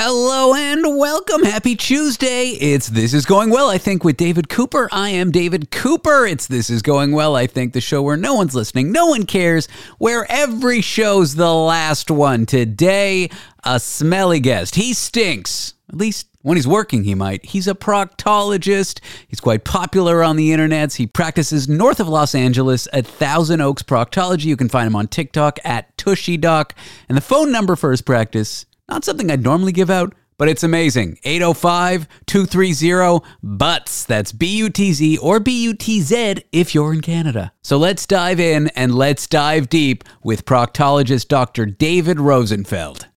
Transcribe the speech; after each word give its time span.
Hello 0.00 0.54
and 0.54 0.96
welcome. 0.96 1.42
Happy 1.42 1.74
Tuesday. 1.74 2.50
It's 2.50 2.86
This 2.86 3.12
Is 3.12 3.26
Going 3.26 3.50
Well, 3.50 3.68
I 3.68 3.78
think, 3.78 4.04
with 4.04 4.16
David 4.16 4.48
Cooper. 4.48 4.88
I 4.92 5.08
am 5.08 5.32
David 5.32 5.72
Cooper. 5.72 6.24
It's 6.24 6.46
This 6.46 6.70
Is 6.70 6.82
Going 6.82 7.10
Well, 7.10 7.34
I 7.34 7.48
think, 7.48 7.72
the 7.72 7.80
show 7.80 8.00
where 8.00 8.16
no 8.16 8.34
one's 8.34 8.54
listening, 8.54 8.92
no 8.92 9.06
one 9.06 9.26
cares, 9.26 9.66
where 9.98 10.24
every 10.30 10.82
show's 10.82 11.34
the 11.34 11.52
last 11.52 12.12
one. 12.12 12.46
Today, 12.46 13.28
a 13.64 13.80
smelly 13.80 14.38
guest. 14.38 14.76
He 14.76 14.94
stinks. 14.94 15.74
At 15.88 15.96
least 15.96 16.28
when 16.42 16.56
he's 16.56 16.68
working, 16.68 17.02
he 17.02 17.16
might. 17.16 17.44
He's 17.44 17.66
a 17.66 17.74
proctologist. 17.74 19.00
He's 19.26 19.40
quite 19.40 19.64
popular 19.64 20.22
on 20.22 20.36
the 20.36 20.50
internets. 20.50 20.94
He 20.94 21.08
practices 21.08 21.68
north 21.68 21.98
of 21.98 22.06
Los 22.06 22.36
Angeles 22.36 22.86
at 22.92 23.04
Thousand 23.04 23.62
Oaks 23.62 23.82
Proctology. 23.82 24.44
You 24.44 24.56
can 24.56 24.68
find 24.68 24.86
him 24.86 24.94
on 24.94 25.08
TikTok 25.08 25.58
at 25.64 25.98
Tushy 25.98 26.36
Doc. 26.36 26.76
And 27.08 27.16
the 27.16 27.20
phone 27.20 27.50
number 27.50 27.74
for 27.74 27.90
his 27.90 28.00
practice 28.00 28.64
not 28.88 29.04
something 29.04 29.30
I'd 29.30 29.42
normally 29.42 29.72
give 29.72 29.90
out, 29.90 30.14
but 30.38 30.48
it's 30.48 30.62
amazing. 30.62 31.18
805 31.24 32.08
230 32.26 33.24
BUTZ. 33.44 34.06
That's 34.06 34.32
B 34.32 34.46
U 34.58 34.70
T 34.70 34.92
Z 34.92 35.18
or 35.18 35.40
B 35.40 35.62
U 35.64 35.74
T 35.74 36.00
Z 36.00 36.36
if 36.52 36.74
you're 36.74 36.92
in 36.92 37.00
Canada. 37.00 37.52
So 37.62 37.76
let's 37.76 38.06
dive 38.06 38.40
in 38.40 38.68
and 38.68 38.94
let's 38.94 39.26
dive 39.26 39.68
deep 39.68 40.04
with 40.22 40.44
proctologist 40.44 41.28
Dr. 41.28 41.66
David 41.66 42.20
Rosenfeld. 42.20 43.08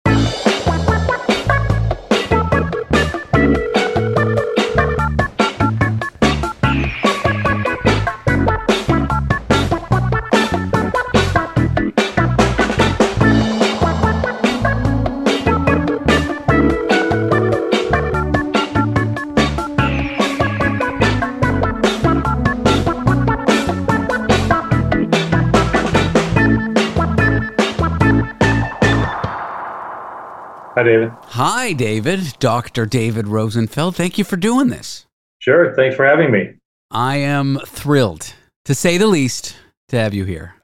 Hi, 30.74 30.82
David. 30.84 31.10
Hi, 31.22 31.72
David. 31.72 32.34
Dr. 32.38 32.86
David 32.86 33.26
Rosenfeld. 33.26 33.96
Thank 33.96 34.18
you 34.18 34.24
for 34.24 34.36
doing 34.36 34.68
this. 34.68 35.06
Sure. 35.40 35.74
Thanks 35.74 35.96
for 35.96 36.04
having 36.04 36.30
me. 36.30 36.54
I 36.92 37.16
am 37.16 37.58
thrilled, 37.66 38.34
to 38.66 38.74
say 38.74 38.96
the 38.96 39.08
least, 39.08 39.56
to 39.88 39.96
have 39.98 40.14
you 40.14 40.24
here. 40.24 40.54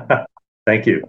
Thank 0.66 0.86
you. 0.86 1.08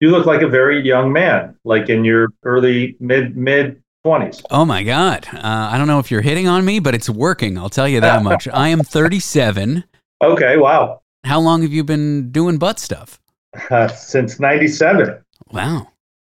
You 0.00 0.10
look 0.10 0.26
like 0.26 0.42
a 0.42 0.48
very 0.48 0.80
young 0.84 1.12
man, 1.12 1.56
like 1.64 1.88
in 1.88 2.04
your 2.04 2.28
early 2.42 2.96
mid 2.98 3.36
mid 3.36 3.80
twenties. 4.04 4.42
Oh 4.50 4.64
my 4.64 4.82
God! 4.82 5.28
Uh, 5.32 5.40
I 5.72 5.78
don't 5.78 5.86
know 5.86 6.00
if 6.00 6.10
you're 6.10 6.22
hitting 6.22 6.48
on 6.48 6.64
me, 6.64 6.80
but 6.80 6.94
it's 6.94 7.08
working. 7.08 7.56
I'll 7.56 7.70
tell 7.70 7.86
you 7.86 8.00
that 8.00 8.22
much. 8.24 8.48
I 8.48 8.68
am 8.68 8.80
37. 8.80 9.84
Okay. 10.20 10.56
Wow. 10.56 11.02
How 11.24 11.38
long 11.38 11.62
have 11.62 11.72
you 11.72 11.84
been 11.84 12.32
doing 12.32 12.58
butt 12.58 12.80
stuff? 12.80 13.20
Uh, 13.70 13.86
since 13.86 14.40
'97. 14.40 15.22
Wow. 15.52 15.88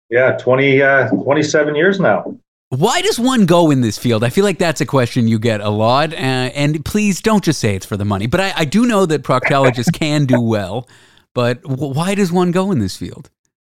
Yeah, 0.09 0.37
20, 0.37 0.81
uh, 0.81 1.09
27 1.09 1.75
years 1.75 1.99
now. 1.99 2.37
Why 2.69 3.01
does 3.01 3.19
one 3.19 3.45
go 3.45 3.71
in 3.71 3.81
this 3.81 3.97
field? 3.97 4.23
I 4.23 4.29
feel 4.29 4.43
like 4.43 4.57
that's 4.57 4.81
a 4.81 4.85
question 4.85 5.27
you 5.27 5.39
get 5.39 5.61
a 5.61 5.69
lot. 5.69 6.13
Uh, 6.13 6.15
and 6.17 6.83
please 6.83 7.21
don't 7.21 7.43
just 7.43 7.59
say 7.59 7.75
it's 7.75 7.85
for 7.85 7.95
the 7.95 8.05
money. 8.05 8.27
But 8.27 8.41
I, 8.41 8.53
I 8.57 8.65
do 8.65 8.85
know 8.85 9.05
that 9.05 9.23
proctologists 9.23 9.93
can 9.99 10.25
do 10.25 10.41
well. 10.41 10.87
But 11.33 11.61
w- 11.63 11.93
why 11.93 12.15
does 12.15 12.31
one 12.31 12.51
go 12.51 12.71
in 12.71 12.79
this 12.79 12.97
field? 12.97 13.29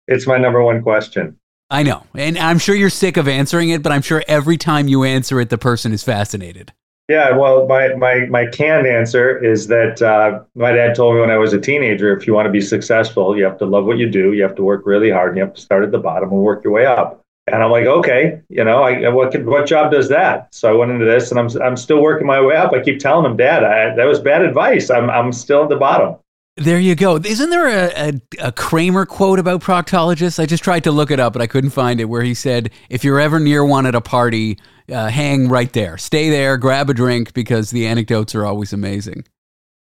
It's 0.07 0.27
my 0.27 0.37
number 0.37 0.61
one 0.63 0.83
question. 0.83 1.37
I 1.69 1.81
know. 1.83 2.05
And 2.13 2.37
I'm 2.37 2.59
sure 2.59 2.75
you're 2.75 2.91
sick 2.91 3.17
of 3.17 3.27
answering 3.27 3.69
it, 3.69 3.81
but 3.81 3.91
I'm 3.91 4.03
sure 4.03 4.23
every 4.27 4.57
time 4.57 4.87
you 4.87 5.03
answer 5.03 5.39
it, 5.39 5.49
the 5.49 5.57
person 5.57 5.91
is 5.91 6.03
fascinated. 6.03 6.73
Yeah, 7.07 7.37
well, 7.37 7.67
my, 7.67 7.93
my, 7.93 8.25
my 8.25 8.47
canned 8.47 8.87
answer 8.87 9.37
is 9.43 9.67
that 9.67 10.01
uh, 10.01 10.39
my 10.55 10.71
dad 10.71 10.95
told 10.95 11.13
me 11.15 11.21
when 11.21 11.29
I 11.29 11.37
was 11.37 11.53
a 11.53 11.59
teenager 11.59 12.17
if 12.17 12.25
you 12.25 12.33
want 12.33 12.47
to 12.47 12.51
be 12.51 12.61
successful, 12.61 13.37
you 13.37 13.43
have 13.43 13.59
to 13.59 13.65
love 13.65 13.85
what 13.85 13.99
you 13.99 14.09
do, 14.09 14.33
you 14.33 14.41
have 14.41 14.55
to 14.55 14.63
work 14.63 14.87
really 14.87 15.11
hard, 15.11 15.29
and 15.29 15.37
you 15.37 15.43
have 15.43 15.53
to 15.53 15.61
start 15.61 15.83
at 15.83 15.91
the 15.91 15.99
bottom 15.99 16.31
and 16.31 16.41
work 16.41 16.63
your 16.63 16.73
way 16.73 16.87
up. 16.87 17.21
And 17.45 17.61
I'm 17.61 17.69
like, 17.69 17.85
okay, 17.85 18.41
you 18.49 18.63
know, 18.63 18.81
I, 18.81 19.07
what 19.09 19.39
what 19.43 19.67
job 19.67 19.91
does 19.91 20.09
that? 20.09 20.47
So 20.51 20.67
I 20.67 20.73
went 20.73 20.91
into 20.91 21.05
this, 21.05 21.29
and 21.29 21.39
I'm 21.39 21.47
I'm 21.61 21.77
still 21.77 22.01
working 22.01 22.25
my 22.25 22.41
way 22.41 22.55
up. 22.55 22.73
I 22.73 22.81
keep 22.81 22.97
telling 22.97 23.29
him, 23.29 23.37
Dad, 23.37 23.63
I, 23.63 23.93
that 23.95 24.05
was 24.05 24.19
bad 24.19 24.41
advice. 24.41 24.89
I'm 24.89 25.11
I'm 25.11 25.31
still 25.31 25.61
at 25.61 25.69
the 25.69 25.75
bottom. 25.75 26.15
There 26.57 26.79
you 26.79 26.95
go. 26.95 27.17
Isn't 27.17 27.49
there 27.49 27.67
a, 27.67 27.91
a, 28.39 28.47
a, 28.47 28.51
Kramer 28.53 29.05
quote 29.05 29.39
about 29.39 29.61
proctologists? 29.61 30.39
I 30.39 30.45
just 30.45 30.63
tried 30.63 30.85
to 30.85 30.91
look 30.91 31.11
it 31.11 31.19
up, 31.19 31.33
but 31.33 31.41
I 31.41 31.47
couldn't 31.47 31.71
find 31.71 31.99
it, 31.99 32.05
where 32.05 32.21
he 32.21 32.33
said, 32.33 32.71
if 32.89 33.03
you're 33.03 33.19
ever 33.19 33.41
near 33.41 33.65
one 33.65 33.85
at 33.85 33.93
a 33.93 33.99
party, 33.99 34.57
uh, 34.89 35.09
hang 35.09 35.49
right 35.49 35.71
there. 35.73 35.97
Stay 35.97 36.29
there, 36.29 36.55
grab 36.57 36.89
a 36.89 36.93
drink, 36.93 37.33
because 37.33 37.71
the 37.71 37.85
anecdotes 37.85 38.33
are 38.35 38.45
always 38.45 38.71
amazing. 38.71 39.25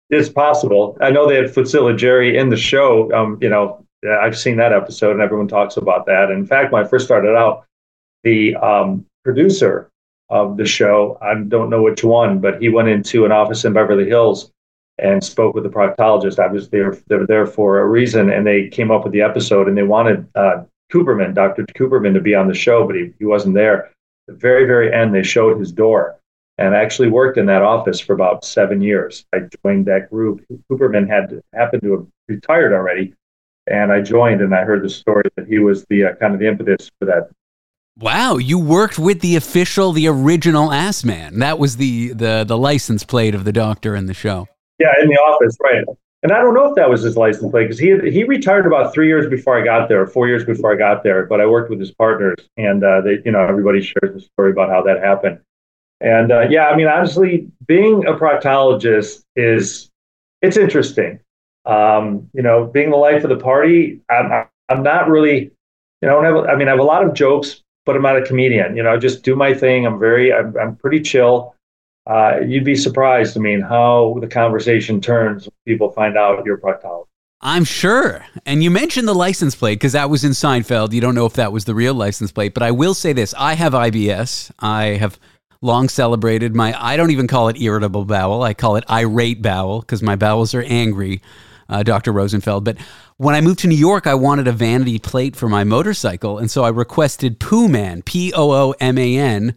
It's 0.09 0.31
possible. 0.31 0.97
I 1.03 1.11
know 1.11 1.29
they 1.29 1.37
had 1.37 1.53
Fusilli 1.53 1.97
Jerry 1.99 2.39
in 2.39 2.49
the 2.49 2.57
show. 2.57 3.13
Um, 3.13 3.37
you 3.43 3.51
know, 3.51 3.85
I've 4.11 4.39
seen 4.39 4.57
that 4.57 4.73
episode, 4.73 5.13
and 5.13 5.21
everyone 5.21 5.49
talks 5.49 5.77
about 5.77 6.07
that. 6.07 6.31
in 6.31 6.47
fact, 6.47 6.73
when 6.73 6.83
I 6.83 6.89
first 6.89 7.05
started 7.05 7.37
out, 7.37 7.67
the 8.23 8.57
um, 8.57 9.05
producer 9.25 9.91
of 10.31 10.57
the 10.57 10.65
show, 10.65 11.19
I 11.21 11.35
don't 11.35 11.69
know 11.69 11.83
which 11.83 12.03
one, 12.03 12.39
but 12.39 12.63
he 12.63 12.71
went 12.71 12.89
into 12.89 13.27
an 13.27 13.33
office 13.33 13.67
in 13.67 13.75
Beverly 13.75 14.09
Hills 14.09 14.51
and 14.99 15.23
spoke 15.23 15.55
with 15.55 15.65
the 15.65 15.71
proctologist. 15.71 16.39
I 16.39 16.47
was 16.47 16.69
there, 16.69 16.97
they 17.09 17.17
were 17.17 17.27
there 17.27 17.47
for 17.47 17.81
a 17.81 17.87
reason, 17.87 18.31
and 18.31 18.47
they 18.47 18.69
came 18.69 18.91
up 18.91 19.05
with 19.05 19.13
the 19.13 19.23
episode, 19.23 19.69
and 19.69 19.77
they 19.77 19.83
wanted 19.83 20.27
uh, 20.35 20.65
Cooperman, 20.93 21.35
Dr. 21.35 21.65
Cooperman, 21.75 22.15
to 22.15 22.21
be 22.21 22.35
on 22.35 22.49
the 22.49 22.55
show, 22.55 22.87
but 22.87 22.97
he, 22.97 23.13
he 23.19 23.25
wasn't 23.25 23.55
there. 23.55 23.87
At 23.87 23.93
the 24.29 24.35
very, 24.35 24.67
very 24.67 24.93
end, 24.93 25.15
they 25.15 25.23
showed 25.23 25.59
his 25.59 25.73
door, 25.73 26.19
and 26.59 26.75
I 26.75 26.83
actually 26.83 27.09
worked 27.09 27.39
in 27.39 27.47
that 27.47 27.63
office 27.63 27.99
for 27.99 28.13
about 28.13 28.45
seven 28.45 28.81
years. 28.81 29.25
I 29.33 29.41
joined 29.65 29.87
that 29.87 30.11
group. 30.11 30.45
Cooperman 30.71 31.09
had 31.09 31.41
happened 31.55 31.83
to 31.83 31.93
have 31.93 32.07
retired 32.29 32.73
already, 32.73 33.15
and 33.67 33.91
I 33.91 34.03
joined, 34.03 34.43
and 34.43 34.55
I 34.55 34.65
heard 34.65 34.83
the 34.83 34.91
story 34.91 35.25
that 35.37 35.47
he 35.47 35.59
was 35.59 35.85
the 35.89 36.05
uh, 36.05 36.15
kind 36.17 36.35
of 36.35 36.41
the 36.41 36.49
impetus 36.49 36.91
for 36.99 37.07
that 37.07 37.31
Wow, 37.99 38.39
you 38.39 38.59
worked 38.59 38.99
with 38.99 39.21
the 39.21 39.37
official, 39.37 39.93
the 39.93 40.09
original 40.09 40.73
Ass 40.73 41.05
Man. 41.05 41.41
That 41.41 41.59
was 41.59 41.77
the 41.77 42.15
the 42.15 42.43
the 42.43 42.57
license 42.57 43.05
plate 43.05 43.35
of 43.35 43.45
the 43.45 43.53
doctor 43.53 43.95
in 43.95 44.07
the 44.07 44.15
show. 44.15 44.49
Yeah, 44.83 44.93
in 45.01 45.09
the 45.09 45.15
office, 45.15 45.57
right. 45.63 45.85
And 46.25 46.33
I 46.33 46.41
don't 46.41 46.55
know 46.55 46.69
if 46.69 46.75
that 46.75 46.91
was 46.91 47.03
his 47.03 47.17
license 47.17 47.51
plate 47.51 47.65
because 47.65 47.79
he 47.79 47.99
he 48.11 48.25
retired 48.25 48.67
about 48.67 48.93
three 48.93 49.07
years 49.07 49.29
before 49.29 49.61
I 49.61 49.65
got 49.65 49.89
there, 49.89 50.07
four 50.07 50.27
years 50.29 50.45
before 50.45 50.73
I 50.73 50.77
got 50.77 51.03
there. 51.05 51.27
But 51.27 51.41
I 51.41 51.47
worked 51.47 51.71
with 51.71 51.81
his 51.81 51.93
partners, 51.93 52.39
and 52.57 52.83
uh, 52.83 53.01
they, 53.01 53.19
you 53.25 53.33
know, 53.33 53.41
everybody 53.41 53.81
shares 53.81 54.13
the 54.15 54.21
story 54.21 54.51
about 54.51 54.69
how 54.71 54.83
that 54.83 54.99
happened. 55.01 55.41
And 56.01 56.33
uh, 56.33 56.49
yeah, 56.49 56.67
I 56.67 56.77
mean, 56.77 56.89
honestly, 56.89 57.49
being 57.67 58.07
a 58.07 58.13
proctologist 58.13 59.23
is 59.37 59.89
it's 60.43 60.57
interesting. 60.57 61.21
Um, 61.65 62.29
you 62.35 62.43
know, 62.43 62.67
being 62.67 62.91
the 62.91 62.97
life 62.97 63.23
of 63.23 63.31
the 63.31 63.37
party, 63.37 64.01
I'm, 64.11 64.47
I'm 64.69 64.83
not 64.83 65.09
really, 65.09 65.53
you 66.01 66.09
know, 66.09 66.21
I, 66.21 66.27
have, 66.27 66.37
I 66.47 66.57
mean, 66.57 66.67
I 66.67 66.73
have 66.73 66.81
a 66.81 66.85
lot 66.85 67.05
of 67.05 67.15
jokes, 67.15 67.63
but 67.87 67.95
I'm 67.95 68.03
not 68.03 68.17
a 68.17 68.23
comedian. 68.23 68.77
You 68.77 68.83
know, 68.83 68.93
I 68.93 68.97
just 68.97 69.23
do 69.23 69.37
my 69.37 69.55
thing. 69.55 69.87
I'm 69.87 70.01
very, 70.01 70.33
I'm, 70.33 70.57
I'm 70.57 70.75
pretty 70.75 71.01
chill 71.01 71.55
uh, 72.07 72.41
you'd 72.47 72.65
be 72.65 72.77
surprised. 72.77 73.37
I 73.37 73.41
mean, 73.41 73.61
how 73.61 74.19
the 74.21 74.27
conversation 74.27 75.01
turns 75.01 75.45
when 75.45 75.53
people 75.67 75.91
find 75.93 76.17
out 76.17 76.45
you're 76.45 76.59
proctologist. 76.59 77.07
I'm 77.45 77.65
sure. 77.65 78.25
And 78.47 78.63
you 78.63 78.71
mentioned 78.71 79.09
the 79.09 79.15
license 79.15 79.57
plate 79.57 79.75
because 79.75 79.93
that 79.93 80.09
was 80.09 80.23
in 80.23 80.31
Seinfeld. 80.31 80.93
You 80.93 81.01
don't 81.01 81.17
know 81.17 81.27
if 81.27 81.33
that 81.35 81.53
was 81.53 81.65
the 81.65 81.75
real 81.75 81.95
license 81.95 82.31
plate, 82.31 82.55
but 82.55 82.63
I 82.63 82.71
will 82.71 82.95
say 82.95 83.13
this 83.13 83.35
I 83.37 83.55
have 83.55 83.73
IBS. 83.73 84.53
I 84.61 84.85
have 84.85 85.19
long 85.61 85.89
celebrated 85.89 86.55
my, 86.55 86.75
I 86.81 86.97
don't 86.97 87.11
even 87.11 87.27
call 87.27 87.49
it 87.49 87.61
irritable 87.61 88.05
bowel, 88.05 88.43
I 88.43 88.55
call 88.55 88.77
it 88.77 88.85
irate 88.91 89.43
bowel 89.43 89.81
because 89.81 90.03
my 90.03 90.17
bowels 90.17 90.55
are 90.55 90.63
angry. 90.63 91.21
Uh, 91.69 91.83
Dr. 91.83 92.13
Rosenfeld. 92.13 92.65
But 92.65 92.77
when 93.17 93.35
I 93.35 93.41
moved 93.41 93.61
to 93.61 93.69
New 93.69 93.77
York, 93.77 94.07
I 94.07 94.15
wanted 94.15 94.47
a 94.47 94.53
vanity 94.53 94.99
plate 94.99 95.35
for 95.35 95.49
my 95.49 95.65
motorcycle. 95.65 96.37
And 96.37 96.51
so 96.51 96.65
I 96.65 96.69
requested 96.69 97.41
Poo 97.41 97.67
Man, 97.67 98.03
P 98.03 98.31
O 98.35 98.51
O 98.51 98.75
M 98.79 98.99
A 98.99 99.17
N, 99.17 99.55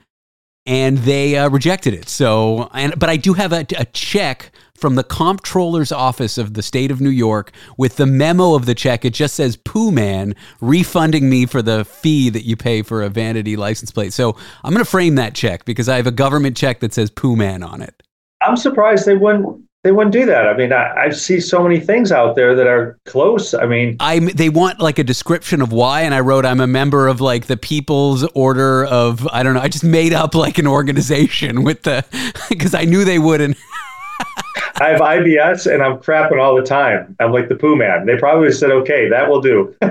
and 0.65 0.97
they 0.99 1.37
uh, 1.37 1.49
rejected 1.49 1.93
it. 1.93 2.09
So, 2.09 2.69
and 2.73 2.97
but 2.97 3.09
I 3.09 3.17
do 3.17 3.33
have 3.33 3.53
a, 3.53 3.65
a, 3.77 3.85
check 3.85 4.51
from 4.73 4.95
the 4.95 5.03
comptroller's 5.03 5.91
office 5.91 6.37
of 6.37 6.53
the 6.53 6.63
state 6.63 6.91
of 6.91 6.99
New 6.99 7.09
York 7.09 7.51
with 7.77 7.97
the 7.97 8.05
memo 8.05 8.55
of 8.55 8.65
the 8.65 8.75
check. 8.75 9.05
It 9.05 9.13
just 9.13 9.35
says 9.35 9.55
"Poo 9.55 9.91
Man" 9.91 10.35
refunding 10.61 11.29
me 11.29 11.45
for 11.45 11.61
the 11.61 11.85
fee 11.85 12.29
that 12.29 12.45
you 12.45 12.55
pay 12.55 12.81
for 12.81 13.03
a 13.03 13.09
vanity 13.09 13.55
license 13.55 13.91
plate. 13.91 14.13
So 14.13 14.35
I'm 14.63 14.73
going 14.73 14.83
to 14.83 14.89
frame 14.89 15.15
that 15.15 15.35
check 15.35 15.65
because 15.65 15.87
I 15.87 15.97
have 15.97 16.07
a 16.07 16.11
government 16.11 16.57
check 16.57 16.79
that 16.79 16.93
says 16.93 17.09
"Poo 17.09 17.35
Man" 17.35 17.63
on 17.63 17.81
it. 17.81 18.01
I'm 18.41 18.57
surprised 18.57 19.05
they 19.05 19.15
wouldn't 19.15 19.63
they 19.85 19.91
wouldn't 19.91 20.13
do 20.13 20.25
that. 20.25 20.47
I 20.47 20.57
mean, 20.57 20.73
I, 20.73 20.93
I, 20.95 21.09
see 21.11 21.39
so 21.39 21.61
many 21.61 21.79
things 21.79 22.11
out 22.11 22.35
there 22.35 22.55
that 22.55 22.65
are 22.65 22.97
close. 23.05 23.53
I 23.53 23.67
mean, 23.67 23.97
I 23.99 24.17
they 24.17 24.49
want 24.49 24.79
like 24.79 24.97
a 24.97 25.03
description 25.03 25.61
of 25.61 25.71
why, 25.71 26.01
and 26.01 26.15
I 26.15 26.21
wrote 26.21 26.43
I'm 26.43 26.59
a 26.59 26.65
member 26.65 27.07
of 27.07 27.21
like 27.21 27.45
the 27.45 27.55
People's 27.55 28.23
Order 28.33 28.85
of 28.85 29.27
I 29.27 29.43
don't 29.43 29.53
know. 29.53 29.61
I 29.61 29.67
just 29.67 29.83
made 29.83 30.11
up 30.11 30.33
like 30.33 30.57
an 30.57 30.65
organization 30.65 31.61
with 31.61 31.83
the 31.83 32.03
because 32.49 32.73
I 32.73 32.85
knew 32.85 33.05
they 33.05 33.19
wouldn't. 33.19 33.57
I 34.77 34.89
have 34.89 35.01
IBS 35.01 35.71
and 35.71 35.83
I'm 35.83 35.99
crapping 35.99 36.41
all 36.41 36.55
the 36.55 36.63
time. 36.63 37.15
I'm 37.19 37.31
like 37.31 37.47
the 37.47 37.55
poo 37.55 37.75
man. 37.75 38.07
They 38.07 38.17
probably 38.17 38.51
said, 38.53 38.71
okay, 38.71 39.07
that 39.09 39.29
will 39.29 39.39
do. 39.39 39.75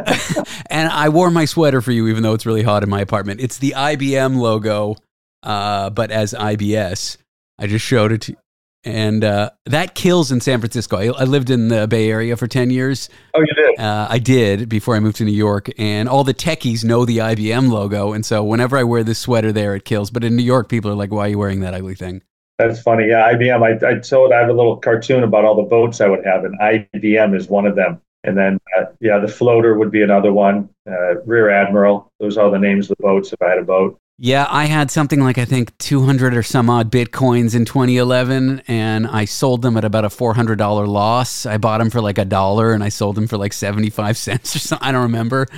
and 0.71 0.89
I 0.91 1.09
wore 1.09 1.31
my 1.31 1.45
sweater 1.45 1.81
for 1.81 1.93
you, 1.93 2.09
even 2.09 2.25
though 2.25 2.35
it's 2.35 2.47
really 2.47 2.65
hot 2.65 2.83
in 2.83 2.91
my 2.91 3.01
apartment. 3.01 3.41
It's 3.41 3.59
the 3.59 3.75
IBM 3.77 4.39
logo, 4.39 4.97
uh, 5.45 5.91
but 5.91 6.11
as 6.11 6.35
IBS. 6.35 7.19
I 7.57 7.69
just 7.69 7.85
showed 7.85 8.11
it 8.11 8.21
to 8.23 8.37
and 8.85 9.25
uh, 9.25 9.51
that 9.67 9.95
kills 9.95 10.31
in 10.31 10.41
San 10.41 10.61
Francisco. 10.61 10.97
I, 10.97 11.07
I, 11.07 11.25
lived 11.25 11.51
in 11.51 11.69
the 11.69 11.87
Bay 11.87 12.11
Area 12.11 12.37
for 12.37 12.47
ten 12.47 12.71
years. 12.71 13.09
Oh, 13.35 13.41
you 13.41 13.55
did? 13.55 13.79
Uh, 13.79 14.07
I 14.09 14.19
did 14.19 14.69
before 14.69 14.97
I 14.97 15.01
moved 15.01 15.17
to 15.17 15.25
New 15.25 15.33
York, 15.33 15.71
and 15.79 16.09
all 16.09 16.25
the 16.25 16.35
techies 16.35 16.85
know 16.85 17.05
the 17.05 17.19
IBM 17.19 17.71
logo, 17.71 18.13
and 18.13 18.25
so 18.25 18.45
whenever 18.45 18.77
I 18.77 18.85
wear 18.85 19.03
this 19.03 19.19
sweater 19.19 19.53
there, 19.53 19.75
it 19.75 19.85
kills. 19.85 20.11
But 20.11 20.25
in 20.25 20.37
New 20.37 20.43
York, 20.43 20.69
people 20.69 20.91
are 20.91 20.95
like, 20.95 21.11
"Why 21.11 21.27
are 21.27 21.29
you 21.29 21.39
wearing 21.39 21.61
that 21.61 21.75
ugly 21.75 21.95
thing?" 21.95 22.23
That's 22.59 22.81
funny. 22.81 23.09
Yeah, 23.09 23.33
IBM. 23.33 23.63
I, 23.63 23.97
I 23.97 23.99
told 23.99 24.33
I 24.33 24.39
have 24.41 24.49
a 24.49 24.53
little 24.53 24.77
cartoon 24.77 25.25
about 25.25 25.45
all 25.45 25.57
the 25.57 25.69
boats 25.69 26.01
I 26.01 26.09
would 26.09 26.25
have, 26.25 26.45
and 26.45 26.59
IBM 26.61 27.37
is 27.37 27.49
one 27.49 27.67
of 27.67 27.75
them. 27.75 28.01
And 28.23 28.39
then, 28.39 28.59
uh, 28.79 28.87
yeah, 29.01 29.19
the 29.19 29.29
floater 29.29 29.77
would 29.77 29.91
be 29.91 30.03
another 30.03 30.33
one. 30.33 30.71
Uh, 30.89 31.21
Rear 31.27 31.51
Admiral. 31.51 32.11
Those 32.21 32.39
are 32.39 32.51
the 32.51 32.59
names 32.59 32.91
of 32.91 32.97
the 32.97 33.03
boats 33.03 33.33
if 33.33 33.43
I 33.43 33.51
had 33.51 33.59
a 33.59 33.65
boat. 33.65 33.99
Yeah, 34.17 34.47
I 34.49 34.67
had 34.67 34.93
something 34.93 35.21
like 35.21 35.39
I 35.39 35.45
think 35.45 35.77
200 35.79 36.37
or 36.37 36.45
some 36.45 36.71
odd 36.71 36.91
bitcoins 36.93 37.57
in 37.57 37.65
2011 37.65 38.63
and 38.69 39.09
I 39.09 39.25
sold 39.25 39.63
them 39.63 39.77
at 39.77 39.85
about 39.85 40.05
a 40.05 40.09
$400 40.09 40.87
loss. 40.87 41.47
I 41.47 41.59
bought 41.59 41.79
them 41.79 41.91
for 41.91 42.01
like 42.01 42.19
a 42.19 42.25
dollar 42.25 42.73
and 42.73 42.85
I 42.85 42.91
sold 42.91 43.17
them 43.17 43.27
for 43.27 43.37
like 43.37 43.53
75 43.53 44.17
cents 44.17 44.55
or 44.55 44.61
something. 44.61 44.87
I 44.87 44.93
don't 44.93 45.03
remember. 45.03 45.49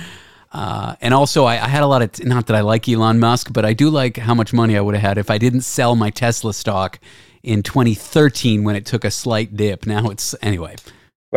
Uh, 0.51 0.95
and 1.01 1.13
also, 1.13 1.43
I, 1.43 1.55
I, 1.55 1.67
had 1.67 1.83
a 1.83 1.87
lot 1.87 2.01
of, 2.01 2.25
not 2.25 2.47
that 2.47 2.55
I 2.55 2.61
like 2.61 2.89
Elon 2.89 3.19
Musk, 3.19 3.53
but 3.53 3.63
I 3.63 3.73
do 3.73 3.91
like 3.91 4.17
how 4.17 4.33
much 4.33 4.53
money 4.53 4.75
I 4.75 4.81
would 4.81 4.95
have 4.95 5.03
had 5.03 5.17
if 5.19 5.29
I 5.29 5.37
didn't 5.37 5.61
sell 5.61 5.95
my 5.95 6.09
Tesla 6.09 6.53
stock 6.53 6.99
in 7.43 7.61
2013 7.61 8.63
when 8.63 8.75
it 8.75 8.85
took 8.85 9.03
a 9.03 9.11
slight 9.11 9.55
dip. 9.55 9.85
Now 9.85 10.09
it's, 10.09 10.33
anyway. 10.41 10.77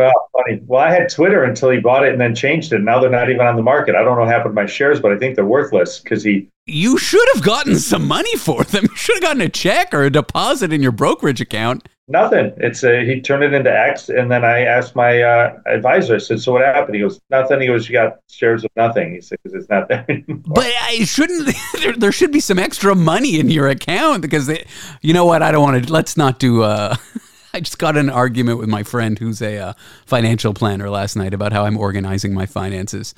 Well, 0.01 0.29
funny. 0.33 0.61
Well, 0.65 0.81
I 0.81 0.91
had 0.91 1.09
Twitter 1.09 1.43
until 1.43 1.69
he 1.69 1.79
bought 1.79 2.03
it 2.03 2.11
and 2.11 2.19
then 2.19 2.33
changed 2.33 2.73
it. 2.73 2.81
Now 2.81 2.99
they're 2.99 3.09
not 3.09 3.29
even 3.29 3.45
on 3.45 3.55
the 3.55 3.61
market. 3.61 3.95
I 3.95 4.03
don't 4.03 4.15
know 4.15 4.21
what 4.21 4.29
happened 4.29 4.55
to 4.55 4.61
my 4.61 4.65
shares, 4.65 4.99
but 4.99 5.11
I 5.11 5.17
think 5.17 5.35
they're 5.35 5.45
worthless 5.45 5.99
because 5.99 6.23
he. 6.23 6.49
You 6.65 6.97
should 6.97 7.27
have 7.35 7.43
gotten 7.43 7.75
some 7.77 8.07
money 8.07 8.35
for 8.37 8.63
them. 8.63 8.85
You 8.89 8.95
should 8.95 9.15
have 9.17 9.23
gotten 9.23 9.41
a 9.41 9.49
check 9.49 9.93
or 9.93 10.03
a 10.03 10.09
deposit 10.09 10.73
in 10.73 10.81
your 10.81 10.91
brokerage 10.91 11.41
account. 11.41 11.87
Nothing. 12.07 12.51
It's 12.57 12.83
a, 12.83 13.05
he 13.05 13.21
turned 13.21 13.43
it 13.43 13.53
into 13.53 13.71
X, 13.71 14.09
and 14.09 14.29
then 14.29 14.43
I 14.43 14.63
asked 14.63 14.95
my 14.95 15.21
uh, 15.21 15.57
advisor. 15.65 16.15
I 16.15 16.17
said, 16.17 16.41
"So 16.41 16.51
what 16.51 16.65
happened?" 16.65 16.95
He 16.95 17.01
goes, 17.01 17.21
"Nothing." 17.29 17.61
He 17.61 17.67
goes, 17.67 17.87
"You 17.87 17.93
got 17.93 18.17
shares 18.29 18.65
of 18.65 18.71
nothing." 18.75 19.13
He 19.13 19.21
said, 19.21 19.37
"Because 19.43 19.61
it's 19.61 19.69
not 19.69 19.87
there 19.87 20.03
anymore." 20.09 20.41
But 20.47 20.73
I 20.81 21.05
shouldn't. 21.05 21.55
there, 21.79 21.93
there, 21.93 22.11
should 22.11 22.31
be 22.31 22.41
some 22.41 22.59
extra 22.59 22.95
money 22.95 23.39
in 23.39 23.49
your 23.49 23.69
account 23.69 24.21
because 24.21 24.47
they, 24.47 24.65
you 25.01 25.13
know 25.13 25.25
what? 25.25 25.41
I 25.41 25.51
don't 25.51 25.61
want 25.61 25.85
to. 25.85 25.93
Let's 25.93 26.17
not 26.17 26.39
do. 26.39 26.63
Uh, 26.63 26.95
I 27.53 27.59
just 27.59 27.77
got 27.77 27.97
an 27.97 28.09
argument 28.09 28.59
with 28.59 28.69
my 28.69 28.83
friend 28.83 29.17
who's 29.17 29.41
a 29.41 29.57
uh, 29.57 29.73
financial 30.05 30.53
planner 30.53 30.89
last 30.89 31.15
night 31.15 31.33
about 31.33 31.53
how 31.53 31.65
I'm 31.65 31.77
organizing 31.77 32.33
my 32.33 32.45
finances. 32.45 33.13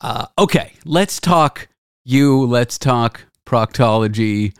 Uh, 0.00 0.26
okay, 0.38 0.72
let's 0.84 1.20
talk 1.20 1.68
you. 2.04 2.46
Let's 2.46 2.78
talk 2.78 3.24
proctology. 3.46 4.54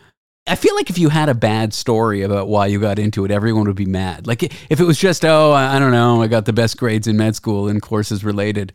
I 0.46 0.54
feel 0.54 0.74
like 0.74 0.88
if 0.88 0.98
you 0.98 1.10
had 1.10 1.28
a 1.28 1.34
bad 1.34 1.74
story 1.74 2.22
about 2.22 2.48
why 2.48 2.66
you 2.66 2.80
got 2.80 2.98
into 2.98 3.24
it, 3.24 3.30
everyone 3.30 3.66
would 3.66 3.76
be 3.76 3.86
mad. 3.86 4.26
Like 4.26 4.42
if 4.42 4.80
it 4.80 4.84
was 4.84 4.98
just, 4.98 5.24
oh, 5.24 5.52
I 5.52 5.78
don't 5.78 5.92
know, 5.92 6.22
I 6.22 6.26
got 6.26 6.46
the 6.46 6.54
best 6.54 6.78
grades 6.78 7.06
in 7.06 7.16
med 7.16 7.36
school 7.36 7.68
and 7.68 7.82
courses 7.82 8.24
related. 8.24 8.72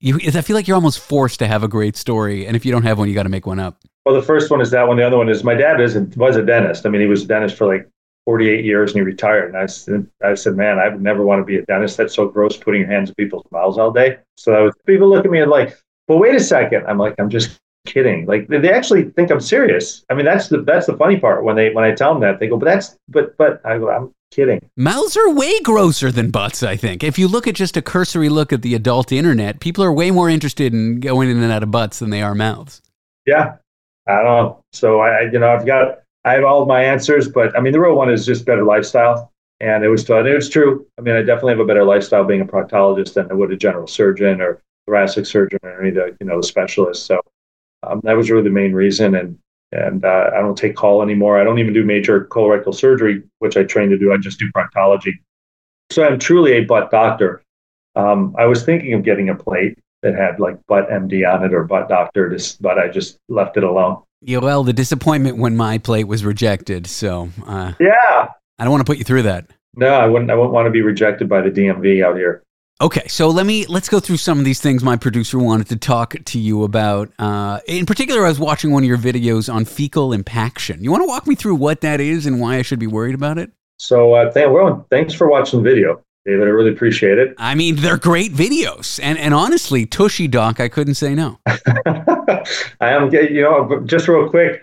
You, 0.00 0.16
I 0.16 0.42
feel 0.42 0.56
like 0.56 0.68
you're 0.68 0.74
almost 0.74 0.98
forced 0.98 1.38
to 1.38 1.46
have 1.46 1.62
a 1.62 1.68
great 1.68 1.96
story, 1.96 2.44
and 2.44 2.56
if 2.56 2.66
you 2.66 2.72
don't 2.72 2.82
have 2.82 2.98
one, 2.98 3.08
you 3.08 3.14
got 3.14 3.22
to 3.22 3.28
make 3.28 3.46
one 3.46 3.60
up. 3.60 3.80
Well, 4.04 4.16
the 4.16 4.22
first 4.22 4.50
one 4.50 4.60
is 4.60 4.70
that 4.72 4.88
one. 4.88 4.96
The 4.96 5.06
other 5.06 5.16
one 5.16 5.28
is 5.28 5.44
my 5.44 5.54
dad 5.54 5.80
is 5.80 5.96
was 6.16 6.34
a 6.34 6.44
dentist. 6.44 6.86
I 6.86 6.88
mean, 6.88 7.00
he 7.00 7.06
was 7.06 7.22
a 7.22 7.26
dentist 7.28 7.56
for 7.56 7.66
like 7.66 7.88
48 8.26 8.64
years 8.64 8.90
and 8.90 8.98
he 8.98 9.02
retired. 9.02 9.48
And 9.48 9.56
I 9.56 9.66
said, 9.66 10.06
I 10.22 10.34
said, 10.34 10.56
man, 10.56 10.78
I 10.78 10.88
would 10.88 11.00
never 11.00 11.24
want 11.24 11.40
to 11.40 11.44
be 11.44 11.56
a 11.56 11.62
dentist. 11.62 11.96
That's 11.96 12.14
so 12.14 12.28
gross 12.28 12.56
putting 12.56 12.82
your 12.82 12.90
hands 12.90 13.08
in 13.08 13.14
people's 13.14 13.46
mouths 13.50 13.78
all 13.78 13.92
day. 13.92 14.18
So 14.36 14.52
I 14.52 14.60
was, 14.62 14.74
people 14.84 15.08
look 15.08 15.24
at 15.24 15.30
me 15.30 15.40
and 15.40 15.50
like, 15.50 15.78
well, 16.08 16.18
wait 16.18 16.34
a 16.34 16.40
second. 16.40 16.84
I'm 16.86 16.98
like, 16.98 17.14
I'm 17.18 17.30
just 17.30 17.58
kidding. 17.86 18.26
Like 18.26 18.48
they 18.48 18.72
actually 18.72 19.04
think 19.10 19.30
I'm 19.30 19.40
serious. 19.40 20.04
I 20.10 20.14
mean, 20.14 20.26
that's 20.26 20.48
the, 20.48 20.62
that's 20.62 20.86
the 20.86 20.96
funny 20.96 21.18
part 21.20 21.44
when 21.44 21.54
they, 21.54 21.72
when 21.72 21.84
I 21.84 21.94
tell 21.94 22.12
them 22.12 22.20
that 22.22 22.40
they 22.40 22.48
go, 22.48 22.56
but 22.56 22.66
that's, 22.66 22.98
but, 23.08 23.36
but 23.36 23.64
I 23.64 23.78
go, 23.78 23.90
I'm 23.90 24.12
kidding. 24.32 24.60
Mouths 24.76 25.16
are 25.16 25.32
way 25.32 25.60
grosser 25.60 26.10
than 26.10 26.32
butts, 26.32 26.64
I 26.64 26.74
think. 26.74 27.04
If 27.04 27.20
you 27.20 27.28
look 27.28 27.46
at 27.46 27.54
just 27.54 27.76
a 27.76 27.82
cursory 27.82 28.28
look 28.28 28.52
at 28.52 28.62
the 28.62 28.74
adult 28.74 29.12
internet, 29.12 29.60
people 29.60 29.84
are 29.84 29.92
way 29.92 30.10
more 30.10 30.28
interested 30.28 30.72
in 30.72 30.98
going 30.98 31.30
in 31.30 31.40
and 31.40 31.52
out 31.52 31.62
of 31.62 31.70
butts 31.70 32.00
than 32.00 32.10
they 32.10 32.22
are 32.22 32.34
mouths. 32.34 32.82
Yeah. 33.24 33.54
I 34.08 34.14
don't 34.16 34.24
know. 34.24 34.64
So 34.72 35.00
I, 35.00 35.22
you 35.22 35.38
know, 35.38 35.48
I've 35.48 35.64
got, 35.64 36.00
I 36.26 36.32
have 36.32 36.44
all 36.44 36.60
of 36.60 36.68
my 36.68 36.82
answers, 36.82 37.28
but 37.28 37.56
I 37.56 37.60
mean, 37.60 37.72
the 37.72 37.80
real 37.80 37.94
one 37.94 38.12
is 38.12 38.26
just 38.26 38.44
better 38.44 38.64
lifestyle. 38.64 39.32
And 39.60 39.84
it 39.84 39.88
was, 39.88 40.08
it 40.10 40.34
was 40.34 40.50
true. 40.50 40.86
I 40.98 41.00
mean, 41.00 41.14
I 41.14 41.22
definitely 41.22 41.52
have 41.52 41.60
a 41.60 41.64
better 41.64 41.84
lifestyle 41.84 42.24
being 42.24 42.42
a 42.42 42.46
proctologist 42.46 43.14
than 43.14 43.30
I 43.30 43.34
would 43.34 43.52
a 43.52 43.56
general 43.56 43.86
surgeon 43.86 44.40
or 44.40 44.60
thoracic 44.86 45.24
surgeon 45.24 45.60
or 45.62 45.80
any 45.80 45.90
of 45.90 45.94
the, 45.94 46.16
you 46.20 46.26
know, 46.26 46.38
the 46.38 46.46
specialists. 46.46 47.06
So 47.06 47.20
um, 47.84 48.00
that 48.02 48.16
was 48.16 48.30
really 48.30 48.42
the 48.42 48.50
main 48.50 48.72
reason. 48.72 49.14
And, 49.14 49.38
and 49.72 50.04
uh, 50.04 50.30
I 50.34 50.40
don't 50.40 50.58
take 50.58 50.76
call 50.76 51.00
anymore. 51.00 51.40
I 51.40 51.44
don't 51.44 51.58
even 51.58 51.72
do 51.72 51.84
major 51.84 52.26
colorectal 52.26 52.74
surgery, 52.74 53.22
which 53.38 53.56
I 53.56 53.62
trained 53.62 53.92
to 53.92 53.98
do. 53.98 54.12
I 54.12 54.16
just 54.18 54.38
do 54.38 54.50
proctology. 54.50 55.12
So 55.90 56.04
I'm 56.04 56.18
truly 56.18 56.54
a 56.54 56.64
butt 56.64 56.90
doctor. 56.90 57.42
Um, 57.94 58.34
I 58.36 58.46
was 58.46 58.64
thinking 58.64 58.92
of 58.94 59.04
getting 59.04 59.28
a 59.28 59.34
plate 59.34 59.78
that 60.02 60.14
had 60.14 60.40
like 60.40 60.58
butt 60.66 60.90
MD 60.90 61.26
on 61.26 61.44
it 61.44 61.54
or 61.54 61.64
butt 61.64 61.88
doctor, 61.88 62.36
but 62.60 62.78
I 62.78 62.88
just 62.88 63.18
left 63.28 63.56
it 63.56 63.64
alone. 63.64 64.02
Well, 64.26 64.64
the 64.64 64.72
disappointment 64.72 65.38
when 65.38 65.56
my 65.56 65.78
plate 65.78 66.04
was 66.08 66.24
rejected. 66.24 66.86
So, 66.86 67.30
uh, 67.46 67.72
yeah, 67.78 68.28
I 68.58 68.64
don't 68.64 68.70
want 68.70 68.80
to 68.80 68.90
put 68.90 68.98
you 68.98 69.04
through 69.04 69.22
that. 69.22 69.50
No, 69.74 69.88
I 69.88 70.06
wouldn't. 70.06 70.30
I 70.30 70.34
wouldn't 70.34 70.52
want 70.52 70.66
to 70.66 70.70
be 70.70 70.82
rejected 70.82 71.28
by 71.28 71.42
the 71.42 71.50
DMV 71.50 72.04
out 72.04 72.16
here. 72.16 72.42
Okay, 72.78 73.08
so 73.08 73.28
let 73.28 73.46
me 73.46 73.64
let's 73.66 73.88
go 73.88 74.00
through 74.00 74.18
some 74.18 74.38
of 74.38 74.44
these 74.44 74.60
things 74.60 74.84
my 74.84 74.96
producer 74.96 75.38
wanted 75.38 75.68
to 75.68 75.76
talk 75.76 76.14
to 76.26 76.38
you 76.38 76.62
about. 76.64 77.10
Uh, 77.18 77.60
in 77.66 77.86
particular, 77.86 78.24
I 78.24 78.28
was 78.28 78.38
watching 78.38 78.70
one 78.70 78.82
of 78.82 78.88
your 78.88 78.98
videos 78.98 79.52
on 79.52 79.64
fecal 79.64 80.12
impaction. 80.12 80.82
You 80.82 80.90
want 80.90 81.02
to 81.02 81.08
walk 81.08 81.26
me 81.26 81.34
through 81.34 81.54
what 81.54 81.80
that 81.80 82.00
is 82.00 82.26
and 82.26 82.38
why 82.38 82.56
I 82.56 82.62
should 82.62 82.78
be 82.78 82.86
worried 82.86 83.14
about 83.14 83.38
it? 83.38 83.50
So, 83.78 84.12
uh, 84.12 84.30
th- 84.30 84.50
well, 84.50 84.86
thanks 84.90 85.14
for 85.14 85.28
watching 85.28 85.62
the 85.62 85.70
video. 85.70 86.02
David. 86.26 86.42
I 86.42 86.50
really 86.50 86.72
appreciate 86.72 87.18
it. 87.18 87.34
I 87.38 87.54
mean, 87.54 87.76
they're 87.76 87.96
great 87.96 88.32
videos, 88.32 89.00
and 89.02 89.18
and 89.18 89.32
honestly, 89.32 89.86
Tushy 89.86 90.28
Doc, 90.28 90.60
I 90.60 90.68
couldn't 90.68 90.94
say 90.94 91.14
no. 91.14 91.38
I 91.46 92.44
am, 92.80 93.12
you 93.12 93.42
know, 93.42 93.82
just 93.86 94.08
real 94.08 94.28
quick. 94.28 94.62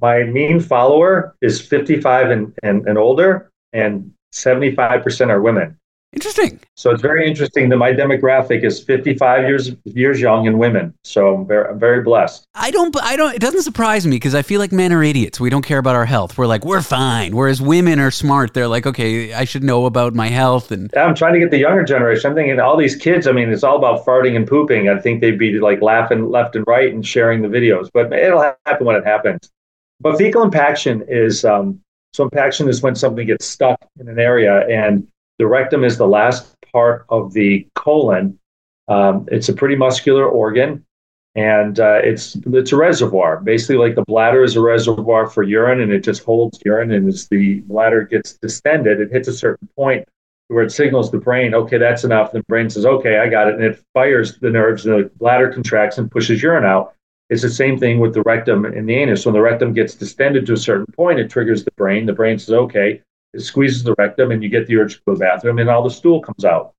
My 0.00 0.24
mean 0.24 0.58
follower 0.58 1.36
is 1.42 1.60
55 1.60 2.30
and, 2.30 2.54
and, 2.62 2.88
and 2.88 2.98
older, 2.98 3.52
and 3.72 4.12
75% 4.32 5.28
are 5.28 5.40
women. 5.40 5.78
Interesting. 6.12 6.60
So 6.74 6.90
it's 6.90 7.00
very 7.00 7.26
interesting 7.26 7.70
that 7.70 7.78
my 7.78 7.90
demographic 7.90 8.64
is 8.64 8.84
55 8.84 9.48
years 9.48 9.70
years 9.84 10.20
young 10.20 10.46
and 10.46 10.58
women. 10.58 10.92
So 11.04 11.36
I'm 11.36 11.46
very, 11.46 11.70
I'm 11.70 11.78
very 11.78 12.02
blessed. 12.02 12.44
I 12.54 12.70
don't 12.70 12.94
I 13.02 13.16
don't 13.16 13.34
it 13.34 13.40
doesn't 13.40 13.62
surprise 13.62 14.06
me 14.06 14.16
because 14.16 14.34
I 14.34 14.42
feel 14.42 14.60
like 14.60 14.72
men 14.72 14.92
are 14.92 15.02
idiots. 15.02 15.40
We 15.40 15.48
don't 15.48 15.64
care 15.64 15.78
about 15.78 15.96
our 15.96 16.04
health. 16.04 16.36
We're 16.36 16.46
like 16.46 16.66
we're 16.66 16.82
fine. 16.82 17.34
Whereas 17.34 17.62
women 17.62 17.98
are 17.98 18.10
smart. 18.10 18.52
They're 18.52 18.68
like, 18.68 18.86
okay, 18.86 19.32
I 19.32 19.44
should 19.44 19.64
know 19.64 19.86
about 19.86 20.14
my 20.14 20.28
health 20.28 20.70
and 20.70 20.94
I'm 20.94 21.14
trying 21.14 21.32
to 21.32 21.40
get 21.40 21.50
the 21.50 21.58
younger 21.58 21.82
generation. 21.82 22.28
I'm 22.28 22.36
thinking 22.36 22.60
all 22.60 22.76
these 22.76 22.94
kids, 22.94 23.26
I 23.26 23.32
mean, 23.32 23.50
it's 23.50 23.64
all 23.64 23.78
about 23.78 24.04
farting 24.04 24.36
and 24.36 24.46
pooping. 24.46 24.90
I 24.90 24.98
think 24.98 25.22
they'd 25.22 25.38
be 25.38 25.58
like 25.60 25.80
laughing 25.80 26.28
left 26.28 26.56
and 26.56 26.66
right 26.66 26.92
and 26.92 27.06
sharing 27.06 27.40
the 27.40 27.48
videos. 27.48 27.88
But 27.92 28.12
it'll 28.12 28.54
happen 28.66 28.86
when 28.86 28.96
it 28.96 29.06
happens. 29.06 29.50
But 29.98 30.18
fecal 30.18 30.42
impaction 30.42 31.04
is 31.08 31.44
um, 31.46 31.80
so 32.12 32.24
impaction 32.24 32.68
is 32.68 32.82
when 32.82 32.94
something 32.94 33.26
gets 33.26 33.46
stuck 33.46 33.78
in 33.98 34.08
an 34.08 34.18
area 34.18 34.66
and 34.68 35.08
the 35.42 35.48
rectum 35.48 35.82
is 35.82 35.98
the 35.98 36.06
last 36.06 36.54
part 36.70 37.04
of 37.08 37.32
the 37.32 37.66
colon. 37.74 38.38
Um, 38.86 39.26
it's 39.32 39.48
a 39.48 39.52
pretty 39.52 39.74
muscular 39.74 40.24
organ, 40.24 40.86
and 41.34 41.80
uh, 41.80 41.98
it's 42.04 42.36
it's 42.46 42.70
a 42.70 42.76
reservoir. 42.76 43.40
Basically, 43.40 43.76
like 43.76 43.96
the 43.96 44.04
bladder 44.06 44.44
is 44.44 44.54
a 44.54 44.60
reservoir 44.60 45.26
for 45.26 45.42
urine, 45.42 45.80
and 45.80 45.90
it 45.90 46.04
just 46.04 46.22
holds 46.22 46.60
urine. 46.64 46.92
And 46.92 47.08
as 47.08 47.26
the 47.26 47.58
bladder 47.62 48.02
gets 48.02 48.34
distended, 48.34 49.00
it 49.00 49.10
hits 49.10 49.26
a 49.26 49.32
certain 49.32 49.68
point 49.74 50.06
where 50.46 50.62
it 50.62 50.70
signals 50.70 51.10
the 51.10 51.18
brain, 51.18 51.54
okay, 51.54 51.78
that's 51.78 52.04
enough. 52.04 52.30
The 52.30 52.44
brain 52.44 52.70
says, 52.70 52.86
okay, 52.86 53.18
I 53.18 53.28
got 53.28 53.48
it, 53.48 53.54
and 53.56 53.64
it 53.64 53.82
fires 53.94 54.38
the 54.38 54.50
nerves. 54.50 54.86
And 54.86 54.94
the 54.94 55.10
bladder 55.18 55.52
contracts 55.52 55.98
and 55.98 56.08
pushes 56.08 56.40
urine 56.40 56.64
out. 56.64 56.94
It's 57.30 57.42
the 57.42 57.50
same 57.50 57.80
thing 57.80 57.98
with 57.98 58.14
the 58.14 58.22
rectum 58.22 58.64
and 58.64 58.88
the 58.88 58.94
anus. 58.94 59.26
When 59.26 59.32
the 59.32 59.40
rectum 59.40 59.72
gets 59.72 59.96
distended 59.96 60.46
to 60.46 60.52
a 60.52 60.56
certain 60.56 60.92
point, 60.94 61.18
it 61.18 61.30
triggers 61.30 61.64
the 61.64 61.72
brain. 61.72 62.06
The 62.06 62.12
brain 62.12 62.38
says, 62.38 62.54
okay, 62.54 63.02
it 63.32 63.40
squeezes 63.40 63.82
the 63.82 63.94
rectum 63.98 64.30
and 64.30 64.42
you 64.42 64.48
get 64.48 64.66
the 64.66 64.76
urge 64.76 64.94
to 64.94 65.00
go 65.06 65.12
to 65.12 65.18
the 65.18 65.24
bathroom 65.24 65.58
and 65.58 65.70
all 65.70 65.82
the 65.82 65.90
stool 65.90 66.20
comes 66.20 66.44
out. 66.44 66.74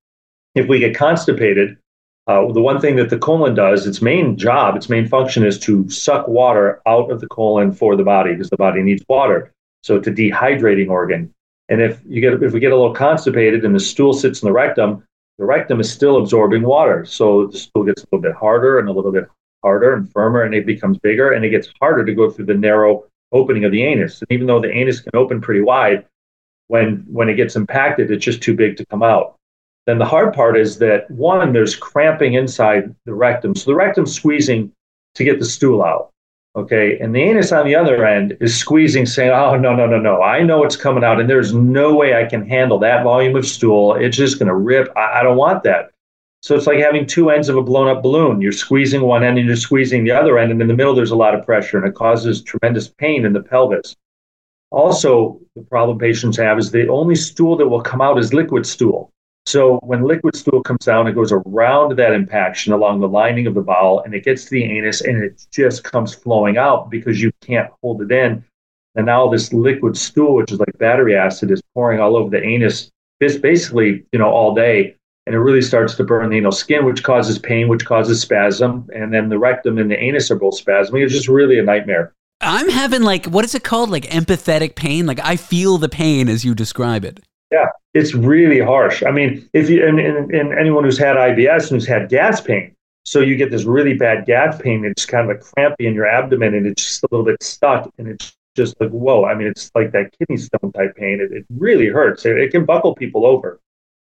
If 0.55 0.67
we 0.67 0.79
get 0.79 0.95
constipated, 0.95 1.77
uh, 2.27 2.51
the 2.51 2.61
one 2.61 2.79
thing 2.79 2.95
that 2.95 3.09
the 3.09 3.17
colon 3.17 3.53
does, 3.53 3.85
its 3.85 4.01
main 4.01 4.37
job, 4.37 4.75
its 4.75 4.87
main 4.87 5.07
function 5.07 5.45
is 5.45 5.59
to 5.59 5.89
suck 5.89 6.27
water 6.27 6.81
out 6.85 7.11
of 7.11 7.19
the 7.19 7.27
colon 7.27 7.71
for 7.71 7.95
the 7.95 8.03
body 8.03 8.31
because 8.31 8.49
the 8.49 8.57
body 8.57 8.81
needs 8.81 9.03
water. 9.09 9.51
So 9.81 9.95
it's 9.95 10.07
a 10.07 10.11
dehydrating 10.11 10.89
organ. 10.89 11.33
And 11.69 11.81
if 11.81 12.01
you 12.05 12.21
get 12.21 12.41
if 12.41 12.53
we 12.53 12.59
get 12.59 12.71
a 12.71 12.75
little 12.75 12.93
constipated 12.93 13.65
and 13.65 13.75
the 13.75 13.79
stool 13.79 14.13
sits 14.13 14.41
in 14.41 14.47
the 14.47 14.53
rectum, 14.53 15.03
the 15.37 15.45
rectum 15.45 15.79
is 15.79 15.91
still 15.91 16.17
absorbing 16.17 16.63
water. 16.63 17.03
So 17.03 17.47
the 17.47 17.57
stool 17.57 17.83
gets 17.83 18.03
a 18.03 18.07
little 18.11 18.21
bit 18.21 18.35
harder 18.35 18.79
and 18.79 18.87
a 18.87 18.91
little 18.93 19.11
bit 19.11 19.27
harder 19.61 19.93
and 19.93 20.09
firmer, 20.11 20.43
and 20.43 20.53
it 20.53 20.65
becomes 20.65 20.97
bigger 20.99 21.31
and 21.31 21.43
it 21.43 21.49
gets 21.49 21.69
harder 21.79 22.05
to 22.05 22.13
go 22.13 22.29
through 22.29 22.45
the 22.45 22.53
narrow 22.53 23.05
opening 23.31 23.65
of 23.65 23.71
the 23.71 23.83
anus. 23.83 24.21
And 24.21 24.31
even 24.31 24.47
though 24.47 24.61
the 24.61 24.71
anus 24.71 25.01
can 25.01 25.15
open 25.15 25.41
pretty 25.41 25.61
wide, 25.61 26.05
when 26.67 27.05
when 27.07 27.29
it 27.29 27.35
gets 27.35 27.55
impacted, 27.55 28.11
it's 28.11 28.25
just 28.25 28.41
too 28.41 28.55
big 28.55 28.77
to 28.77 28.85
come 28.87 29.03
out. 29.03 29.35
Then 29.85 29.97
the 29.97 30.05
hard 30.05 30.33
part 30.33 30.57
is 30.57 30.77
that 30.79 31.09
one, 31.11 31.51
there's 31.51 31.75
cramping 31.75 32.35
inside 32.35 32.95
the 33.05 33.13
rectum. 33.13 33.53
So 33.55 33.71
the 33.71 33.75
rectum's 33.75 34.15
squeezing 34.15 34.71
to 35.15 35.23
get 35.23 35.39
the 35.39 35.45
stool 35.45 35.83
out. 35.83 36.09
Okay. 36.55 36.99
And 36.99 37.15
the 37.15 37.21
anus 37.21 37.51
on 37.51 37.65
the 37.65 37.75
other 37.75 38.05
end 38.05 38.37
is 38.39 38.55
squeezing, 38.55 39.07
saying, 39.07 39.31
Oh, 39.31 39.57
no, 39.57 39.75
no, 39.75 39.87
no, 39.87 39.99
no. 39.99 40.21
I 40.21 40.43
know 40.43 40.63
it's 40.63 40.75
coming 40.75 41.03
out, 41.03 41.19
and 41.19 41.29
there's 41.29 41.53
no 41.53 41.95
way 41.95 42.15
I 42.15 42.25
can 42.25 42.47
handle 42.47 42.77
that 42.79 43.03
volume 43.03 43.35
of 43.35 43.45
stool. 43.45 43.95
It's 43.95 44.15
just 44.15 44.37
going 44.37 44.47
to 44.47 44.55
rip. 44.55 44.95
I, 44.95 45.19
I 45.19 45.23
don't 45.23 45.37
want 45.37 45.63
that. 45.63 45.89
So 46.41 46.55
it's 46.55 46.67
like 46.67 46.77
having 46.77 47.07
two 47.07 47.29
ends 47.29 47.49
of 47.49 47.57
a 47.57 47.63
blown 47.63 47.87
up 47.87 48.03
balloon. 48.03 48.41
You're 48.41 48.51
squeezing 48.51 49.01
one 49.01 49.23
end 49.23 49.37
and 49.37 49.47
you're 49.47 49.55
squeezing 49.55 50.03
the 50.03 50.11
other 50.11 50.37
end, 50.37 50.51
and 50.51 50.61
in 50.61 50.67
the 50.67 50.75
middle, 50.75 50.93
there's 50.93 51.11
a 51.11 51.15
lot 51.15 51.33
of 51.33 51.43
pressure, 51.45 51.77
and 51.77 51.87
it 51.87 51.95
causes 51.95 52.43
tremendous 52.43 52.87
pain 52.87 53.25
in 53.25 53.33
the 53.33 53.41
pelvis. 53.41 53.95
Also, 54.73 55.39
the 55.55 55.61
problem 55.61 55.99
patients 55.99 56.35
have 56.35 56.57
is 56.57 56.71
the 56.71 56.87
only 56.87 57.13
stool 57.13 57.55
that 57.55 57.67
will 57.67 57.81
come 57.81 58.01
out 58.01 58.17
is 58.17 58.33
liquid 58.33 58.65
stool. 58.65 59.11
So 59.45 59.77
when 59.83 60.03
liquid 60.03 60.35
stool 60.35 60.63
comes 60.63 60.85
down, 60.85 61.05
it 61.05 61.13
goes 61.13 61.31
around 61.31 61.95
that 61.97 62.13
impaction 62.13 62.73
along 62.73 62.99
the 62.99 63.07
lining 63.07 63.45
of 63.45 63.53
the 63.53 63.61
bowel 63.61 64.01
and 64.01 64.15
it 64.15 64.23
gets 64.23 64.45
to 64.45 64.49
the 64.49 64.63
anus 64.63 65.01
and 65.01 65.23
it 65.23 65.45
just 65.51 65.83
comes 65.83 66.15
flowing 66.15 66.57
out 66.57 66.89
because 66.89 67.21
you 67.21 67.31
can't 67.41 67.69
hold 67.83 68.01
it 68.01 68.11
in. 68.11 68.43
And 68.95 69.05
now 69.05 69.29
this 69.29 69.53
liquid 69.53 69.95
stool, 69.95 70.35
which 70.35 70.51
is 70.51 70.59
like 70.59 70.75
battery 70.79 71.15
acid, 71.15 71.51
is 71.51 71.61
pouring 71.75 71.99
all 71.99 72.15
over 72.15 72.29
the 72.29 72.43
anus 72.43 72.89
basically, 73.19 74.03
you 74.11 74.19
know, 74.19 74.29
all 74.29 74.55
day. 74.55 74.95
And 75.27 75.35
it 75.35 75.39
really 75.39 75.61
starts 75.61 75.93
to 75.95 76.03
burn 76.03 76.29
the 76.31 76.37
anal 76.37 76.51
skin, 76.51 76.83
which 76.83 77.03
causes 77.03 77.37
pain, 77.37 77.67
which 77.67 77.85
causes 77.85 78.19
spasm. 78.19 78.89
And 78.93 79.13
then 79.13 79.29
the 79.29 79.37
rectum 79.37 79.77
and 79.77 79.89
the 79.89 79.99
anus 79.99 80.31
are 80.31 80.35
both 80.35 80.59
spasming. 80.59 81.03
It's 81.03 81.13
just 81.13 81.27
really 81.27 81.59
a 81.59 81.63
nightmare. 81.63 82.11
I'm 82.43 82.69
having 82.69 83.03
like, 83.03 83.25
what 83.25 83.45
is 83.45 83.55
it 83.55 83.63
called? 83.63 83.89
Like 83.89 84.05
empathetic 84.05 84.75
pain? 84.75 85.05
Like 85.05 85.19
I 85.23 85.35
feel 85.35 85.77
the 85.77 85.89
pain 85.89 86.29
as 86.29 86.43
you 86.43 86.53
describe 86.53 87.05
it. 87.05 87.19
Yeah, 87.51 87.67
it's 87.93 88.13
really 88.13 88.59
harsh. 88.59 89.03
I 89.03 89.11
mean, 89.11 89.47
if 89.53 89.69
you 89.69 89.87
and, 89.87 89.99
and, 89.99 90.31
and 90.31 90.57
anyone 90.57 90.83
who's 90.83 90.97
had 90.97 91.15
IBS 91.15 91.63
and 91.63 91.71
who's 91.71 91.87
had 91.87 92.09
gas 92.09 92.41
pain, 92.41 92.75
so 93.05 93.19
you 93.19 93.35
get 93.35 93.51
this 93.51 93.63
really 93.65 93.93
bad 93.93 94.25
gas 94.25 94.59
pain. 94.61 94.85
It's 94.85 95.05
kind 95.05 95.29
of 95.29 95.37
a 95.37 95.39
crampy 95.39 95.87
in 95.87 95.93
your 95.93 96.07
abdomen, 96.07 96.53
and 96.53 96.65
it's 96.65 96.83
just 96.83 97.03
a 97.03 97.07
little 97.11 97.25
bit 97.25 97.43
stuck, 97.43 97.91
and 97.97 98.07
it's 98.07 98.35
just 98.55 98.79
like 98.79 98.89
whoa. 98.89 99.25
I 99.25 99.35
mean, 99.35 99.47
it's 99.47 99.69
like 99.75 99.91
that 99.91 100.17
kidney 100.17 100.37
stone 100.37 100.71
type 100.71 100.95
pain. 100.95 101.19
It, 101.21 101.35
it 101.35 101.45
really 101.49 101.87
hurts. 101.87 102.25
It, 102.25 102.37
it, 102.37 102.51
can 102.51 102.65
buckle 102.65 102.95
people 102.95 103.25
over. 103.25 103.59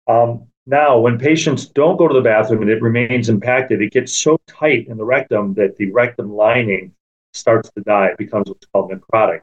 Um, 0.07 0.47
now, 0.65 0.99
when 0.99 1.17
patients 1.17 1.65
don't 1.65 1.97
go 1.97 2.07
to 2.07 2.13
the 2.13 2.21
bathroom 2.21 2.61
and 2.61 2.71
it 2.71 2.81
remains 2.81 3.29
impacted, 3.29 3.81
it 3.81 3.91
gets 3.91 4.15
so 4.15 4.39
tight 4.47 4.87
in 4.87 4.97
the 4.97 5.05
rectum 5.05 5.53
that 5.55 5.77
the 5.77 5.91
rectum 5.91 6.33
lining 6.33 6.93
starts 7.33 7.69
to 7.71 7.81
die. 7.81 8.07
It 8.07 8.17
becomes 8.17 8.49
what's 8.49 8.65
called 8.67 8.91
necrotic. 8.91 9.41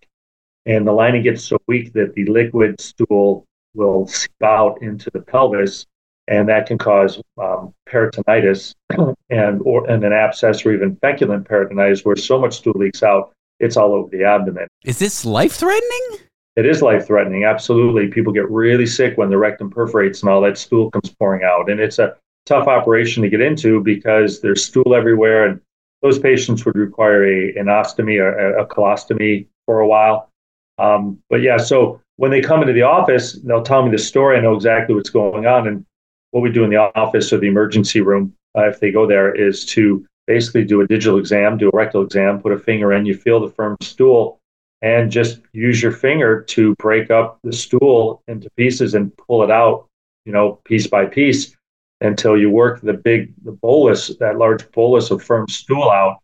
And 0.67 0.87
the 0.87 0.93
lining 0.93 1.23
gets 1.23 1.45
so 1.45 1.59
weak 1.69 1.93
that 1.93 2.15
the 2.15 2.25
liquid 2.27 2.81
stool 2.81 3.47
will 3.75 4.07
seep 4.07 4.43
out 4.43 4.83
into 4.83 5.11
the 5.13 5.21
pelvis, 5.21 5.87
and 6.29 6.49
that 6.49 6.67
can 6.67 6.79
cause 6.79 7.21
um, 7.41 7.73
peritonitis 7.89 8.75
and 9.31 9.61
or 9.65 9.89
and 9.89 10.03
an 10.03 10.13
abscess 10.13 10.67
or 10.67 10.73
even 10.73 10.97
feculent 10.97 11.47
peritonitis, 11.47 12.05
where 12.05 12.17
so 12.17 12.41
much 12.41 12.57
stool 12.57 12.75
leaks 12.75 13.03
out, 13.03 13.33
it's 13.61 13.77
all 13.77 13.95
over 13.95 14.09
the 14.11 14.25
abdomen. 14.25 14.67
Is 14.85 14.99
this 14.99 15.25
life 15.25 15.53
threatening? 15.53 16.19
It 16.57 16.67
is 16.67 16.83
life 16.83 17.07
threatening. 17.07 17.45
Absolutely, 17.45 18.09
people 18.09 18.33
get 18.33 18.51
really 18.51 18.87
sick 18.87 19.17
when 19.17 19.31
the 19.31 19.39
rectum 19.39 19.71
perforates 19.71 20.23
and 20.23 20.31
all 20.31 20.41
that 20.41 20.59
stool 20.59 20.91
comes 20.91 21.15
pouring 21.19 21.45
out, 21.45 21.71
and 21.71 21.79
it's 21.79 22.01
a 22.01 22.17
tough 22.45 22.67
operation 22.67 23.23
to 23.23 23.29
get 23.29 23.41
into 23.41 23.81
because 23.81 24.41
there's 24.41 24.65
stool 24.65 24.95
everywhere, 24.97 25.47
and 25.47 25.61
those 26.03 26.19
patients 26.19 26.65
would 26.65 26.77
require 26.77 27.25
a 27.25 27.55
an 27.57 27.67
ostomy 27.67 28.21
or 28.21 28.37
a, 28.39 28.63
a 28.63 28.67
colostomy 28.67 29.47
for 29.65 29.81
a 29.81 29.89
while. 29.89 30.31
Um, 30.79 31.19
but 31.31 31.43
yeah, 31.43 31.57
so 31.57 32.01
when 32.17 32.31
they 32.31 32.41
come 32.41 32.61
into 32.61 32.73
the 32.73 32.83
office, 32.83 33.33
they'll 33.45 33.63
tell 33.63 33.85
me 33.85 33.91
the 33.91 33.99
story. 33.99 34.37
I 34.37 34.41
know 34.41 34.55
exactly 34.55 34.95
what's 34.95 35.11
going 35.11 35.47
on. 35.47 35.67
And 35.67 35.85
what 36.31 36.43
we 36.43 36.51
do 36.51 36.65
in 36.65 36.71
the 36.71 36.77
office 36.77 37.33
or 37.33 37.39
the 37.39 37.47
emergency 37.47 38.01
room, 38.01 38.35
uh, 38.57 38.69
if 38.69 38.81
they 38.81 38.91
go 38.91 39.07
there, 39.07 39.35
is 39.35 39.65
to 39.67 40.05
basically 40.27 40.65
do 40.65 40.81
a 40.81 40.87
digital 40.87 41.19
exam, 41.19 41.57
do 41.57 41.69
a 41.69 41.77
rectal 41.77 42.03
exam, 42.03 42.41
put 42.41 42.53
a 42.53 42.59
finger 42.59 42.93
in, 42.93 43.07
you 43.07 43.15
feel 43.15 43.41
the 43.41 43.53
firm 43.53 43.77
stool, 43.81 44.39
and 44.83 45.11
just 45.11 45.41
use 45.53 45.83
your 45.83 45.93
finger 45.93 46.43
to 46.43 46.75
break 46.77 47.11
up 47.11 47.39
the 47.45 47.53
stool 47.53 48.23
into 48.29 48.51
pieces 48.57 48.95
and 48.95 49.17
pull 49.17 49.43
it 49.43 49.51
out, 49.51 49.87
you 50.25 50.33
know, 50.33 50.59
piece 50.65 50.87
by 50.87 51.07
piece 51.07 51.57
until 52.01 52.37
you 52.37 52.51
work 52.51 52.81
the 52.81 52.93
big 52.93 53.33
the 53.45 53.53
bolus, 53.53 54.09
that 54.21 54.37
large 54.37 54.71
bolus 54.73 55.11
of 55.11 55.23
firm 55.23 55.49
stool 55.49 55.91
out, 55.91 56.19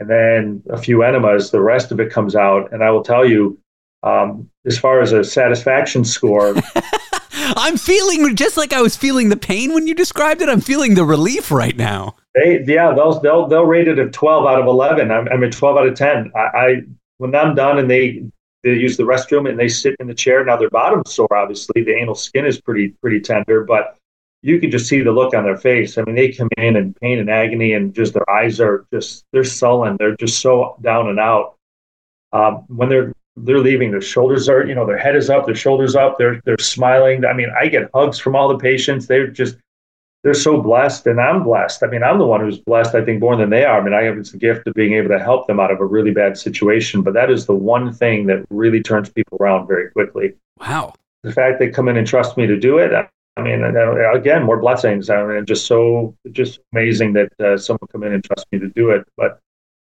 and 0.00 0.08
then 0.08 0.62
a 0.70 0.78
few 0.78 1.02
enemas, 1.02 1.50
the 1.50 1.60
rest 1.60 1.92
of 1.92 2.00
it 2.00 2.12
comes 2.12 2.36
out. 2.36 2.72
And 2.72 2.82
I 2.82 2.90
will 2.90 3.02
tell 3.02 3.28
you, 3.28 3.58
um, 4.02 4.48
as 4.64 4.78
far 4.78 5.00
as 5.00 5.12
a 5.12 5.24
satisfaction 5.24 6.04
score, 6.04 6.54
I'm 7.56 7.76
feeling 7.76 8.36
just 8.36 8.56
like 8.56 8.72
I 8.72 8.80
was 8.80 8.96
feeling 8.96 9.28
the 9.28 9.36
pain 9.36 9.72
when 9.74 9.86
you 9.86 9.94
described 9.94 10.42
it. 10.42 10.48
I'm 10.48 10.60
feeling 10.60 10.94
the 10.94 11.04
relief 11.04 11.50
right 11.50 11.76
now. 11.76 12.16
They, 12.34 12.62
yeah, 12.66 12.92
they'll 12.94 13.18
they'll 13.20 13.48
they'll 13.48 13.64
rate 13.64 13.88
it 13.88 13.98
a 13.98 14.08
12 14.08 14.46
out 14.46 14.60
of 14.60 14.66
11. 14.66 15.10
I'm, 15.10 15.28
I'm 15.28 15.42
a 15.42 15.50
12 15.50 15.76
out 15.76 15.86
of 15.86 15.94
10. 15.94 16.32
I, 16.36 16.40
I 16.40 16.82
when 17.18 17.34
I'm 17.34 17.54
done 17.54 17.78
and 17.78 17.90
they 17.90 18.24
they 18.64 18.74
use 18.74 18.96
the 18.96 19.04
restroom 19.04 19.48
and 19.48 19.58
they 19.58 19.68
sit 19.68 19.96
in 20.00 20.06
the 20.06 20.14
chair. 20.14 20.44
Now 20.44 20.56
their 20.56 20.70
bottom's 20.70 21.12
sore, 21.12 21.32
obviously. 21.34 21.82
The 21.82 21.94
anal 21.94 22.14
skin 22.14 22.44
is 22.44 22.60
pretty 22.60 22.90
pretty 23.00 23.20
tender, 23.20 23.64
but 23.64 23.96
you 24.42 24.60
can 24.60 24.70
just 24.70 24.86
see 24.86 25.00
the 25.00 25.12
look 25.12 25.34
on 25.34 25.44
their 25.44 25.56
face. 25.56 25.98
I 25.98 26.02
mean, 26.02 26.14
they 26.14 26.32
come 26.32 26.48
in 26.56 26.76
in 26.76 26.94
pain 26.94 27.18
and 27.18 27.30
agony, 27.30 27.72
and 27.72 27.94
just 27.94 28.14
their 28.14 28.28
eyes 28.30 28.60
are 28.60 28.86
just 28.92 29.24
they're 29.32 29.44
sullen. 29.44 29.96
They're 29.98 30.16
just 30.16 30.40
so 30.40 30.76
down 30.80 31.08
and 31.08 31.18
out. 31.18 31.56
Um, 32.32 32.64
when 32.68 32.88
they're 32.88 33.12
they're 33.44 33.60
leaving. 33.60 33.90
Their 33.90 34.00
shoulders 34.00 34.48
are, 34.48 34.66
you 34.66 34.74
know, 34.74 34.86
their 34.86 34.98
head 34.98 35.16
is 35.16 35.30
up, 35.30 35.46
their 35.46 35.54
shoulders 35.54 35.94
up. 35.94 36.18
They're 36.18 36.40
they're 36.44 36.58
smiling. 36.58 37.24
I 37.24 37.32
mean, 37.32 37.48
I 37.58 37.68
get 37.68 37.90
hugs 37.94 38.18
from 38.18 38.36
all 38.36 38.48
the 38.48 38.58
patients. 38.58 39.06
They're 39.06 39.28
just 39.28 39.56
they're 40.24 40.34
so 40.34 40.60
blessed, 40.60 41.06
and 41.06 41.20
I'm 41.20 41.44
blessed. 41.44 41.82
I 41.82 41.86
mean, 41.86 42.02
I'm 42.02 42.18
the 42.18 42.26
one 42.26 42.40
who's 42.40 42.58
blessed. 42.58 42.94
I 42.94 43.04
think 43.04 43.20
more 43.20 43.36
than 43.36 43.50
they 43.50 43.64
are. 43.64 43.80
I 43.80 43.84
mean, 43.84 43.94
I 43.94 44.02
have 44.02 44.18
it's 44.18 44.34
a 44.34 44.38
gift 44.38 44.66
of 44.66 44.74
being 44.74 44.94
able 44.94 45.08
to 45.10 45.18
help 45.18 45.46
them 45.46 45.60
out 45.60 45.70
of 45.70 45.80
a 45.80 45.86
really 45.86 46.10
bad 46.10 46.36
situation. 46.36 47.02
But 47.02 47.14
that 47.14 47.30
is 47.30 47.46
the 47.46 47.54
one 47.54 47.92
thing 47.92 48.26
that 48.26 48.44
really 48.50 48.82
turns 48.82 49.08
people 49.08 49.38
around 49.40 49.66
very 49.66 49.90
quickly. 49.90 50.34
Wow. 50.58 50.94
The 51.22 51.32
fact 51.32 51.58
they 51.58 51.70
come 51.70 51.88
in 51.88 51.96
and 51.96 52.06
trust 52.06 52.36
me 52.36 52.46
to 52.46 52.58
do 52.58 52.78
it. 52.78 52.92
I 53.38 53.42
mean, 53.42 53.64
again, 53.64 54.42
more 54.42 54.58
blessings. 54.58 55.08
I 55.08 55.24
mean, 55.24 55.46
just 55.46 55.66
so 55.66 56.16
just 56.32 56.58
amazing 56.72 57.12
that 57.12 57.32
uh, 57.40 57.56
someone 57.56 57.86
come 57.92 58.02
in 58.02 58.12
and 58.12 58.24
trust 58.24 58.46
me 58.50 58.58
to 58.58 58.68
do 58.68 58.90
it. 58.90 59.06
But 59.16 59.38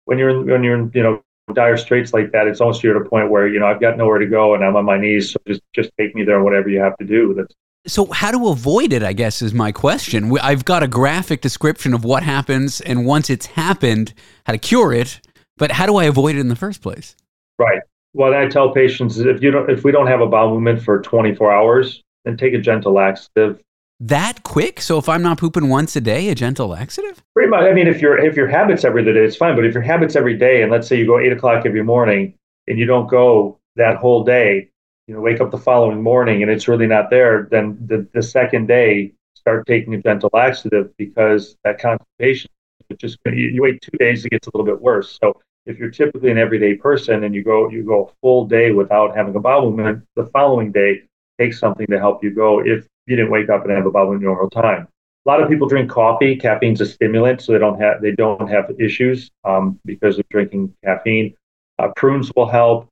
when 0.07 0.19
you're 0.19 0.31
in, 0.31 0.47
when 0.47 0.65
you're 0.65 0.79
in, 0.79 0.91
you 0.95 1.03
know 1.03 1.23
dire 1.53 1.77
straits 1.77 2.15
like 2.15 2.33
that, 2.33 2.47
it's 2.47 2.61
almost 2.63 2.83
you're 2.83 2.97
at 2.97 3.07
a 3.07 3.09
point 3.09 3.31
where 3.31 3.47
you 3.47 3.61
know 3.61 3.67
I've 3.67 3.81
got 3.81 3.99
nowhere 3.99 4.19
to 4.19 4.27
go 4.27 4.55
and 4.55 4.65
I'm 4.65 4.75
on 4.75 4.87
my 4.87 4.99
knees. 4.99 5.33
So 5.33 5.39
just 5.47 5.61
just 5.75 5.91
take 5.99 6.15
me 6.15 6.25
there, 6.25 6.43
whatever 6.43 6.71
you 6.71 6.81
have 6.81 6.97
to 6.97 7.05
do. 7.05 7.35
That's 7.35 7.55
so 7.87 8.07
how 8.07 8.31
to 8.31 8.49
avoid 8.49 8.93
it, 8.93 9.03
I 9.03 9.13
guess, 9.13 9.43
is 9.43 9.53
my 9.53 9.71
question. 9.71 10.37
I've 10.41 10.65
got 10.65 10.83
a 10.83 10.89
graphic 10.89 11.43
description 11.43 11.93
of 11.93 12.05
what 12.05 12.23
happens, 12.23 12.81
and 12.81 13.05
once 13.05 13.29
it's 13.29 13.47
happened, 13.47 14.15
how 14.47 14.53
to 14.53 14.59
cure 14.59 14.95
it. 14.95 15.21
But 15.59 15.73
how 15.73 15.85
do 15.87 15.97
I 15.97 16.05
avoid 16.05 16.37
it 16.37 16.41
in 16.41 16.49
the 16.49 16.57
first 16.57 16.81
place? 16.81 17.17
Right. 17.59 17.83
Well, 18.15 18.35
I 18.35 18.47
tell 18.47 18.73
patients 18.73 19.19
is 19.19 19.27
if 19.27 19.43
you 19.43 19.51
don't, 19.51 19.71
if 19.71 19.85
we 19.85 19.93
don't 19.93 20.07
have 20.07 20.21
a 20.21 20.27
bowel 20.27 20.55
movement 20.55 20.83
for 20.83 21.03
24 21.03 21.53
hours, 21.53 22.03
then 22.25 22.37
take 22.37 22.55
a 22.55 22.59
gentle 22.59 22.93
laxative 22.93 23.61
that 24.09 24.43
quick? 24.43 24.81
So 24.81 24.99
if 24.99 25.09
I'm 25.09 25.23
not 25.23 25.39
pooping 25.39 25.69
once 25.69 25.95
a 25.95 26.01
day, 26.01 26.29
a 26.29 26.35
gentle 26.35 26.67
laxative? 26.67 27.23
Pretty 27.35 27.49
much. 27.49 27.63
I 27.63 27.73
mean, 27.73 27.87
if 27.87 28.01
your 28.01 28.19
if 28.19 28.37
your 28.37 28.49
habits 28.49 28.85
every 28.85 29.05
day, 29.05 29.13
it's 29.13 29.37
fine. 29.37 29.55
But 29.55 29.65
if 29.65 29.75
your 29.75 29.83
habits 29.83 30.17
every 30.17 30.37
day, 30.37 30.63
and 30.63 30.73
let's 30.73 30.89
say 30.89 30.99
you 30.99 31.07
go 31.07 31.21
eight 31.21 31.33
o'clock 31.33 31.65
every 31.67 31.85
morning, 31.85 32.35
and 32.67 32.79
you 32.79 32.85
don't 32.85 33.09
go 33.09 33.59
that 33.77 33.97
whole 33.97 34.25
day, 34.25 34.71
you 35.07 35.15
know, 35.15 35.21
wake 35.21 35.41
up 35.41 35.51
the 35.51 35.59
following 35.59 36.03
morning 36.03 36.43
and 36.43 36.51
it's 36.51 36.69
really 36.69 36.87
not 36.87 37.11
there, 37.11 37.49
then 37.51 37.79
the, 37.87 38.07
the 38.13 38.23
second 38.23 38.67
day 38.67 39.13
start 39.35 39.67
taking 39.67 39.95
a 39.95 40.03
gentle 40.03 40.31
laxative 40.33 40.95
because 40.97 41.57
that 41.65 41.81
constipation, 41.81 42.51
just 42.99 43.19
you, 43.27 43.33
you 43.33 43.63
wait 43.63 43.81
two 43.81 43.97
days, 43.99 44.25
it 44.25 44.31
gets 44.31 44.47
a 44.47 44.51
little 44.55 44.67
bit 44.67 44.81
worse. 44.81 45.19
So 45.23 45.41
if 45.67 45.79
you're 45.79 45.91
typically 45.91 46.31
an 46.31 46.39
everyday 46.39 46.75
person 46.75 47.25
and 47.25 47.35
you 47.35 47.43
go 47.43 47.71
you 47.71 47.85
go 47.85 48.07
a 48.07 48.13
full 48.21 48.47
day 48.47 48.73
without 48.73 49.17
having 49.17 49.35
a 49.37 49.41
bowel 49.41 49.71
movement, 49.71 50.05
the 50.17 50.27
following 50.27 50.73
day 50.73 51.03
take 51.43 51.55
something 51.55 51.87
to 51.87 51.99
help 51.99 52.23
you 52.23 52.35
go. 52.35 52.61
If 52.61 52.87
you 53.07 53.17
didn't 53.17 53.31
wake 53.31 53.51
up 53.51 53.65
and 53.65 53.73
have 53.73 53.87
a 53.87 53.91
bowel 53.91 54.19
normal 54.19 54.51
time. 54.51 54.89
A 55.25 55.29
lot 55.29 55.43
of 55.43 55.49
people 55.49 55.69
drink 55.69 55.91
coffee. 55.91 56.37
Caffeine's 56.37 56.81
a 56.81 56.87
stimulant, 56.87 57.41
so 57.41 57.53
they 57.53 57.59
don't 57.59 57.81
have 57.81 58.03
they 58.03 58.13
don't 58.13 58.49
have 58.49 58.71
issues 58.79 59.31
um, 59.45 59.79
because 59.85 60.19
of 60.19 60.29
drinking 60.31 60.75
caffeine. 60.85 61.35
Uh, 61.79 61.89
prunes 61.95 62.31
will 62.35 62.49
help. 62.49 62.89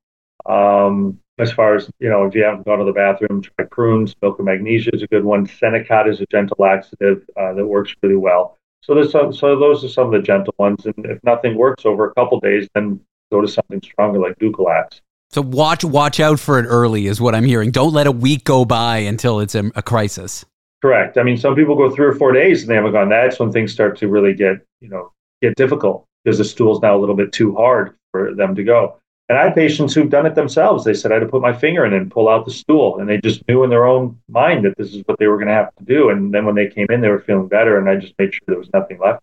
Um, 0.47 1.19
as 1.38 1.52
far 1.52 1.75
as 1.75 1.90
you 1.99 2.09
know, 2.09 2.25
if 2.26 2.35
you 2.35 2.45
haven't 2.45 2.66
gone 2.66 2.78
to 2.78 2.85
the 2.85 2.92
bathroom, 2.92 3.42
try 3.42 3.64
prunes. 3.71 4.14
Milk 4.23 4.38
of 4.38 4.45
magnesia 4.45 4.90
is 4.95 5.02
a 5.02 5.09
good 5.09 5.25
one. 5.25 5.47
Senokot 5.47 6.09
is 6.09 6.21
a 6.21 6.26
gentle 6.26 6.57
laxative 6.59 7.25
uh, 7.37 7.52
that 7.54 7.66
works 7.66 7.95
really 8.02 8.16
well. 8.16 8.59
So 8.83 8.95
there's 8.95 9.12
some, 9.12 9.33
so 9.33 9.59
those 9.59 9.85
are 9.85 9.88
some 9.88 10.07
of 10.07 10.12
the 10.12 10.26
gentle 10.26 10.54
ones. 10.59 10.87
And 10.87 11.07
if 11.07 11.23
nothing 11.25 11.57
works 11.57 11.85
over 11.85 12.09
a 12.09 12.14
couple 12.14 12.40
days, 12.40 12.69
then 12.75 13.00
go 13.30 13.40
to 13.40 13.49
something 13.49 13.80
stronger 13.83 14.19
like 14.19 14.38
Dulcolax. 14.38 15.00
So 15.30 15.42
watch 15.42 15.84
watch 15.84 16.18
out 16.18 16.40
for 16.40 16.58
it 16.58 16.64
early 16.64 17.06
is 17.06 17.20
what 17.20 17.37
I'm 17.37 17.44
hearing. 17.44 17.70
Don't 17.70 17.92
let 17.92 18.08
a 18.08 18.12
week 18.12 18.42
go 18.42 18.64
by 18.64 18.99
until 18.99 19.38
it's 19.38 19.54
a, 19.54 19.70
a 19.76 19.82
crisis. 19.82 20.44
Correct. 20.82 21.18
I 21.18 21.22
mean, 21.22 21.37
some 21.37 21.54
people 21.54 21.76
go 21.76 21.88
three 21.88 22.06
or 22.06 22.14
four 22.14 22.32
days 22.32 22.62
and 22.62 22.70
they 22.70 22.75
haven't 22.75 22.92
gone. 22.92 23.08
That's 23.08 23.38
when 23.38 23.52
things 23.52 23.72
start 23.72 23.96
to 23.99 24.08
really 24.08 24.34
get 24.34 24.56
you 24.80 24.88
know 24.88 25.12
get 25.40 25.54
difficult 25.54 26.04
because 26.25 26.38
the 26.38 26.44
stool's 26.44 26.82
now 26.82 26.96
a 26.96 26.99
little 26.99 27.14
bit 27.14 27.32
too 27.32 27.54
hard 27.54 27.96
for 28.10 28.34
them 28.34 28.56
to 28.56 28.64
go. 28.64 28.96
And 29.28 29.38
I 29.38 29.44
have 29.44 29.54
patients 29.54 29.94
who've 29.94 30.10
done 30.10 30.26
it 30.26 30.34
themselves. 30.34 30.84
They 30.84 30.94
said 30.94 31.12
I 31.12 31.14
had 31.14 31.20
to 31.20 31.28
put 31.28 31.40
my 31.40 31.52
finger 31.52 31.84
in 31.84 31.92
and 31.92 32.10
pull 32.10 32.28
out 32.28 32.44
the 32.44 32.50
stool, 32.50 32.99
and 32.99 33.08
they 33.08 33.20
just 33.20 33.46
knew 33.46 33.62
in 33.62 33.70
their 33.70 33.87
own 33.87 34.20
mind 34.28 34.64
that 34.64 34.76
this 34.76 34.92
is 34.92 35.04
what 35.06 35.20
they 35.20 35.28
were 35.28 35.37
going 35.37 35.46
to 35.46 35.54
have 35.54 35.72
to 35.76 35.84
do. 35.84 36.10
And 36.10 36.34
then 36.34 36.44
when 36.44 36.56
they 36.56 36.66
came 36.66 36.88
in, 36.90 37.00
they 37.00 37.08
were 37.08 37.20
feeling 37.20 37.46
better, 37.46 37.78
and 37.78 37.88
I 37.88 37.94
just 37.94 38.14
made 38.18 38.34
sure 38.34 38.40
there 38.49 38.58
was 38.58 38.72
nothing 38.75 38.99
left. 38.99 39.22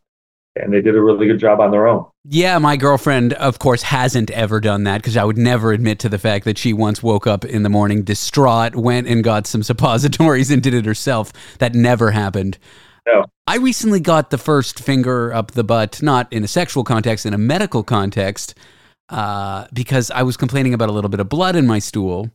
And 0.61 0.73
they 0.73 0.81
did 0.81 0.95
a 0.95 1.01
really 1.01 1.27
good 1.27 1.39
job 1.39 1.59
on 1.59 1.71
their 1.71 1.87
own. 1.87 2.05
Yeah, 2.25 2.57
my 2.57 2.77
girlfriend, 2.77 3.33
of 3.33 3.59
course, 3.59 3.83
hasn't 3.83 4.31
ever 4.31 4.59
done 4.59 4.83
that 4.83 4.97
because 4.97 5.17
I 5.17 5.23
would 5.23 5.37
never 5.37 5.71
admit 5.71 5.99
to 5.99 6.09
the 6.09 6.19
fact 6.19 6.45
that 6.45 6.57
she 6.57 6.73
once 6.73 7.01
woke 7.01 7.27
up 7.27 7.45
in 7.45 7.63
the 7.63 7.69
morning 7.69 8.03
distraught, 8.03 8.75
went 8.75 9.07
and 9.07 9.23
got 9.23 9.47
some 9.47 9.63
suppositories 9.71 10.51
and 10.51 10.61
did 10.61 10.73
it 10.73 10.85
herself. 10.85 11.31
That 11.59 11.73
never 11.73 12.11
happened. 12.11 12.57
No. 13.05 13.23
I 13.47 13.57
recently 13.57 14.01
got 14.01 14.29
the 14.29 14.37
first 14.37 14.79
finger 14.79 15.33
up 15.33 15.51
the 15.51 15.63
butt, 15.63 16.01
not 16.01 16.31
in 16.31 16.43
a 16.43 16.47
sexual 16.47 16.83
context, 16.83 17.25
in 17.25 17.33
a 17.33 17.37
medical 17.37 17.81
context 17.81 18.53
uh, 19.09 19.67
because 19.71 20.11
I 20.11 20.23
was 20.23 20.35
complaining 20.35 20.73
about 20.73 20.89
a 20.89 20.91
little 20.91 21.09
bit 21.09 21.19
of 21.19 21.29
blood 21.29 21.55
in 21.55 21.65
my 21.65 21.79
stool. 21.79 22.29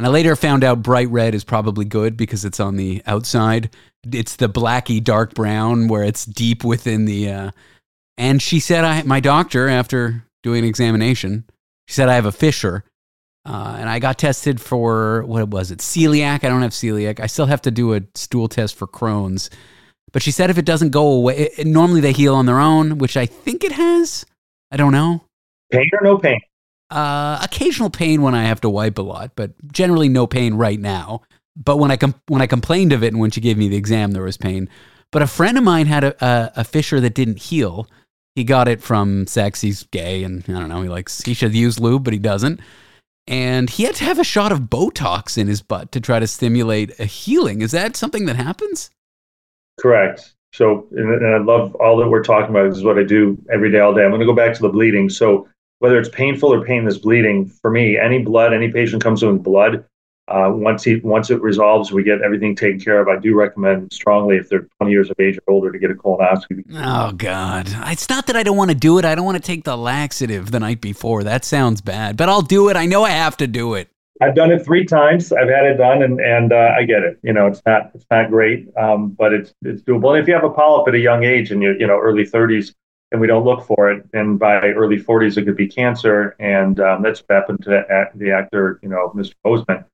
And 0.00 0.06
I 0.06 0.10
later 0.12 0.34
found 0.34 0.64
out 0.64 0.82
bright 0.82 1.10
red 1.10 1.34
is 1.34 1.44
probably 1.44 1.84
good 1.84 2.16
because 2.16 2.46
it's 2.46 2.58
on 2.58 2.78
the 2.78 3.02
outside. 3.04 3.68
It's 4.10 4.36
the 4.36 4.48
blacky 4.48 5.04
dark 5.04 5.34
brown 5.34 5.88
where 5.88 6.04
it's 6.04 6.24
deep 6.24 6.64
within 6.64 7.04
the. 7.04 7.30
Uh, 7.30 7.50
and 8.16 8.40
she 8.40 8.60
said, 8.60 8.82
I, 8.82 9.02
my 9.02 9.20
doctor, 9.20 9.68
after 9.68 10.24
doing 10.42 10.60
an 10.60 10.70
examination, 10.70 11.44
she 11.86 11.92
said 11.92 12.08
I 12.08 12.14
have 12.14 12.24
a 12.24 12.32
fissure. 12.32 12.82
Uh, 13.44 13.76
and 13.78 13.90
I 13.90 13.98
got 13.98 14.16
tested 14.16 14.58
for 14.58 15.22
what 15.24 15.48
was 15.48 15.70
it? 15.70 15.80
Celiac. 15.80 16.44
I 16.44 16.48
don't 16.48 16.62
have 16.62 16.70
celiac. 16.70 17.20
I 17.20 17.26
still 17.26 17.44
have 17.44 17.60
to 17.60 17.70
do 17.70 17.92
a 17.92 18.00
stool 18.14 18.48
test 18.48 18.76
for 18.76 18.86
Crohn's. 18.86 19.50
But 20.12 20.22
she 20.22 20.30
said 20.30 20.48
if 20.48 20.56
it 20.56 20.64
doesn't 20.64 20.92
go 20.92 21.08
away, 21.08 21.50
it, 21.58 21.66
normally 21.66 22.00
they 22.00 22.12
heal 22.12 22.34
on 22.34 22.46
their 22.46 22.58
own, 22.58 22.96
which 22.96 23.18
I 23.18 23.26
think 23.26 23.64
it 23.64 23.72
has. 23.72 24.24
I 24.70 24.78
don't 24.78 24.92
know. 24.92 25.24
Pain 25.70 25.90
or 25.92 26.00
no 26.02 26.16
pain? 26.16 26.40
Uh, 26.90 27.38
occasional 27.42 27.90
pain 27.90 28.20
when 28.22 28.34
I 28.34 28.44
have 28.44 28.60
to 28.62 28.68
wipe 28.68 28.98
a 28.98 29.02
lot, 29.02 29.32
but 29.36 29.52
generally 29.72 30.08
no 30.08 30.26
pain 30.26 30.54
right 30.54 30.80
now. 30.80 31.22
But 31.56 31.76
when 31.76 31.90
I 31.90 31.96
com- 31.96 32.20
when 32.26 32.42
I 32.42 32.46
complained 32.46 32.92
of 32.92 33.04
it 33.04 33.08
and 33.08 33.20
when 33.20 33.30
she 33.30 33.40
gave 33.40 33.56
me 33.56 33.68
the 33.68 33.76
exam, 33.76 34.12
there 34.12 34.22
was 34.22 34.36
pain. 34.36 34.68
But 35.12 35.22
a 35.22 35.26
friend 35.26 35.58
of 35.58 35.64
mine 35.64 35.86
had 35.86 36.04
a, 36.04 36.24
a, 36.24 36.52
a 36.56 36.64
fissure 36.64 37.00
that 37.00 37.14
didn't 37.14 37.38
heal. 37.38 37.86
He 38.34 38.44
got 38.44 38.68
it 38.68 38.82
from 38.82 39.26
sex. 39.26 39.60
He's 39.60 39.84
gay, 39.84 40.24
and 40.24 40.44
I 40.48 40.52
don't 40.52 40.68
know. 40.68 40.82
He 40.82 40.88
likes 40.88 41.20
he 41.22 41.34
should 41.34 41.54
use 41.54 41.78
lube, 41.80 42.04
but 42.04 42.12
he 42.12 42.18
doesn't. 42.18 42.60
And 43.26 43.70
he 43.70 43.84
had 43.84 43.94
to 43.96 44.04
have 44.04 44.18
a 44.18 44.24
shot 44.24 44.50
of 44.50 44.62
Botox 44.62 45.38
in 45.38 45.46
his 45.46 45.62
butt 45.62 45.92
to 45.92 46.00
try 46.00 46.18
to 46.18 46.26
stimulate 46.26 46.98
a 46.98 47.04
healing. 47.04 47.62
Is 47.62 47.70
that 47.72 47.96
something 47.96 48.26
that 48.26 48.36
happens? 48.36 48.90
Correct. 49.78 50.34
So, 50.52 50.88
and, 50.92 51.14
and 51.22 51.34
I 51.34 51.38
love 51.38 51.74
all 51.76 51.96
that 51.98 52.08
we're 52.08 52.24
talking 52.24 52.50
about. 52.50 52.68
This 52.68 52.78
is 52.78 52.84
what 52.84 52.98
I 52.98 53.04
do 53.04 53.38
every 53.52 53.70
day, 53.70 53.78
all 53.78 53.94
day. 53.94 54.02
I'm 54.02 54.10
going 54.10 54.20
to 54.20 54.26
go 54.26 54.34
back 54.34 54.54
to 54.54 54.62
the 54.62 54.68
bleeding. 54.68 55.08
So, 55.08 55.48
whether 55.80 55.98
it's 55.98 56.08
painful 56.08 56.52
or 56.52 56.64
painless 56.64 56.98
bleeding, 56.98 57.46
for 57.46 57.70
me, 57.70 57.98
any 57.98 58.20
blood, 58.20 58.54
any 58.54 58.70
patient 58.70 59.02
comes 59.02 59.22
in 59.22 59.32
with 59.32 59.42
blood, 59.42 59.84
uh, 60.30 60.48
once 60.48 60.84
he 60.84 60.96
once 60.96 61.28
it 61.28 61.42
resolves, 61.42 61.90
we 61.90 62.04
get 62.04 62.22
everything 62.22 62.54
taken 62.54 62.78
care 62.78 63.00
of. 63.00 63.08
I 63.08 63.18
do 63.18 63.34
recommend 63.34 63.92
strongly 63.92 64.36
if 64.36 64.48
they're 64.48 64.68
20 64.78 64.92
years 64.92 65.10
of 65.10 65.16
age 65.18 65.38
or 65.38 65.52
older 65.52 65.72
to 65.72 65.78
get 65.78 65.90
a 65.90 65.94
colonoscopy. 65.94 66.64
Oh 66.72 67.10
God, 67.12 67.68
it's 67.88 68.08
not 68.08 68.28
that 68.28 68.36
I 68.36 68.44
don't 68.44 68.56
want 68.56 68.70
to 68.70 68.76
do 68.76 68.98
it. 68.98 69.04
I 69.04 69.16
don't 69.16 69.24
want 69.24 69.38
to 69.38 69.42
take 69.42 69.64
the 69.64 69.76
laxative 69.76 70.52
the 70.52 70.60
night 70.60 70.80
before. 70.80 71.24
That 71.24 71.44
sounds 71.44 71.80
bad, 71.80 72.16
but 72.16 72.28
I'll 72.28 72.42
do 72.42 72.68
it. 72.68 72.76
I 72.76 72.86
know 72.86 73.02
I 73.02 73.10
have 73.10 73.36
to 73.38 73.48
do 73.48 73.74
it. 73.74 73.88
I've 74.22 74.34
done 74.36 74.52
it 74.52 74.64
three 74.64 74.84
times. 74.84 75.32
I've 75.32 75.48
had 75.48 75.64
it 75.64 75.78
done, 75.78 76.02
and 76.02 76.20
and 76.20 76.52
uh, 76.52 76.74
I 76.78 76.84
get 76.84 77.02
it. 77.02 77.18
You 77.22 77.32
know, 77.32 77.48
it's 77.48 77.62
not 77.66 77.90
it's 77.94 78.06
not 78.08 78.30
great, 78.30 78.68
um, 78.76 79.08
but 79.08 79.32
it's 79.32 79.52
it's 79.62 79.82
doable. 79.82 80.10
And 80.10 80.22
if 80.22 80.28
you 80.28 80.34
have 80.34 80.44
a 80.44 80.50
polyp 80.50 80.86
at 80.86 80.94
a 80.94 81.00
young 81.00 81.24
age, 81.24 81.50
and 81.50 81.60
you 81.60 81.74
you 81.76 81.88
know 81.88 81.98
early 81.98 82.24
30s, 82.24 82.72
and 83.12 83.20
we 83.20 83.26
don't 83.26 83.44
look 83.44 83.66
for 83.66 83.90
it, 83.90 84.06
and 84.12 84.38
by 84.38 84.58
early 84.60 84.98
40s 84.98 85.36
it 85.36 85.44
could 85.44 85.56
be 85.56 85.68
cancer, 85.68 86.36
and 86.38 86.80
um, 86.80 87.02
that's 87.02 87.20
what 87.20 87.34
happened 87.34 87.62
to 87.64 87.70
the, 87.70 88.10
the 88.14 88.30
actor, 88.30 88.78
you 88.82 88.88
know, 88.88 89.12
Mr. 89.14 89.34
Boseman, 89.44 89.84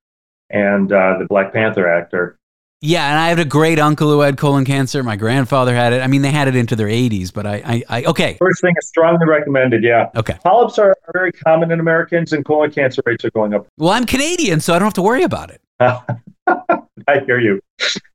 and 0.50 0.92
uh, 0.92 1.16
the 1.18 1.26
Black 1.26 1.52
Panther 1.52 1.88
actor. 1.88 2.38
Yeah, 2.82 3.08
and 3.08 3.18
I 3.18 3.28
had 3.28 3.38
a 3.38 3.44
great 3.44 3.78
uncle 3.78 4.10
who 4.10 4.20
had 4.20 4.36
colon 4.36 4.66
cancer. 4.66 5.02
My 5.02 5.16
grandfather 5.16 5.74
had 5.74 5.94
it. 5.94 6.02
I 6.02 6.08
mean, 6.08 6.20
they 6.20 6.30
had 6.30 6.46
it 6.46 6.54
into 6.54 6.76
their 6.76 6.88
80s, 6.88 7.32
but 7.32 7.46
I, 7.46 7.62
I, 7.64 7.84
I 7.88 8.04
okay. 8.04 8.36
First 8.38 8.60
thing 8.60 8.74
is 8.78 8.86
strongly 8.86 9.26
recommended. 9.26 9.82
Yeah. 9.82 10.10
Okay. 10.14 10.36
Polyps 10.44 10.78
are 10.78 10.94
very 11.14 11.32
common 11.32 11.70
in 11.72 11.80
Americans, 11.80 12.34
and 12.34 12.44
colon 12.44 12.70
cancer 12.70 13.02
rates 13.06 13.24
are 13.24 13.30
going 13.30 13.54
up. 13.54 13.66
Well, 13.78 13.90
I'm 13.90 14.04
Canadian, 14.04 14.60
so 14.60 14.74
I 14.74 14.78
don't 14.78 14.86
have 14.86 14.94
to 14.94 15.02
worry 15.02 15.22
about 15.22 15.50
it. 15.50 15.62
I 15.80 17.20
hear 17.26 17.38
you. 17.38 17.60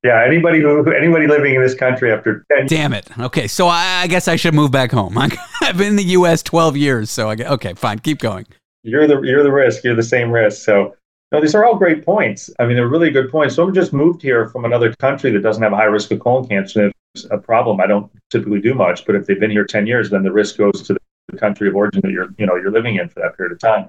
Yeah, 0.04 0.24
anybody 0.26 0.60
who 0.60 0.92
anybody 0.92 1.28
living 1.28 1.54
in 1.54 1.62
this 1.62 1.76
country 1.76 2.12
after 2.12 2.44
ten. 2.52 2.66
Damn 2.66 2.94
it. 2.94 3.08
Okay, 3.20 3.48
so 3.48 3.68
I, 3.68 4.02
I 4.02 4.08
guess 4.08 4.28
I 4.28 4.36
should 4.36 4.56
move 4.56 4.72
back 4.72 4.92
home. 4.92 5.18
I've 5.62 5.78
been 5.78 5.88
in 5.88 5.96
the 5.96 6.04
U.S. 6.04 6.42
12 6.42 6.76
years, 6.78 7.12
so 7.12 7.30
I 7.30 7.36
get, 7.36 7.52
okay, 7.52 7.74
fine, 7.76 8.00
keep 8.00 8.20
going. 8.20 8.46
You're 8.84 9.08
the 9.08 9.22
you're 9.22 9.44
the 9.44 9.52
risk. 9.52 9.84
You're 9.84 9.96
the 9.96 10.04
same 10.04 10.32
risk. 10.32 10.64
So 10.64 10.96
no, 11.32 11.40
these 11.40 11.56
are 11.56 11.64
all 11.64 11.78
great 11.78 12.04
points. 12.04 12.50
I 12.60 12.66
mean, 12.66 12.76
they're 12.76 12.88
really 12.88 13.10
good 13.10 13.32
points. 13.32 13.56
Someone 13.56 13.74
just 13.74 13.94
moved 13.94 14.22
here 14.22 14.50
from 14.50 14.66
another 14.66 14.94
country 14.96 15.32
that 15.32 15.42
doesn't 15.42 15.64
have 15.64 15.72
a 15.72 15.78
high 15.78 15.86
risk 15.86 16.12
of 16.12 16.20
colon 16.20 16.48
cancer. 16.48 16.92
It's 17.16 17.26
a 17.32 17.38
problem. 17.38 17.80
I 17.80 17.88
don't 17.88 18.12
typically 18.30 18.60
do 18.60 18.74
much, 18.74 19.06
but 19.06 19.16
if 19.16 19.28
they've 19.28 19.40
been 19.40 19.52
here 19.52 19.66
10 19.66 19.88
years, 19.88 20.10
then 20.10 20.24
the 20.24 20.32
risk 20.32 20.58
goes 20.58 20.82
to 20.84 20.98
the 21.28 21.38
country 21.38 21.70
of 21.70 21.76
origin 21.76 22.02
that 22.04 22.12
you're, 22.12 22.30
you 22.38 22.46
know, 22.46 22.56
you're 22.56 22.72
living 22.72 22.96
in 22.96 23.08
for 23.08 23.22
that 23.22 23.38
period 23.38 23.54
of 23.54 23.60
time. 23.60 23.88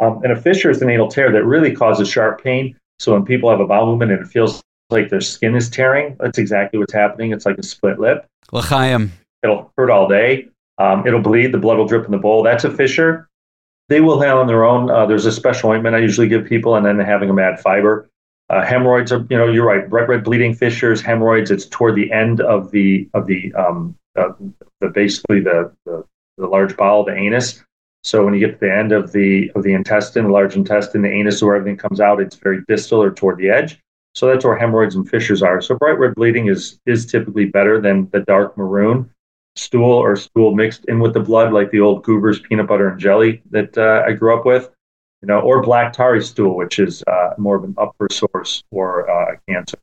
Um, 0.00 0.22
and 0.22 0.32
a 0.32 0.40
fissure 0.40 0.70
is 0.70 0.80
an 0.80 0.88
anal 0.88 1.08
tear 1.08 1.30
that 1.32 1.44
really 1.44 1.74
causes 1.74 2.08
sharp 2.08 2.42
pain. 2.42 2.76
So 2.98 3.12
when 3.12 3.24
people 3.24 3.50
have 3.50 3.60
a 3.60 3.66
bowel 3.66 3.86
movement 3.86 4.12
and 4.12 4.20
it 4.20 4.28
feels 4.28 4.62
like 4.90 5.08
their 5.08 5.20
skin 5.20 5.54
is 5.54 5.68
tearing, 5.70 6.16
that's 6.18 6.38
exactly 6.38 6.78
what's 6.78 6.92
happening. 6.92 7.32
It's 7.32 7.46
like 7.46 7.58
a 7.58 7.62
split 7.62 7.98
lip. 7.98 8.26
L'chaim. 8.52 9.12
It'll 9.42 9.72
hurt 9.76 9.90
all 9.90 10.08
day. 10.08 10.48
Um, 10.78 11.06
it'll 11.06 11.20
bleed. 11.20 11.52
The 11.52 11.58
blood 11.58 11.78
will 11.78 11.86
drip 11.86 12.04
in 12.04 12.10
the 12.10 12.18
bowl. 12.18 12.42
That's 12.42 12.64
a 12.64 12.70
fissure 12.70 13.28
they 13.88 14.00
will 14.00 14.20
heal 14.20 14.38
on 14.38 14.46
their 14.46 14.64
own. 14.64 14.90
Uh, 14.90 15.06
there's 15.06 15.26
a 15.26 15.32
special 15.32 15.70
ointment 15.70 15.96
I 15.96 15.98
usually 15.98 16.28
give 16.28 16.44
people, 16.44 16.76
and 16.76 16.84
then 16.84 16.98
having 16.98 17.28
them 17.28 17.38
add 17.38 17.60
fiber. 17.60 18.08
Uh, 18.50 18.64
hemorrhoids 18.64 19.12
are, 19.12 19.26
you 19.28 19.36
know, 19.36 19.46
you're 19.46 19.66
right. 19.66 19.88
Bright 19.88 20.08
red 20.08 20.24
bleeding 20.24 20.54
fissures, 20.54 21.00
hemorrhoids. 21.00 21.50
It's 21.50 21.66
toward 21.66 21.94
the 21.94 22.10
end 22.12 22.40
of 22.40 22.70
the 22.70 23.08
of 23.14 23.26
the 23.26 23.52
um, 23.54 23.94
uh, 24.16 24.30
the 24.80 24.88
basically 24.88 25.40
the, 25.40 25.72
the 25.84 26.04
the 26.36 26.46
large 26.46 26.76
bowel, 26.76 27.04
the 27.04 27.14
anus. 27.14 27.62
So 28.04 28.24
when 28.24 28.34
you 28.34 28.40
get 28.40 28.60
to 28.60 28.66
the 28.66 28.74
end 28.74 28.92
of 28.92 29.12
the 29.12 29.50
of 29.54 29.62
the 29.62 29.72
intestine, 29.72 30.24
the 30.24 30.30
large 30.30 30.56
intestine, 30.56 31.02
the 31.02 31.10
anus, 31.10 31.42
where 31.42 31.56
everything 31.56 31.76
comes 31.76 32.00
out, 32.00 32.20
it's 32.20 32.36
very 32.36 32.62
distal 32.68 33.02
or 33.02 33.10
toward 33.10 33.38
the 33.38 33.50
edge. 33.50 33.78
So 34.14 34.26
that's 34.26 34.44
where 34.44 34.56
hemorrhoids 34.56 34.94
and 34.94 35.08
fissures 35.08 35.42
are. 35.42 35.60
So 35.60 35.76
bright 35.76 35.98
red 35.98 36.14
bleeding 36.14 36.48
is 36.48 36.80
is 36.86 37.06
typically 37.06 37.46
better 37.46 37.80
than 37.80 38.08
the 38.10 38.20
dark 38.20 38.56
maroon 38.56 39.10
stool 39.58 39.92
or 39.92 40.16
stool 40.16 40.54
mixed 40.54 40.84
in 40.86 41.00
with 41.00 41.14
the 41.14 41.20
blood, 41.20 41.52
like 41.52 41.70
the 41.70 41.80
old 41.80 42.04
Goober's 42.04 42.40
peanut 42.40 42.68
butter 42.68 42.88
and 42.88 43.00
jelly 43.00 43.42
that 43.50 43.76
uh, 43.76 44.04
I 44.06 44.12
grew 44.12 44.36
up 44.36 44.46
with, 44.46 44.70
you 45.20 45.26
know, 45.26 45.40
or 45.40 45.62
black 45.62 45.92
tarry 45.92 46.22
stool, 46.22 46.56
which 46.56 46.78
is 46.78 47.02
uh, 47.06 47.30
more 47.38 47.56
of 47.56 47.64
an 47.64 47.74
upper 47.76 48.08
source 48.10 48.62
for 48.70 49.10
uh, 49.10 49.36
cancer. 49.48 49.78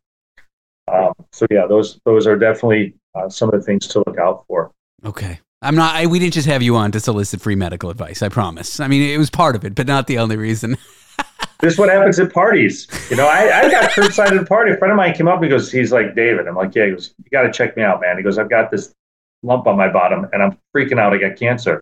Um, 0.91 1.13
so 1.31 1.45
yeah, 1.49 1.65
those 1.67 1.99
those 2.05 2.27
are 2.27 2.37
definitely 2.37 2.95
uh, 3.15 3.29
some 3.29 3.49
of 3.49 3.59
the 3.59 3.65
things 3.65 3.87
to 3.87 4.03
look 4.05 4.17
out 4.17 4.45
for. 4.47 4.71
Okay. 5.03 5.39
I'm 5.65 5.75
not. 5.75 5.95
I, 5.95 6.05
we 6.05 6.19
didn't 6.19 6.33
just 6.33 6.47
have 6.47 6.61
you 6.61 6.75
on 6.75 6.91
to 6.91 6.99
solicit 6.99 7.41
free 7.41 7.55
medical 7.55 7.89
advice. 7.89 8.21
I 8.21 8.29
promise. 8.29 8.79
I 8.79 8.87
mean, 8.87 9.01
it 9.01 9.17
was 9.17 9.29
part 9.29 9.55
of 9.55 9.65
it, 9.65 9.73
but 9.73 9.87
not 9.87 10.07
the 10.07 10.19
only 10.19 10.37
reason. 10.37 10.77
this 11.59 11.73
is 11.73 11.79
what 11.79 11.89
happens 11.89 12.19
at 12.19 12.31
parties. 12.31 12.87
You 13.09 13.17
know, 13.17 13.27
I, 13.27 13.61
I 13.61 13.71
got 13.71 13.89
curbside 13.91 14.27
at 14.27 14.37
a 14.37 14.45
party. 14.45 14.71
A 14.71 14.77
friend 14.77 14.91
of 14.91 14.97
mine 14.97 15.13
came 15.13 15.27
up. 15.27 15.41
He 15.41 15.49
goes, 15.49 15.71
he's 15.71 15.91
like 15.91 16.15
David. 16.15 16.47
I'm 16.47 16.55
like, 16.55 16.75
yeah. 16.75 16.85
He 16.85 16.91
goes, 16.91 17.15
you 17.17 17.29
got 17.31 17.43
to 17.43 17.51
check 17.51 17.75
me 17.75 17.83
out, 17.83 17.99
man. 18.01 18.17
He 18.17 18.23
goes, 18.23 18.37
I've 18.37 18.49
got 18.49 18.69
this 18.69 18.93
lump 19.43 19.67
on 19.67 19.77
my 19.77 19.89
bottom 19.89 20.27
and 20.33 20.43
I'm 20.43 20.57
freaking 20.75 20.99
out. 20.99 21.13
I 21.13 21.17
got 21.17 21.35
cancer. 21.35 21.81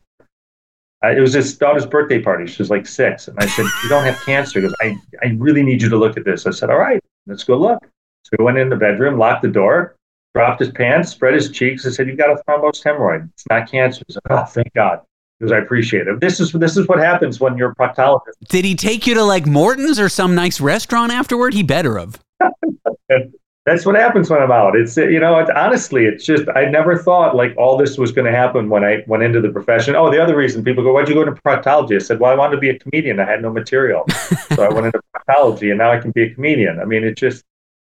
it 1.04 1.20
was 1.20 1.34
his 1.34 1.58
daughter's 1.58 1.86
birthday 1.86 2.22
party. 2.22 2.48
She 2.48 2.62
was 2.62 2.70
like 2.70 2.88
six. 2.88 3.28
And 3.28 3.38
I 3.40 3.48
said, 3.48 3.66
You 3.84 3.90
don't 3.90 4.06
have 4.06 4.20
cancer. 4.26 4.62
He 4.62 4.68
goes, 4.68 4.76
I, 4.82 4.96
I 5.24 5.36
really 5.38 5.64
need 5.64 5.82
you 5.82 5.90
to 5.90 5.98
look 5.98 6.16
at 6.18 6.24
this. 6.24 6.46
I 6.48 6.52
said, 6.52 6.70
All 6.70 6.80
right, 6.80 7.02
let's 7.28 7.44
go 7.44 7.58
look. 7.58 7.84
So 8.24 8.38
we 8.40 8.46
went 8.46 8.58
in 8.58 8.70
the 8.70 8.78
bedroom, 8.78 9.18
locked 9.18 9.42
the 9.42 9.50
door, 9.50 9.96
dropped 10.34 10.60
his 10.60 10.72
pants, 10.72 11.12
spread 11.12 11.34
his 11.34 11.52
cheeks, 11.52 11.86
and 11.86 11.94
said, 11.94 12.08
You've 12.08 12.18
got 12.18 12.32
a 12.32 12.42
thrombosed 12.44 12.84
hemorrhoid. 12.84 13.30
It's 13.34 13.46
not 13.50 13.70
cancer. 13.70 14.04
Said, 14.10 14.22
Oh, 14.30 14.44
thank 14.46 14.74
God. 14.74 15.02
Because 15.40 15.52
I 15.52 15.58
appreciate 15.58 16.08
it. 16.08 16.20
This 16.22 16.40
is 16.40 16.52
this 16.54 16.78
is 16.78 16.88
what 16.88 17.00
happens 17.00 17.40
when 17.40 17.58
you're 17.58 17.72
a 17.72 17.76
proctologist. 17.76 18.34
Did 18.48 18.66
he 18.66 18.76
take 18.76 19.06
you 19.08 19.14
to 19.16 19.24
like 19.24 19.46
Morton's 19.46 20.00
or 20.00 20.08
some 20.08 20.36
nice 20.36 20.62
restaurant 20.62 21.12
afterward? 21.12 21.54
He 21.54 21.64
better 21.64 21.98
have. 21.98 22.20
that's 23.66 23.86
what 23.86 23.96
happens 23.96 24.30
when 24.30 24.42
I'm 24.42 24.52
out. 24.52 24.76
It's 24.76 24.98
you 24.98 25.20
know, 25.20 25.40
it's, 25.40 25.50
honestly, 25.56 26.06
it's 26.06 26.26
just 26.26 26.44
I 26.56 26.66
never 26.66 26.98
thought 26.98 27.36
like 27.36 27.56
all 27.58 27.78
this 27.78 27.98
was 27.98 28.12
going 28.12 28.26
to 28.26 28.32
happen 28.32 28.70
when 28.70 28.84
I 28.84 29.04
went 29.08 29.24
into 29.24 29.42
the 29.42 29.50
profession. 29.50 29.96
Oh, 29.96 30.12
the 30.12 30.22
other 30.22 30.36
reason 30.36 30.64
people 30.64 30.84
go, 30.84 30.94
"Why'd 30.94 31.08
you 31.08 31.16
go 31.16 31.22
into 31.22 31.42
proctology?" 31.42 31.96
I 31.96 32.00
said, 32.00 32.20
"Well, 32.20 32.32
I 32.32 32.36
wanted 32.36 32.56
to 32.56 32.62
be 32.62 32.70
a 32.70 32.80
comedian. 32.80 33.20
I 33.20 33.26
had 33.26 33.42
no 33.42 33.50
material, 33.50 34.06
so 34.56 34.64
I 34.64 34.70
went 34.70 34.88
into 34.88 35.02
proctology, 35.16 35.70
and 35.70 35.78
now 35.78 35.92
I 35.92 36.00
can 36.00 36.12
be 36.12 36.24
a 36.24 36.34
comedian." 36.34 36.80
I 36.80 36.86
mean, 36.86 37.04
it 37.04 37.16
just 37.16 37.44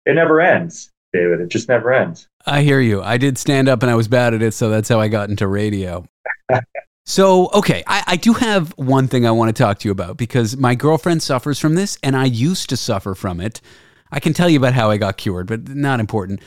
it 0.05 0.15
never 0.15 0.41
ends, 0.41 0.92
David. 1.13 1.41
It 1.41 1.49
just 1.49 1.69
never 1.69 1.93
ends. 1.93 2.29
I 2.47 2.63
hear 2.63 2.81
you. 2.81 3.03
I 3.03 3.19
did 3.19 3.39
stand 3.39 3.69
up, 3.69 3.83
and 3.83 3.91
I 3.91 3.95
was 3.95 4.09
bad 4.09 4.35
at 4.35 4.43
it, 4.43 4.55
so 4.55 4.71
that's 4.71 4.89
how 4.89 5.01
I 5.01 5.09
got 5.09 5.31
into 5.31 5.47
radio. 5.47 6.07
So, 7.05 7.51
okay, 7.53 7.83
I, 7.87 8.05
I, 8.07 8.17
do 8.17 8.33
have 8.33 8.71
one 8.79 9.09
thing 9.09 9.27
I 9.27 9.33
want 9.33 9.55
to 9.55 9.61
talk 9.61 9.81
to 9.81 9.89
you 9.89 9.93
about 9.93 10.17
because 10.17 10.57
my 10.57 10.77
girlfriend 10.77 11.21
suffers 11.21 11.59
from 11.59 11.75
this, 11.75 11.99
and 12.05 12.17
I 12.17 12.27
used 12.27 12.69
to 12.69 12.77
suffer 12.77 13.17
from 13.17 13.41
it. 13.41 13.61
I 14.13 14.21
can 14.21 14.33
tell 14.33 14.49
you 14.49 14.59
about 14.59 14.75
how 14.75 14.89
I 14.89 14.99
got 14.99 15.17
cured, 15.17 15.49
but 15.49 15.67
not 15.69 15.99
important. 15.99 16.41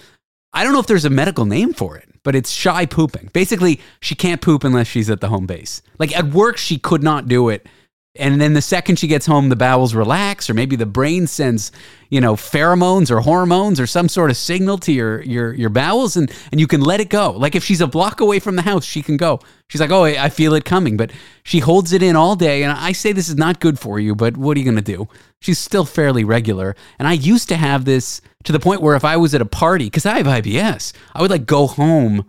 I 0.54 0.63
don't 0.63 0.71
know 0.71 0.80
if 0.80 0.88
there's 0.88 1.04
a 1.04 1.10
medical 1.10 1.43
name 1.43 1.73
for 1.73 1.97
it, 1.97 2.08
but 2.23 2.36
it's 2.36 2.51
shy 2.51 2.86
pooping. 2.86 3.32
Basically, 3.34 3.82
she 3.99 4.15
can't 4.15 4.41
poop 4.41 4.63
unless 4.63 4.88
she's 4.88 5.10
at 5.10 5.19
the 5.19 5.28
home 5.28 5.45
base. 5.45 5.82
Like 5.99 6.17
at 6.17 6.28
work, 6.28 6.56
she 6.58 6.78
could 6.78 7.04
not 7.04 7.28
do 7.28 7.49
it. 7.49 7.67
And 8.17 8.39
then 8.39 8.54
the 8.54 8.62
second 8.62 8.97
she 8.97 9.08
gets 9.08 9.25
home 9.25 9.49
the 9.49 9.56
bowels 9.56 9.93
relax 9.93 10.49
or 10.49 10.54
maybe 10.54 10.75
the 10.75 10.86
brain 10.86 11.28
sends 11.28 11.71
you 12.10 12.21
know 12.21 12.36
pheromones 12.36 13.12
or 13.12 13.19
hormones 13.21 13.80
or 13.80 13.88
some 13.88 14.08
sort 14.08 14.30
of 14.30 14.38
signal 14.38 14.78
to 14.78 14.91
your 14.91 15.21
your 15.23 15.54
your 15.54 15.69
bowels 15.69 16.15
and 16.15 16.32
and 16.51 16.60
you 16.60 16.67
can 16.67 16.82
let 16.82 16.99
it 16.99 17.10
go. 17.10 17.32
Like 17.32 17.56
if 17.56 17.63
she's 17.63 17.82
a 17.82 17.88
block 17.88 18.21
away 18.21 18.39
from 18.39 18.56
the 18.56 18.62
house 18.62 18.86
she 18.86 19.01
can 19.01 19.17
go. 19.17 19.39
She's 19.67 19.82
like 19.82 19.91
oh 19.91 20.04
i 20.04 20.30
feel 20.30 20.54
it 20.54 20.63
coming 20.63 20.95
but 20.95 21.12
she 21.43 21.60
holds 21.60 21.91
it 21.91 22.04
in 22.04 22.15
all 22.15 22.36
day 22.36 22.62
and 22.62 22.71
i 22.71 22.91
say 22.91 23.12
this 23.12 23.30
is 23.30 23.36
not 23.36 23.60
good 23.60 23.80
for 23.80 23.99
you 23.99 24.13
but 24.13 24.38
what 24.38 24.56
are 24.56 24.60
you 24.60 24.65
going 24.65 24.75
to 24.75 24.82
do? 24.82 25.08
She's 25.39 25.60
still 25.60 25.86
fairly 25.86 26.23
regular 26.23 26.75
and 26.99 27.08
i 27.08 27.13
used 27.13 27.49
to 27.49 27.56
have 27.58 27.86
this 27.86 28.21
to 28.43 28.51
the 28.51 28.60
point 28.60 28.82
where 28.82 28.95
if 28.95 29.04
i 29.04 29.17
was 29.17 29.34
at 29.34 29.41
a 29.41 29.45
party 29.45 29.86
because 29.86 30.06
i 30.06 30.17
have 30.17 30.28
ibs 30.28 30.93
i 31.13 31.21
would 31.21 31.32
like 31.32 31.45
go 31.45 31.65
home 31.67 32.25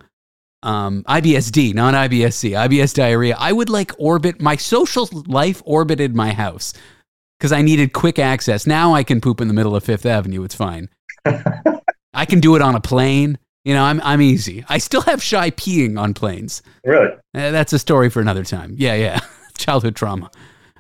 um, 0.62 1.04
IBSD, 1.04 1.74
not 1.74 1.94
IBSC, 1.94 2.50
IBS 2.50 2.94
diarrhea. 2.94 3.36
I 3.38 3.52
would 3.52 3.68
like 3.68 3.92
orbit 3.98 4.40
my 4.40 4.56
social 4.56 5.08
life 5.26 5.62
orbited 5.64 6.14
my 6.14 6.32
house 6.32 6.72
because 7.38 7.52
I 7.52 7.62
needed 7.62 7.92
quick 7.92 8.18
access. 8.18 8.66
Now 8.66 8.94
I 8.94 9.02
can 9.02 9.20
poop 9.20 9.40
in 9.40 9.48
the 9.48 9.54
middle 9.54 9.76
of 9.76 9.84
Fifth 9.84 10.06
Avenue. 10.06 10.42
It's 10.44 10.54
fine. 10.54 10.88
I 12.14 12.24
can 12.24 12.40
do 12.40 12.56
it 12.56 12.62
on 12.62 12.74
a 12.74 12.80
plane. 12.80 13.38
You 13.64 13.74
know, 13.74 13.82
I'm 13.82 14.00
I'm 14.02 14.22
easy. 14.22 14.64
I 14.68 14.78
still 14.78 15.02
have 15.02 15.22
shy 15.22 15.50
peeing 15.50 16.00
on 16.00 16.14
planes. 16.14 16.62
Really? 16.84 17.08
Uh, 17.34 17.50
that's 17.50 17.72
a 17.72 17.78
story 17.78 18.10
for 18.10 18.20
another 18.20 18.44
time. 18.44 18.74
Yeah, 18.78 18.94
yeah. 18.94 19.20
Childhood 19.58 19.96
trauma. 19.96 20.30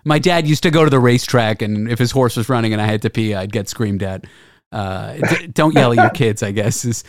My 0.04 0.20
dad 0.20 0.46
used 0.46 0.62
to 0.62 0.70
go 0.70 0.84
to 0.84 0.90
the 0.90 1.00
racetrack, 1.00 1.62
and 1.62 1.90
if 1.90 1.98
his 1.98 2.12
horse 2.12 2.36
was 2.36 2.48
running 2.48 2.72
and 2.72 2.80
I 2.80 2.86
had 2.86 3.02
to 3.02 3.10
pee, 3.10 3.34
I'd 3.34 3.52
get 3.52 3.68
screamed 3.68 4.02
at. 4.04 4.24
Uh, 4.70 5.14
d- 5.14 5.48
don't 5.48 5.74
yell 5.74 5.92
at 5.92 5.96
your 5.96 6.10
kids. 6.14 6.42
I 6.44 6.52
guess 6.52 6.84
is 6.84 7.02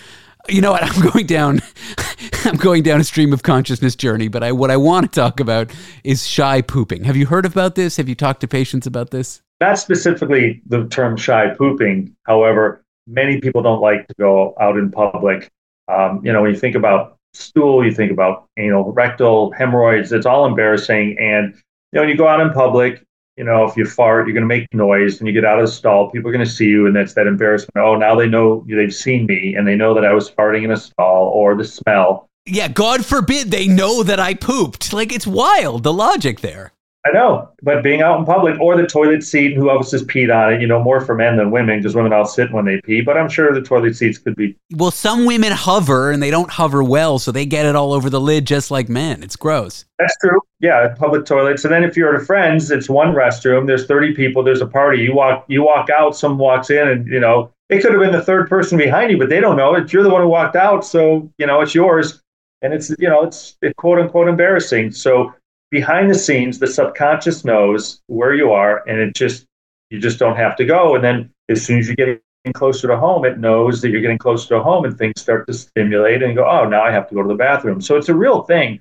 you 0.49 0.61
know 0.61 0.71
what? 0.71 0.83
I'm 0.95 1.11
going 1.11 1.25
down. 1.25 1.61
I'm 2.45 2.55
going 2.55 2.83
down 2.83 3.01
a 3.01 3.03
stream 3.03 3.33
of 3.33 3.43
consciousness 3.43 3.95
journey. 3.95 4.27
But 4.27 4.43
I, 4.43 4.51
what 4.51 4.71
I 4.71 4.77
want 4.77 5.11
to 5.11 5.19
talk 5.19 5.39
about 5.39 5.71
is 6.03 6.25
shy 6.25 6.61
pooping. 6.61 7.03
Have 7.03 7.17
you 7.17 7.25
heard 7.25 7.45
about 7.45 7.75
this? 7.75 7.97
Have 7.97 8.07
you 8.07 8.15
talked 8.15 8.41
to 8.41 8.47
patients 8.47 8.87
about 8.87 9.11
this? 9.11 9.41
Not 9.59 9.79
specifically 9.79 10.61
the 10.67 10.87
term 10.87 11.17
shy 11.17 11.53
pooping. 11.55 12.15
However, 12.23 12.83
many 13.07 13.41
people 13.41 13.61
don't 13.61 13.81
like 13.81 14.07
to 14.07 14.13
go 14.19 14.55
out 14.59 14.77
in 14.77 14.91
public. 14.91 15.49
Um, 15.87 16.21
you 16.23 16.31
know, 16.31 16.41
when 16.41 16.51
you 16.53 16.59
think 16.59 16.75
about 16.75 17.17
stool, 17.33 17.83
you 17.83 17.91
think 17.91 18.11
about 18.11 18.47
anal, 18.57 18.91
rectal, 18.91 19.51
hemorrhoids. 19.51 20.11
It's 20.11 20.25
all 20.25 20.45
embarrassing. 20.45 21.17
And 21.19 21.55
you 21.55 21.61
know, 21.93 22.01
when 22.01 22.09
you 22.09 22.17
go 22.17 22.27
out 22.27 22.41
in 22.41 22.51
public, 22.51 23.03
you 23.37 23.43
know, 23.43 23.63
if 23.65 23.77
you 23.77 23.85
fart, 23.85 24.27
you're 24.27 24.33
going 24.33 24.41
to 24.41 24.47
make 24.47 24.73
noise 24.73 25.19
and 25.19 25.27
you 25.27 25.33
get 25.33 25.45
out 25.45 25.59
of 25.59 25.65
the 25.65 25.71
stall, 25.71 26.09
people 26.09 26.29
are 26.29 26.33
going 26.33 26.43
to 26.43 26.51
see 26.51 26.65
you. 26.65 26.87
And 26.87 26.95
that's 26.95 27.13
that 27.13 27.27
embarrassment. 27.27 27.77
Oh, 27.77 27.95
now 27.95 28.15
they 28.15 28.27
know 28.27 28.65
they've 28.67 28.93
seen 28.93 29.27
me 29.27 29.55
and 29.55 29.67
they 29.67 29.75
know 29.75 29.93
that 29.93 30.03
I 30.03 30.13
was 30.13 30.29
farting 30.29 30.63
in 30.63 30.71
a 30.71 30.77
stall 30.77 31.27
or 31.27 31.55
the 31.55 31.63
smell. 31.63 32.27
Yeah, 32.45 32.67
God 32.67 33.05
forbid 33.05 33.51
they 33.51 33.67
know 33.67 34.03
that 34.03 34.19
I 34.19 34.33
pooped. 34.33 34.93
Like, 34.93 35.13
it's 35.13 35.27
wild, 35.27 35.83
the 35.83 35.93
logic 35.93 36.39
there. 36.39 36.71
I 37.07 37.11
know, 37.13 37.49
but 37.61 37.83
being 37.83 38.01
out 38.01 38.19
in 38.19 38.25
public 38.25 38.59
or 38.59 38.75
the 38.75 38.85
toilet 38.85 39.23
seat, 39.23 39.55
who 39.55 39.69
else 39.69 39.91
has 39.91 40.03
peed 40.03 40.33
on 40.35 40.53
it, 40.53 40.61
you 40.61 40.67
know, 40.67 40.83
more 40.83 40.99
for 40.99 41.15
men 41.15 41.37
than 41.37 41.51
women 41.51 41.79
because 41.79 41.95
women 41.95 42.11
all 42.11 42.25
sit 42.25 42.51
when 42.51 42.65
they 42.65 42.81
pee. 42.81 43.01
But 43.01 43.17
I'm 43.17 43.29
sure 43.29 43.53
the 43.53 43.61
toilet 43.61 43.95
seats 43.95 44.17
could 44.17 44.35
be. 44.35 44.57
Well, 44.75 44.91
some 44.91 45.25
women 45.25 45.53
hover 45.53 46.11
and 46.11 46.21
they 46.21 46.31
don't 46.31 46.49
hover 46.49 46.83
well, 46.83 47.17
so 47.17 47.31
they 47.31 47.45
get 47.45 47.65
it 47.65 47.75
all 47.75 47.93
over 47.93 48.09
the 48.09 48.19
lid 48.19 48.45
just 48.45 48.71
like 48.71 48.89
men. 48.89 49.23
It's 49.23 49.37
gross. 49.37 49.85
That's 49.99 50.17
true. 50.17 50.39
Yeah, 50.59 50.93
public 50.97 51.25
toilets. 51.25 51.63
And 51.63 51.73
then 51.73 51.83
if 51.83 51.95
you're 51.95 52.13
at 52.13 52.21
a 52.21 52.25
friend's, 52.25 52.71
it's 52.71 52.89
one 52.89 53.13
restroom. 53.13 53.67
There's 53.67 53.85
30 53.85 54.13
people. 54.13 54.43
There's 54.43 54.61
a 54.61 54.67
party. 54.67 55.01
You 55.01 55.15
walk, 55.15 55.45
you 55.47 55.63
walk 55.63 55.89
out. 55.89 56.15
Someone 56.15 56.39
walks 56.39 56.69
in, 56.69 56.87
and 56.87 57.07
you 57.07 57.19
know 57.19 57.51
it 57.69 57.81
could 57.81 57.91
have 57.91 58.01
been 58.01 58.11
the 58.11 58.23
third 58.23 58.49
person 58.49 58.77
behind 58.77 59.11
you, 59.11 59.17
but 59.17 59.29
they 59.29 59.39
don't 59.39 59.55
know 59.55 59.75
it. 59.75 59.93
You're 59.93 60.03
the 60.03 60.09
one 60.09 60.21
who 60.21 60.27
walked 60.27 60.55
out, 60.55 60.85
so 60.85 61.31
you 61.37 61.45
know 61.45 61.61
it's 61.61 61.75
yours, 61.75 62.21
and 62.61 62.73
it's 62.73 62.89
you 62.99 63.07
know 63.07 63.23
it's 63.23 63.55
it, 63.61 63.75
quote 63.77 63.99
unquote 63.99 64.27
embarrassing. 64.27 64.91
So 64.91 65.33
behind 65.71 66.09
the 66.09 66.15
scenes, 66.15 66.59
the 66.59 66.67
subconscious 66.67 67.43
knows 67.43 68.01
where 68.07 68.33
you 68.33 68.51
are, 68.51 68.87
and 68.87 68.99
it 68.99 69.15
just 69.15 69.45
you 69.89 69.99
just 69.99 70.19
don't 70.19 70.35
have 70.35 70.55
to 70.57 70.65
go. 70.65 70.95
And 70.95 71.03
then 71.03 71.31
as 71.49 71.65
soon 71.65 71.79
as 71.79 71.87
you 71.87 71.95
get 71.95 72.21
closer 72.53 72.87
to 72.87 72.97
home, 72.97 73.25
it 73.25 73.39
knows 73.39 73.81
that 73.81 73.89
you're 73.89 74.01
getting 74.01 74.17
closer 74.17 74.49
to 74.49 74.63
home, 74.63 74.85
and 74.85 74.97
things 74.97 75.21
start 75.21 75.47
to 75.47 75.53
stimulate, 75.53 76.23
and 76.23 76.35
go, 76.35 76.47
oh, 76.47 76.67
now 76.67 76.81
I 76.81 76.91
have 76.91 77.07
to 77.09 77.15
go 77.15 77.21
to 77.21 77.27
the 77.27 77.35
bathroom. 77.35 77.81
So 77.81 77.95
it's 77.95 78.09
a 78.09 78.15
real 78.15 78.43
thing. 78.43 78.79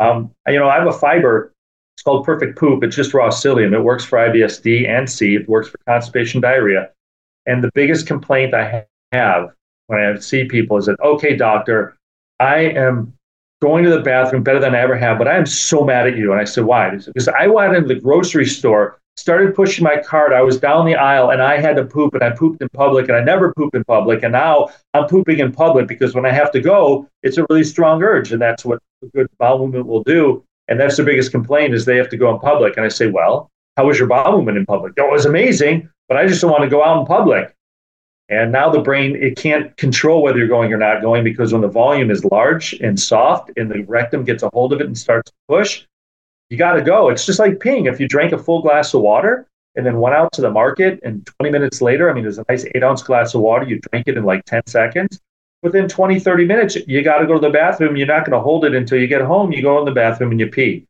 Um, 0.00 0.30
you 0.46 0.58
know, 0.58 0.68
I 0.68 0.78
have 0.78 0.86
a 0.86 0.92
fiber. 0.92 1.52
It's 1.96 2.02
called 2.04 2.24
Perfect 2.24 2.56
Poop. 2.56 2.84
It's 2.84 2.94
just 2.94 3.12
raw 3.12 3.28
psyllium. 3.28 3.72
It 3.72 3.80
works 3.80 4.04
for 4.04 4.18
IBSD 4.18 4.88
and 4.88 5.10
C. 5.10 5.34
It 5.34 5.48
works 5.48 5.68
for 5.68 5.78
constipation, 5.88 6.40
diarrhea. 6.40 6.90
And 7.46 7.64
the 7.64 7.72
biggest 7.74 8.06
complaint 8.06 8.54
I 8.54 8.86
have 9.10 9.50
when 9.88 9.98
I 9.98 10.16
see 10.20 10.44
people 10.44 10.76
is 10.76 10.86
that, 10.86 11.00
okay, 11.00 11.34
doctor, 11.34 11.96
I 12.38 12.58
am 12.58 13.14
going 13.60 13.84
to 13.84 13.90
the 13.90 14.00
bathroom 14.00 14.42
better 14.42 14.60
than 14.60 14.74
I 14.74 14.80
ever 14.80 14.96
have, 14.96 15.18
but 15.18 15.28
I 15.28 15.36
am 15.36 15.46
so 15.46 15.84
mad 15.84 16.06
at 16.06 16.16
you. 16.16 16.32
And 16.32 16.40
I 16.40 16.44
said, 16.44 16.64
why? 16.64 16.90
Because 16.90 17.28
I 17.28 17.46
went 17.48 17.74
into 17.74 17.88
the 17.88 18.00
grocery 18.00 18.46
store, 18.46 18.98
started 19.16 19.54
pushing 19.54 19.82
my 19.82 20.00
cart. 20.00 20.32
I 20.32 20.42
was 20.42 20.58
down 20.58 20.86
the 20.86 20.94
aisle 20.94 21.30
and 21.30 21.42
I 21.42 21.60
had 21.60 21.76
to 21.76 21.84
poop 21.84 22.14
and 22.14 22.22
I 22.22 22.30
pooped 22.30 22.62
in 22.62 22.68
public 22.68 23.08
and 23.08 23.16
I 23.16 23.24
never 23.24 23.52
poop 23.54 23.74
in 23.74 23.82
public. 23.84 24.22
And 24.22 24.32
now 24.32 24.68
I'm 24.94 25.08
pooping 25.08 25.40
in 25.40 25.50
public 25.50 25.88
because 25.88 26.14
when 26.14 26.24
I 26.24 26.30
have 26.30 26.52
to 26.52 26.60
go, 26.60 27.08
it's 27.22 27.36
a 27.36 27.46
really 27.50 27.64
strong 27.64 28.02
urge. 28.02 28.32
And 28.32 28.40
that's 28.40 28.64
what 28.64 28.78
a 29.02 29.06
good 29.08 29.28
bowel 29.38 29.58
movement 29.58 29.86
will 29.86 30.04
do. 30.04 30.44
And 30.68 30.78
that's 30.78 30.96
the 30.96 31.02
biggest 31.02 31.32
complaint 31.32 31.74
is 31.74 31.84
they 31.84 31.96
have 31.96 32.10
to 32.10 32.16
go 32.16 32.32
in 32.32 32.38
public. 32.38 32.76
And 32.76 32.86
I 32.86 32.88
say, 32.88 33.08
well, 33.08 33.50
how 33.76 33.86
was 33.86 33.98
your 33.98 34.06
bowel 34.06 34.36
movement 34.36 34.58
in 34.58 34.66
public? 34.66 34.92
Oh, 34.98 35.08
it 35.08 35.12
was 35.12 35.26
amazing, 35.26 35.88
but 36.08 36.16
I 36.16 36.26
just 36.26 36.40
don't 36.40 36.50
want 36.50 36.62
to 36.62 36.70
go 36.70 36.84
out 36.84 37.00
in 37.00 37.06
public. 37.06 37.54
And 38.30 38.52
now 38.52 38.68
the 38.68 38.80
brain, 38.80 39.16
it 39.16 39.36
can't 39.36 39.74
control 39.78 40.22
whether 40.22 40.38
you're 40.38 40.48
going 40.48 40.72
or 40.72 40.76
not 40.76 41.00
going 41.00 41.24
because 41.24 41.52
when 41.52 41.62
the 41.62 41.68
volume 41.68 42.10
is 42.10 42.24
large 42.26 42.74
and 42.74 43.00
soft 43.00 43.50
and 43.56 43.70
the 43.70 43.84
rectum 43.84 44.22
gets 44.24 44.42
a 44.42 44.50
hold 44.52 44.72
of 44.72 44.80
it 44.80 44.86
and 44.86 44.98
starts 44.98 45.30
to 45.30 45.36
push, 45.48 45.86
you 46.50 46.58
got 46.58 46.72
to 46.72 46.82
go. 46.82 47.08
It's 47.08 47.24
just 47.24 47.38
like 47.38 47.54
peeing. 47.54 47.90
If 47.90 48.00
you 48.00 48.08
drank 48.08 48.32
a 48.32 48.38
full 48.38 48.60
glass 48.60 48.92
of 48.92 49.00
water 49.00 49.46
and 49.76 49.86
then 49.86 49.98
went 49.98 50.14
out 50.14 50.32
to 50.32 50.42
the 50.42 50.50
market 50.50 51.00
and 51.02 51.26
20 51.38 51.50
minutes 51.50 51.80
later, 51.80 52.10
I 52.10 52.12
mean, 52.12 52.24
there's 52.24 52.38
a 52.38 52.44
nice 52.48 52.66
eight 52.74 52.82
ounce 52.82 53.02
glass 53.02 53.34
of 53.34 53.40
water, 53.40 53.66
you 53.66 53.80
drink 53.90 54.08
it 54.08 54.18
in 54.18 54.24
like 54.24 54.44
10 54.44 54.62
seconds. 54.66 55.20
Within 55.62 55.88
20, 55.88 56.20
30 56.20 56.44
minutes, 56.44 56.76
you 56.86 57.02
got 57.02 57.18
to 57.18 57.26
go 57.26 57.34
to 57.34 57.40
the 57.40 57.50
bathroom. 57.50 57.96
You're 57.96 58.06
not 58.06 58.24
going 58.24 58.38
to 58.38 58.40
hold 58.40 58.64
it 58.64 58.74
until 58.74 59.00
you 59.00 59.08
get 59.08 59.22
home. 59.22 59.52
You 59.52 59.60
go 59.62 59.78
in 59.80 59.86
the 59.86 59.90
bathroom 59.90 60.30
and 60.30 60.38
you 60.38 60.46
pee. 60.46 60.86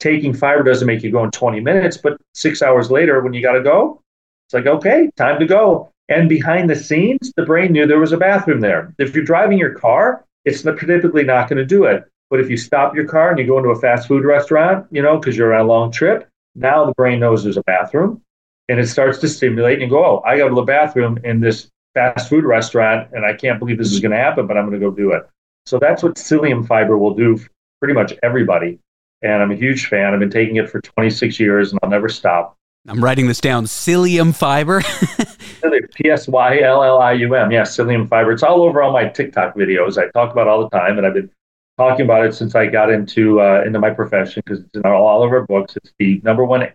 Taking 0.00 0.34
fiber 0.34 0.64
doesn't 0.64 0.86
make 0.86 1.02
you 1.02 1.12
go 1.12 1.22
in 1.22 1.30
20 1.30 1.60
minutes, 1.60 1.96
but 1.96 2.20
six 2.34 2.62
hours 2.62 2.90
later, 2.90 3.20
when 3.20 3.32
you 3.32 3.42
got 3.42 3.52
to 3.52 3.62
go, 3.62 4.00
it's 4.46 4.54
like, 4.54 4.66
okay, 4.66 5.10
time 5.16 5.38
to 5.38 5.46
go. 5.46 5.92
And 6.08 6.28
behind 6.28 6.70
the 6.70 6.76
scenes, 6.76 7.32
the 7.36 7.44
brain 7.44 7.72
knew 7.72 7.86
there 7.86 7.98
was 7.98 8.12
a 8.12 8.16
bathroom 8.16 8.60
there. 8.60 8.94
If 8.98 9.14
you're 9.14 9.24
driving 9.24 9.58
your 9.58 9.74
car, 9.74 10.24
it's 10.44 10.62
typically 10.62 11.24
not 11.24 11.48
going 11.48 11.58
to 11.58 11.66
do 11.66 11.84
it. 11.84 12.04
But 12.30 12.40
if 12.40 12.50
you 12.50 12.56
stop 12.56 12.94
your 12.94 13.06
car 13.06 13.30
and 13.30 13.38
you 13.38 13.46
go 13.46 13.58
into 13.58 13.70
a 13.70 13.80
fast 13.80 14.08
food 14.08 14.24
restaurant, 14.24 14.86
you 14.90 15.02
know, 15.02 15.18
because 15.18 15.36
you're 15.36 15.54
on 15.54 15.60
a 15.60 15.64
long 15.64 15.90
trip, 15.90 16.28
now 16.54 16.84
the 16.84 16.92
brain 16.94 17.20
knows 17.20 17.42
there's 17.42 17.56
a 17.56 17.62
bathroom 17.62 18.22
and 18.68 18.78
it 18.78 18.86
starts 18.86 19.18
to 19.18 19.28
stimulate 19.28 19.80
and 19.80 19.90
go, 19.90 20.04
oh, 20.04 20.22
I 20.26 20.36
got 20.38 20.48
to 20.48 20.54
the 20.54 20.62
bathroom 20.62 21.18
in 21.24 21.40
this 21.40 21.70
fast 21.94 22.28
food 22.28 22.44
restaurant 22.44 23.08
and 23.12 23.24
I 23.24 23.34
can't 23.34 23.58
believe 23.58 23.78
this 23.78 23.92
is 23.92 24.00
going 24.00 24.12
to 24.12 24.18
happen, 24.18 24.46
but 24.46 24.56
I'm 24.56 24.68
going 24.68 24.78
to 24.78 24.86
go 24.86 24.94
do 24.94 25.12
it. 25.12 25.26
So 25.66 25.78
that's 25.78 26.02
what 26.02 26.16
psyllium 26.16 26.66
fiber 26.66 26.98
will 26.98 27.14
do 27.14 27.36
for 27.36 27.48
pretty 27.80 27.94
much 27.94 28.14
everybody. 28.22 28.78
And 29.22 29.42
I'm 29.42 29.50
a 29.50 29.56
huge 29.56 29.86
fan. 29.86 30.12
I've 30.12 30.20
been 30.20 30.30
taking 30.30 30.56
it 30.56 30.70
for 30.70 30.80
26 30.80 31.40
years 31.40 31.72
and 31.72 31.80
I'll 31.82 31.90
never 31.90 32.08
stop. 32.08 32.57
I'm 32.86 33.02
writing 33.02 33.26
this 33.26 33.40
down. 33.40 33.64
Psyllium 33.64 34.34
fiber. 34.34 34.82
P 35.94 36.10
S 36.10 36.28
Y 36.28 36.60
L 36.60 36.82
L 36.82 36.98
I 37.00 37.12
U 37.12 37.34
M. 37.34 37.50
Yeah, 37.50 37.62
psyllium 37.62 38.08
fiber. 38.08 38.32
It's 38.32 38.42
all 38.42 38.62
over 38.62 38.82
all 38.82 38.92
my 38.92 39.08
TikTok 39.08 39.54
videos. 39.56 39.98
I 39.98 40.10
talk 40.10 40.32
about 40.32 40.48
all 40.48 40.60
the 40.60 40.70
time, 40.70 40.96
and 40.96 41.06
I've 41.06 41.14
been 41.14 41.30
talking 41.76 42.04
about 42.04 42.24
it 42.24 42.34
since 42.34 42.54
I 42.54 42.66
got 42.66 42.90
into 42.90 43.40
uh, 43.40 43.62
into 43.66 43.78
my 43.78 43.90
profession 43.90 44.42
because 44.44 44.64
it's 44.64 44.74
in 44.74 44.86
all, 44.86 45.22
of 45.22 45.30
our 45.30 45.46
books. 45.46 45.76
It's 45.76 45.92
the 45.98 46.20
number 46.24 46.44
one, 46.44 46.66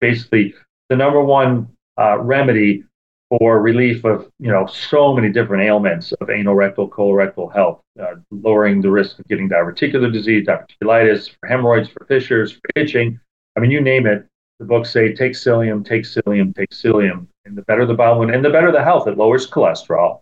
basically 0.00 0.54
the 0.88 0.96
number 0.96 1.22
one 1.22 1.68
uh, 1.98 2.18
remedy 2.18 2.84
for 3.30 3.60
relief 3.60 4.04
of 4.04 4.30
you 4.38 4.50
know 4.50 4.66
so 4.66 5.14
many 5.14 5.30
different 5.30 5.62
ailments 5.62 6.12
of 6.12 6.30
anal, 6.30 6.54
rectal, 6.54 6.88
colorectal 6.88 7.52
health, 7.52 7.80
uh, 8.00 8.14
lowering 8.30 8.80
the 8.80 8.90
risk 8.90 9.18
of 9.18 9.26
getting 9.28 9.48
diverticular 9.48 10.12
disease, 10.12 10.46
diverticulitis, 10.46 11.30
for 11.30 11.48
hemorrhoids, 11.48 11.88
for 11.88 12.04
fissures, 12.06 12.52
for 12.52 12.60
itching. 12.76 13.18
I 13.56 13.60
mean, 13.60 13.70
you 13.70 13.80
name 13.80 14.06
it 14.06 14.26
the 14.58 14.64
books 14.64 14.90
say 14.90 15.12
take 15.12 15.32
psyllium, 15.32 15.84
take 15.84 16.04
psyllium, 16.04 16.54
take 16.54 16.70
psyllium. 16.70 17.26
And 17.44 17.56
the 17.56 17.62
better 17.62 17.84
the 17.86 17.94
bowel 17.94 18.22
and 18.22 18.44
the 18.44 18.50
better 18.50 18.72
the 18.72 18.82
health. 18.82 19.06
It 19.08 19.18
lowers 19.18 19.48
cholesterol 19.48 20.20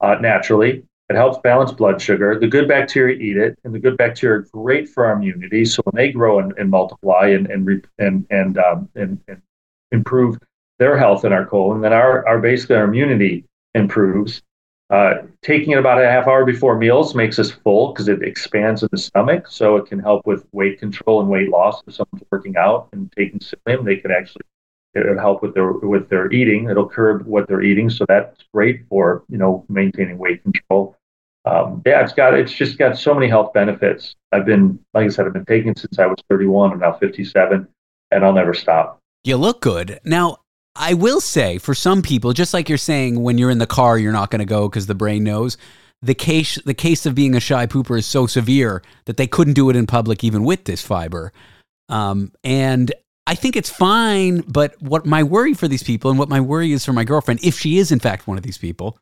uh, 0.00 0.16
naturally. 0.20 0.84
It 1.08 1.16
helps 1.16 1.38
balance 1.38 1.72
blood 1.72 2.02
sugar. 2.02 2.38
The 2.38 2.46
good 2.46 2.68
bacteria 2.68 3.16
eat 3.16 3.38
it, 3.38 3.58
and 3.64 3.74
the 3.74 3.78
good 3.78 3.96
bacteria 3.96 4.40
are 4.40 4.46
great 4.52 4.90
for 4.90 5.06
our 5.06 5.14
immunity. 5.14 5.64
So 5.64 5.82
when 5.84 5.96
they 5.96 6.12
grow 6.12 6.38
and, 6.38 6.52
and 6.58 6.70
multiply 6.70 7.28
and 7.28 7.46
and 7.46 7.86
and 7.98 8.26
and, 8.28 8.58
um, 8.58 8.90
and, 8.94 9.18
and 9.26 9.40
improve 9.90 10.38
their 10.78 10.98
health 10.98 11.24
in 11.24 11.32
our 11.32 11.46
colon, 11.46 11.80
then 11.80 11.94
our, 11.94 12.26
our 12.28 12.38
basically 12.38 12.76
our 12.76 12.84
immunity 12.84 13.44
improves. 13.74 14.42
Uh, 14.90 15.22
taking 15.42 15.72
it 15.72 15.78
about 15.78 16.02
a 16.02 16.08
half 16.08 16.26
hour 16.26 16.46
before 16.46 16.78
meals 16.78 17.14
makes 17.14 17.38
us 17.38 17.50
full 17.50 17.92
because 17.92 18.08
it 18.08 18.22
expands 18.22 18.82
in 18.82 18.88
the 18.90 18.98
stomach, 18.98 19.46
so 19.48 19.76
it 19.76 19.86
can 19.86 19.98
help 19.98 20.26
with 20.26 20.46
weight 20.52 20.78
control 20.78 21.20
and 21.20 21.28
weight 21.28 21.50
loss. 21.50 21.82
If 21.86 21.94
someone's 21.94 22.26
working 22.30 22.56
out 22.56 22.88
and 22.92 23.12
taking 23.12 23.38
psyllium, 23.38 23.84
they 23.84 23.96
can 23.96 24.10
actually 24.10 24.42
it'll 24.94 25.18
help 25.18 25.42
with 25.42 25.54
their 25.54 25.72
with 25.72 26.08
their 26.08 26.32
eating. 26.32 26.70
It'll 26.70 26.88
curb 26.88 27.26
what 27.26 27.48
they're 27.48 27.62
eating, 27.62 27.90
so 27.90 28.04
that's 28.08 28.44
great 28.52 28.86
for 28.88 29.24
you 29.28 29.36
know 29.36 29.64
maintaining 29.68 30.16
weight 30.18 30.42
control. 30.42 30.96
Um, 31.44 31.82
yeah, 31.86 32.02
it's 32.02 32.12
got 32.12 32.34
it's 32.34 32.52
just 32.52 32.78
got 32.78 32.98
so 32.98 33.14
many 33.14 33.28
health 33.28 33.52
benefits. 33.52 34.16
I've 34.32 34.46
been 34.46 34.78
like 34.94 35.06
I 35.06 35.08
said, 35.08 35.26
I've 35.26 35.32
been 35.32 35.44
taking 35.44 35.74
since 35.76 35.98
I 35.98 36.06
was 36.06 36.18
31. 36.28 36.72
I'm 36.72 36.78
now 36.78 36.92
57, 36.92 37.66
and 38.10 38.24
I'll 38.24 38.32
never 38.32 38.54
stop. 38.54 39.00
You 39.24 39.36
look 39.36 39.60
good. 39.60 40.00
Now, 40.04 40.38
I 40.78 40.94
will 40.94 41.20
say 41.20 41.58
for 41.58 41.74
some 41.74 42.02
people, 42.02 42.32
just 42.32 42.54
like 42.54 42.68
you're 42.68 42.78
saying, 42.78 43.20
when 43.20 43.36
you're 43.36 43.50
in 43.50 43.58
the 43.58 43.66
car, 43.66 43.98
you're 43.98 44.12
not 44.12 44.30
going 44.30 44.38
to 44.38 44.46
go 44.46 44.68
because 44.68 44.86
the 44.86 44.94
brain 44.94 45.24
knows. 45.24 45.56
The 46.00 46.14
case, 46.14 46.54
the 46.64 46.74
case 46.74 47.04
of 47.04 47.16
being 47.16 47.34
a 47.34 47.40
shy 47.40 47.66
pooper 47.66 47.98
is 47.98 48.06
so 48.06 48.28
severe 48.28 48.82
that 49.06 49.16
they 49.16 49.26
couldn't 49.26 49.54
do 49.54 49.68
it 49.68 49.76
in 49.76 49.86
public, 49.86 50.22
even 50.22 50.44
with 50.44 50.64
this 50.64 50.80
fiber. 50.80 51.32
Um, 51.88 52.32
and 52.44 52.92
I 53.26 53.34
think 53.34 53.56
it's 53.56 53.70
fine. 53.70 54.42
But 54.46 54.80
what 54.80 55.04
my 55.04 55.24
worry 55.24 55.54
for 55.54 55.66
these 55.66 55.82
people, 55.82 56.10
and 56.10 56.18
what 56.18 56.28
my 56.28 56.40
worry 56.40 56.70
is 56.70 56.84
for 56.84 56.92
my 56.92 57.04
girlfriend, 57.04 57.40
if 57.42 57.58
she 57.58 57.78
is 57.78 57.90
in 57.90 57.98
fact 57.98 58.28
one 58.28 58.38
of 58.38 58.44
these 58.44 58.58
people, 58.58 58.96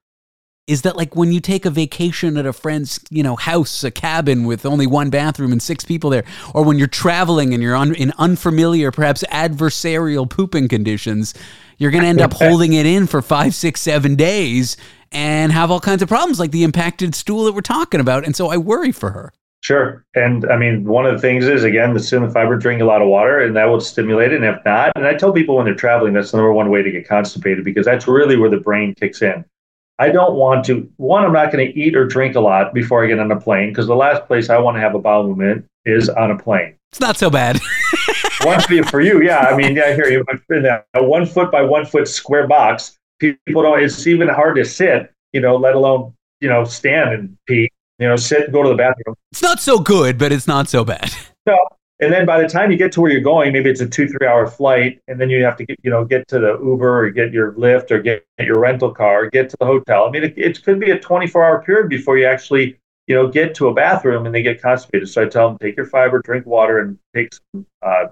is 0.67 0.83
that 0.83 0.97
like 0.97 1.15
when 1.15 1.31
you 1.33 1.41
take 1.41 1.65
a 1.65 1.71
vacation 1.71 2.37
at 2.37 2.47
a 2.47 2.53
friend's, 2.53 2.99
you 3.11 3.23
know, 3.23 3.37
house, 3.37 3.85
a 3.85 3.91
cabin 3.91 4.45
with 4.45 4.67
only 4.67 4.87
one 4.87 5.11
bathroom 5.11 5.53
and 5.53 5.63
six 5.63 5.85
people 5.85 6.11
there, 6.11 6.25
or 6.55 6.65
when 6.65 6.79
you're 6.79 6.89
traveling 6.89 7.55
and 7.55 7.63
you're 7.63 7.77
un- 7.77 7.95
in 7.95 8.13
unfamiliar, 8.19 8.91
perhaps 8.91 9.23
adversarial 9.31 10.29
pooping 10.29 10.67
conditions, 10.67 11.35
you're 11.79 11.91
going 11.91 12.03
to 12.03 12.09
end 12.09 12.21
up 12.21 12.33
holding 12.35 12.73
it 12.73 12.87
in 12.87 13.07
for 13.07 13.23
five, 13.23 13.55
six, 13.55 13.81
seven 13.81 14.15
days 14.17 14.77
and 15.13 15.53
have 15.53 15.71
all 15.71 15.81
kinds 15.81 16.03
of 16.03 16.09
problems 16.09 16.41
like 16.41 16.51
the 16.51 16.65
impacted 16.65 17.15
stool 17.15 17.45
that 17.45 17.53
we're 17.53 17.61
talking 17.61 18.01
about. 18.01 18.25
And 18.25 18.35
so 18.35 18.49
I 18.49 18.57
worry 18.57 18.93
for 18.93 19.11
her. 19.11 19.33
Sure. 19.63 20.05
And 20.15 20.51
I 20.51 20.57
mean, 20.57 20.85
one 20.85 21.07
of 21.07 21.15
the 21.15 21.19
things 21.21 21.47
is, 21.47 21.65
again, 21.65 21.93
the 21.93 21.99
psyllium 21.99 22.33
fiber 22.33 22.57
drink 22.57 22.81
a 22.81 22.85
lot 22.85 23.03
of 23.03 23.09
water 23.09 23.41
and 23.41 23.57
that 23.57 23.65
will 23.65 23.81
stimulate 23.81 24.33
it. 24.33 24.37
And 24.37 24.45
if 24.45 24.65
not, 24.65 24.93
and 24.95 25.07
I 25.07 25.15
tell 25.15 25.33
people 25.33 25.57
when 25.57 25.65
they're 25.65 25.75
traveling, 25.75 26.13
that's 26.13 26.31
the 26.31 26.37
number 26.37 26.53
one 26.53 26.71
way 26.71 26.83
to 26.83 26.91
get 26.91 27.09
constipated 27.09 27.65
because 27.65 27.87
that's 27.87 28.07
really 28.07 28.37
where 28.37 28.51
the 28.51 28.59
brain 28.59 28.95
kicks 28.95 29.23
in. 29.23 29.45
I 29.99 30.11
don't 30.11 30.35
want 30.35 30.65
to, 30.67 30.89
one, 30.99 31.25
I'm 31.25 31.33
not 31.33 31.51
going 31.51 31.67
to 31.67 31.79
eat 31.79 31.97
or 31.97 32.07
drink 32.07 32.37
a 32.37 32.41
lot 32.41 32.75
before 32.75 33.03
I 33.03 33.09
get 33.09 33.19
on 33.19 33.33
a 33.33 33.41
plane 33.41 33.71
because 33.71 33.87
the 33.87 33.97
last 33.97 34.27
place 34.27 34.51
I 34.51 34.59
want 34.59 34.77
to 34.77 34.81
have 34.81 34.95
a 34.95 34.99
bowel 34.99 35.27
movement 35.27 35.67
is 35.85 36.09
on 36.11 36.31
a 36.31 36.39
plane. 36.39 36.77
It's 36.93 37.01
not 37.01 37.17
so 37.17 37.31
bad. 37.31 37.59
one 38.45 38.61
for 38.61 38.75
you, 38.75 38.85
for 38.85 39.01
you, 39.01 39.23
yeah. 39.23 39.39
I 39.39 39.57
mean, 39.57 39.77
yeah, 39.77 39.85
I 39.85 39.95
hear 39.95 40.09
you 40.09 40.25
in 40.51 40.63
that 40.63 40.87
a 40.95 41.03
one 41.03 41.27
foot 41.27 41.51
by 41.51 41.63
one 41.63 41.87
foot 41.87 42.09
square 42.09 42.47
box. 42.47 42.99
People 43.19 43.63
don't. 43.63 43.83
It's 43.83 44.07
even 44.07 44.29
hard 44.29 44.57
to 44.57 44.65
sit, 44.65 45.13
you 45.33 45.41
know, 45.41 45.57
let 45.57 45.75
alone 45.75 46.15
you 46.41 46.49
know 46.49 46.65
stand 46.65 47.11
and 47.11 47.39
pee. 47.47 47.71
You 47.99 48.09
know, 48.09 48.17
sit 48.17 48.45
and 48.45 48.53
go 48.53 48.63
to 48.63 48.69
the 48.69 48.75
bathroom. 48.75 49.17
It's 49.33 49.43
not 49.43 49.61
so 49.61 49.79
good, 49.79 50.19
but 50.19 50.31
it's 50.31 50.47
not 50.47 50.69
so 50.69 50.85
bad. 50.85 51.11
So, 51.49 51.57
and 52.01 52.13
then 52.13 52.27
by 52.27 52.43
the 52.43 52.49
time 52.49 52.71
you 52.71 52.77
get 52.77 52.93
to 52.93 53.01
where 53.01 53.11
you're 53.11 53.23
going, 53.23 53.53
maybe 53.53 53.71
it's 53.71 53.81
a 53.81 53.89
two 53.89 54.09
three 54.09 54.27
hour 54.27 54.47
flight, 54.47 55.01
and 55.09 55.21
then 55.21 55.31
you 55.31 55.43
have 55.45 55.57
to 55.57 55.65
get 55.65 55.79
you 55.83 55.91
know 55.91 56.05
get 56.05 56.29
to 56.29 56.39
the 56.39 56.59
Uber 56.63 57.07
or 57.07 57.11
get 57.11 57.33
your 57.33 57.53
Lyft 57.53 57.91
or 57.91 58.03
get, 58.03 58.27
get 58.37 58.47
your 58.47 58.59
rental 58.59 58.93
car, 58.93 59.31
get 59.31 59.49
to 59.51 59.57
the 59.59 59.65
hotel. 59.65 60.07
I 60.07 60.11
mean, 60.11 60.25
it, 60.25 60.35
it 60.37 60.63
could 60.63 60.79
be 60.81 60.91
a 60.91 60.99
24 60.99 61.45
hour 61.45 61.63
period 61.63 61.89
before 61.89 62.19
you 62.19 62.27
actually 62.27 62.79
you 63.07 63.15
know, 63.15 63.29
get 63.29 63.55
to 63.55 63.69
a 63.69 63.75
bathroom 63.75 64.27
and 64.27 64.35
they 64.35 64.43
get 64.43 64.61
constipated. 64.61 65.09
So 65.09 65.23
I 65.23 65.29
tell 65.29 65.49
them, 65.49 65.59
take 65.59 65.77
your 65.77 65.87
fiber, 65.87 66.21
drink 66.21 66.45
water, 66.45 66.81
and 66.81 66.99
take 67.15 67.35
some, 67.35 67.67
uh, 67.83 68.07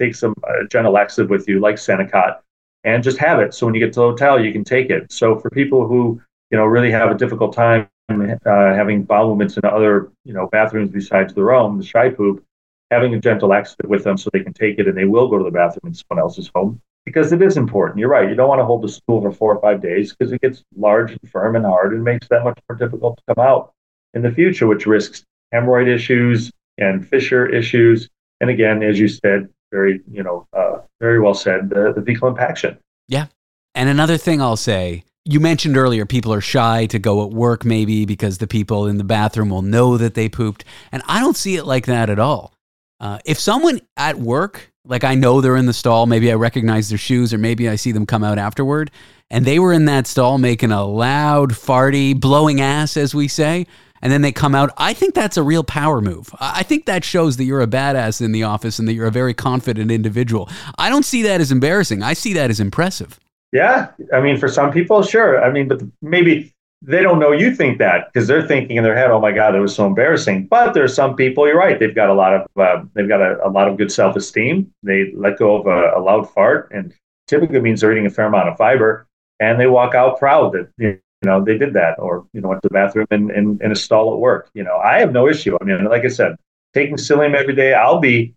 take 0.00 0.14
some 0.14 0.34
uh, 0.44 0.64
gentle 0.70 0.92
laxative 0.92 1.30
with 1.30 1.48
you, 1.48 1.60
like 1.60 1.76
Senokot, 1.76 2.38
and 2.84 3.02
just 3.02 3.18
have 3.18 3.38
it. 3.40 3.54
So 3.54 3.66
when 3.66 3.74
you 3.74 3.80
get 3.80 3.92
to 3.94 4.00
the 4.00 4.06
hotel, 4.06 4.42
you 4.42 4.52
can 4.52 4.64
take 4.64 4.90
it. 4.90 5.12
So 5.12 5.38
for 5.38 5.50
people 5.50 5.86
who, 5.86 6.20
you 6.50 6.58
know, 6.58 6.64
really 6.64 6.90
have 6.90 7.10
a 7.10 7.14
difficult 7.14 7.54
time 7.54 7.88
uh, 8.10 8.74
having 8.74 9.04
bowel 9.04 9.28
movements 9.28 9.56
in 9.56 9.64
other, 9.64 10.10
you 10.24 10.32
know, 10.32 10.48
bathrooms 10.48 10.90
besides 10.90 11.34
their 11.34 11.52
own, 11.52 11.78
the 11.78 11.84
shy 11.84 12.08
poop, 12.08 12.44
having 12.90 13.14
a 13.14 13.20
gentle 13.20 13.48
laxative 13.48 13.88
with 13.88 14.02
them 14.04 14.16
so 14.16 14.30
they 14.32 14.42
can 14.42 14.52
take 14.52 14.78
it 14.78 14.88
and 14.88 14.96
they 14.96 15.04
will 15.04 15.28
go 15.28 15.38
to 15.38 15.44
the 15.44 15.50
bathroom 15.50 15.88
in 15.90 15.94
someone 15.94 16.20
else's 16.20 16.50
home 16.54 16.80
because 17.04 17.32
it 17.32 17.40
is 17.42 17.56
important. 17.56 17.98
You're 17.98 18.08
right. 18.08 18.28
You 18.28 18.34
don't 18.34 18.48
want 18.48 18.60
to 18.60 18.64
hold 18.64 18.82
the 18.82 18.88
stool 18.88 19.20
for 19.20 19.30
four 19.32 19.54
or 19.54 19.60
five 19.60 19.80
days 19.80 20.12
because 20.12 20.32
it 20.32 20.40
gets 20.40 20.64
large 20.76 21.12
and 21.12 21.30
firm 21.30 21.56
and 21.56 21.64
hard 21.64 21.92
and 21.92 22.02
makes 22.02 22.28
that 22.28 22.44
much 22.44 22.58
more 22.68 22.76
difficult 22.76 23.18
to 23.18 23.34
come 23.34 23.44
out 23.44 23.72
in 24.14 24.22
the 24.22 24.30
future, 24.32 24.66
which 24.66 24.86
risks 24.86 25.24
hemorrhoid 25.54 25.88
issues 25.88 26.50
and 26.78 27.06
fissure 27.06 27.46
issues. 27.46 28.08
And 28.40 28.50
again, 28.50 28.82
as 28.82 28.98
you 28.98 29.08
said, 29.08 29.48
very, 29.70 30.00
you 30.10 30.22
know, 30.22 30.46
uh, 30.52 30.78
very 31.00 31.20
well 31.20 31.34
said, 31.34 31.70
the, 31.70 31.92
the 31.94 32.02
fecal 32.02 32.28
impaction. 32.28 32.78
Yeah. 33.08 33.26
And 33.74 33.88
another 33.88 34.16
thing 34.16 34.40
I'll 34.40 34.56
say, 34.56 35.04
you 35.24 35.38
mentioned 35.40 35.76
earlier 35.76 36.06
people 36.06 36.32
are 36.32 36.40
shy 36.40 36.86
to 36.86 36.98
go 36.98 37.24
at 37.24 37.30
work 37.30 37.64
maybe 37.64 38.04
because 38.04 38.38
the 38.38 38.46
people 38.46 38.86
in 38.86 38.98
the 38.98 39.04
bathroom 39.04 39.50
will 39.50 39.62
know 39.62 39.96
that 39.96 40.14
they 40.14 40.28
pooped. 40.28 40.64
And 40.92 41.02
I 41.06 41.20
don't 41.20 41.36
see 41.36 41.56
it 41.56 41.64
like 41.64 41.86
that 41.86 42.10
at 42.10 42.18
all. 42.18 42.54
Uh, 43.00 43.18
if 43.24 43.38
someone 43.38 43.80
at 43.96 44.18
work, 44.18 44.70
like 44.84 45.04
I 45.04 45.14
know 45.14 45.40
they're 45.40 45.56
in 45.56 45.66
the 45.66 45.72
stall, 45.72 46.06
maybe 46.06 46.30
I 46.30 46.34
recognize 46.34 46.88
their 46.88 46.98
shoes 46.98 47.32
or 47.32 47.38
maybe 47.38 47.68
I 47.68 47.76
see 47.76 47.92
them 47.92 48.06
come 48.06 48.24
out 48.24 48.38
afterward, 48.38 48.90
and 49.30 49.44
they 49.44 49.58
were 49.58 49.72
in 49.72 49.84
that 49.86 50.06
stall 50.06 50.38
making 50.38 50.72
a 50.72 50.84
loud, 50.84 51.52
farty, 51.52 52.18
blowing 52.18 52.60
ass, 52.60 52.96
as 52.96 53.14
we 53.14 53.28
say, 53.28 53.66
and 54.02 54.12
then 54.12 54.22
they 54.22 54.32
come 54.32 54.54
out. 54.54 54.70
I 54.76 54.92
think 54.92 55.14
that's 55.14 55.36
a 55.36 55.42
real 55.42 55.64
power 55.64 56.00
move. 56.00 56.34
I 56.40 56.62
think 56.62 56.86
that 56.86 57.04
shows 57.04 57.36
that 57.36 57.44
you're 57.44 57.60
a 57.60 57.66
badass 57.66 58.20
in 58.20 58.32
the 58.32 58.42
office 58.42 58.78
and 58.78 58.88
that 58.88 58.94
you're 58.94 59.06
a 59.06 59.12
very 59.12 59.34
confident 59.34 59.90
individual. 59.90 60.48
I 60.78 60.88
don't 60.88 61.04
see 61.04 61.22
that 61.22 61.40
as 61.40 61.52
embarrassing. 61.52 62.02
I 62.02 62.14
see 62.14 62.32
that 62.34 62.50
as 62.50 62.60
impressive. 62.60 63.18
Yeah. 63.52 63.88
I 64.12 64.20
mean, 64.20 64.36
for 64.36 64.48
some 64.48 64.70
people, 64.70 65.02
sure. 65.02 65.42
I 65.42 65.50
mean, 65.50 65.68
but 65.68 65.82
maybe 66.02 66.52
they 66.82 67.02
don't 67.02 67.18
know 67.18 67.32
you 67.32 67.54
think 67.54 67.78
that 67.78 68.10
because 68.12 68.26
they're 68.26 68.46
thinking 68.46 68.76
in 68.76 68.84
their 68.84 68.96
head, 68.96 69.10
"Oh 69.10 69.20
my 69.20 69.32
God, 69.32 69.54
it 69.54 69.60
was 69.60 69.74
so 69.74 69.86
embarrassing." 69.86 70.46
But 70.46 70.72
there's 70.72 70.94
some 70.94 71.14
people. 71.14 71.46
You're 71.46 71.58
right. 71.58 71.78
They've 71.78 71.94
got 71.94 72.08
a 72.08 72.14
lot 72.14 72.34
of 72.34 72.46
uh, 72.56 72.84
they've 72.94 73.08
got 73.08 73.20
a, 73.20 73.46
a, 73.46 73.50
lot 73.50 73.68
of 73.68 73.76
good 73.76 73.92
self 73.92 74.16
esteem. 74.16 74.72
They 74.82 75.12
let 75.14 75.38
go 75.38 75.56
of 75.56 75.66
a, 75.66 75.98
a, 75.98 76.00
loud 76.00 76.30
fart, 76.30 76.70
and 76.72 76.94
typically 77.26 77.60
means 77.60 77.82
they're 77.82 77.92
eating 77.92 78.06
a 78.06 78.10
fair 78.10 78.26
amount 78.26 78.48
of 78.48 78.56
fiber, 78.56 79.06
and 79.40 79.60
they 79.60 79.66
walk 79.66 79.94
out 79.94 80.18
proud 80.18 80.52
that 80.52 80.70
you 80.78 80.98
know, 81.28 81.44
they 81.44 81.58
did 81.58 81.74
that 81.74 81.98
or, 81.98 82.26
you 82.32 82.40
know, 82.40 82.48
went 82.48 82.62
to 82.62 82.68
the 82.68 82.72
bathroom 82.72 83.06
and, 83.10 83.30
and 83.30 83.72
a 83.72 83.76
stall 83.76 84.12
at 84.12 84.18
work. 84.18 84.50
You 84.54 84.64
know, 84.64 84.78
I 84.78 85.00
have 85.00 85.12
no 85.12 85.28
issue. 85.28 85.56
I 85.60 85.64
mean, 85.64 85.84
like 85.84 86.04
I 86.04 86.08
said, 86.08 86.36
taking 86.72 86.96
psyllium 86.96 87.34
every 87.34 87.54
day, 87.54 87.74
I'll 87.74 88.00
be 88.00 88.34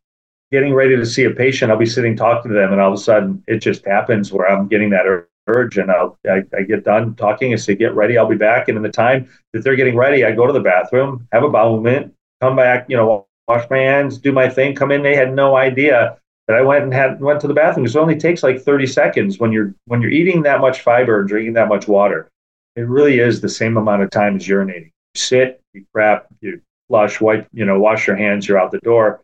getting 0.52 0.74
ready 0.74 0.96
to 0.96 1.06
see 1.06 1.24
a 1.24 1.32
patient. 1.32 1.72
I'll 1.72 1.78
be 1.78 1.86
sitting 1.86 2.16
talking 2.16 2.52
to 2.52 2.58
them 2.58 2.72
and 2.72 2.82
all 2.82 2.94
of 2.94 3.00
a 3.00 3.02
sudden 3.02 3.44
it 3.48 3.60
just 3.60 3.86
happens 3.86 4.32
where 4.32 4.50
I'm 4.50 4.68
getting 4.68 4.90
that 4.92 5.06
urge 5.48 5.78
and 5.78 5.90
I'll, 5.90 6.18
I, 6.30 6.44
I 6.56 6.64
get 6.64 6.84
done 6.84 7.16
talking 7.16 7.54
and 7.54 7.62
say, 7.62 7.76
get 7.76 7.96
ready. 7.96 8.18
I'll 8.18 8.28
be 8.28 8.36
back. 8.36 8.68
And 8.68 8.78
in 8.78 8.84
the 8.84 8.90
time 8.90 9.30
that 9.54 9.64
they're 9.64 9.76
getting 9.76 9.96
ready, 9.96 10.26
I 10.26 10.32
go 10.34 10.46
to 10.46 10.54
the 10.54 10.60
bathroom, 10.60 11.28
have 11.32 11.44
a 11.44 11.50
bowel 11.50 11.78
movement, 11.78 12.14
come 12.42 12.56
back, 12.56 12.86
you 12.90 12.98
know, 12.98 13.26
wash 13.48 13.70
my 13.70 13.80
hands, 13.80 14.18
do 14.18 14.32
my 14.32 14.50
thing, 14.50 14.76
come 14.76 14.92
in. 14.92 15.04
They 15.04 15.16
had 15.16 15.34
no 15.34 15.56
idea 15.56 16.18
that 16.48 16.58
I 16.58 16.62
went 16.62 16.84
and 16.84 16.94
had 16.94 17.22
went 17.22 17.40
to 17.42 17.48
the 17.48 17.54
bathroom. 17.54 17.86
It 17.86 17.96
only 17.96 18.18
takes 18.18 18.44
like 18.44 18.62
30 18.62 18.88
seconds 18.88 19.40
when 19.40 19.52
you're 19.52 19.74
when 19.86 20.02
you're 20.02 20.12
eating 20.12 20.44
that 20.44 20.60
much 20.60 20.82
fiber 20.82 21.20
and 21.20 21.28
drinking 21.28 21.54
that 21.54 21.70
much 21.70 21.88
water 21.88 22.30
it 22.76 22.82
really 22.82 23.20
is 23.20 23.42
the 23.42 23.50
same 23.50 23.78
amount 23.78 24.02
of 24.02 24.10
time 24.10 24.36
as 24.36 24.48
urinating. 24.48 24.86
You 24.86 24.92
sit, 25.16 25.62
you 25.74 25.86
crap, 25.94 26.28
you 26.42 26.62
flush, 26.88 27.22
wipe, 27.22 27.48
you 27.54 27.66
know, 27.66 27.80
wash 27.80 28.08
your 28.08 28.16
hands, 28.16 28.48
you're 28.48 28.60
out 28.60 28.72
the 28.72 28.80
door. 28.80 29.22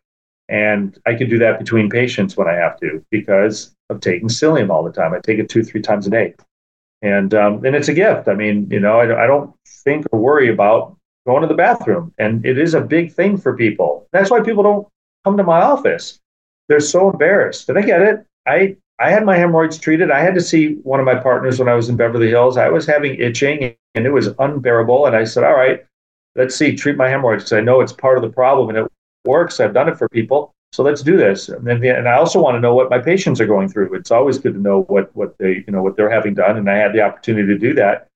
And 0.47 0.97
I 1.05 1.13
can 1.13 1.29
do 1.29 1.37
that 1.39 1.59
between 1.59 1.89
patients 1.89 2.35
when 2.35 2.47
I 2.47 2.53
have 2.53 2.79
to 2.79 3.05
because 3.11 3.75
of 3.89 4.01
taking 4.01 4.27
psyllium 4.27 4.69
all 4.69 4.83
the 4.83 4.91
time. 4.91 5.13
I 5.13 5.19
take 5.19 5.39
it 5.39 5.49
two, 5.49 5.63
three 5.63 5.81
times 5.81 6.07
a 6.07 6.09
day. 6.09 6.33
And 7.01 7.33
um, 7.33 7.63
and 7.63 7.75
it's 7.75 7.87
a 7.87 7.93
gift. 7.93 8.27
I 8.27 8.33
mean, 8.33 8.67
you 8.69 8.79
know, 8.79 8.99
I, 8.99 9.23
I 9.23 9.27
don't 9.27 9.53
think 9.65 10.07
or 10.11 10.19
worry 10.19 10.49
about 10.49 10.97
going 11.25 11.41
to 11.41 11.47
the 11.47 11.53
bathroom. 11.53 12.13
And 12.17 12.45
it 12.45 12.57
is 12.57 12.73
a 12.73 12.81
big 12.81 13.13
thing 13.13 13.37
for 13.37 13.55
people. 13.55 14.07
That's 14.11 14.31
why 14.31 14.41
people 14.41 14.63
don't 14.63 14.87
come 15.23 15.37
to 15.37 15.43
my 15.43 15.61
office. 15.61 16.19
They're 16.67 16.79
so 16.79 17.11
embarrassed. 17.11 17.69
And 17.69 17.77
I 17.77 17.81
get 17.83 18.01
it. 18.01 18.25
I 18.47 18.75
I 18.99 19.11
had 19.11 19.25
my 19.25 19.37
hemorrhoids 19.37 19.77
treated. 19.77 20.11
I 20.11 20.19
had 20.19 20.35
to 20.35 20.41
see 20.41 20.75
one 20.83 20.99
of 20.99 21.05
my 21.05 21.15
partners 21.15 21.57
when 21.57 21.69
I 21.69 21.73
was 21.73 21.87
in 21.87 21.95
Beverly 21.95 22.29
Hills. 22.29 22.57
I 22.57 22.69
was 22.69 22.85
having 22.85 23.15
itching 23.15 23.75
and 23.95 24.05
it 24.05 24.11
was 24.11 24.29
unbearable. 24.39 25.05
And 25.05 25.15
I 25.15 25.23
said, 25.23 25.43
All 25.43 25.55
right, 25.55 25.85
let's 26.35 26.55
see, 26.55 26.75
treat 26.75 26.97
my 26.97 27.07
hemorrhoids 27.07 27.45
because 27.45 27.53
I 27.53 27.61
know 27.61 27.81
it's 27.81 27.93
part 27.93 28.17
of 28.17 28.23
the 28.23 28.29
problem 28.29 28.69
and 28.69 28.77
it 28.77 28.91
works. 29.25 29.59
I've 29.59 29.73
done 29.73 29.89
it 29.89 29.97
for 29.97 30.09
people. 30.09 30.53
So 30.71 30.83
let's 30.83 31.01
do 31.01 31.17
this. 31.17 31.49
And 31.49 31.65
then, 31.65 31.83
and 31.83 32.07
I 32.07 32.17
also 32.17 32.41
want 32.41 32.55
to 32.55 32.59
know 32.59 32.75
what 32.75 32.89
my 32.89 32.99
patients 32.99 33.41
are 33.41 33.47
going 33.47 33.69
through. 33.69 33.93
It's 33.95 34.11
always 34.11 34.37
good 34.37 34.53
to 34.53 34.59
know 34.59 34.83
what, 34.83 35.15
what 35.15 35.35
they, 35.39 35.63
you 35.65 35.71
know, 35.73 35.81
what 35.81 35.95
they're 35.95 36.11
having 36.11 36.35
done. 36.35 36.57
And 36.57 36.69
I 36.69 36.75
had 36.75 36.93
the 36.93 37.01
opportunity 37.01 37.47
to 37.47 37.57
do 37.57 37.73
that. 37.75 38.07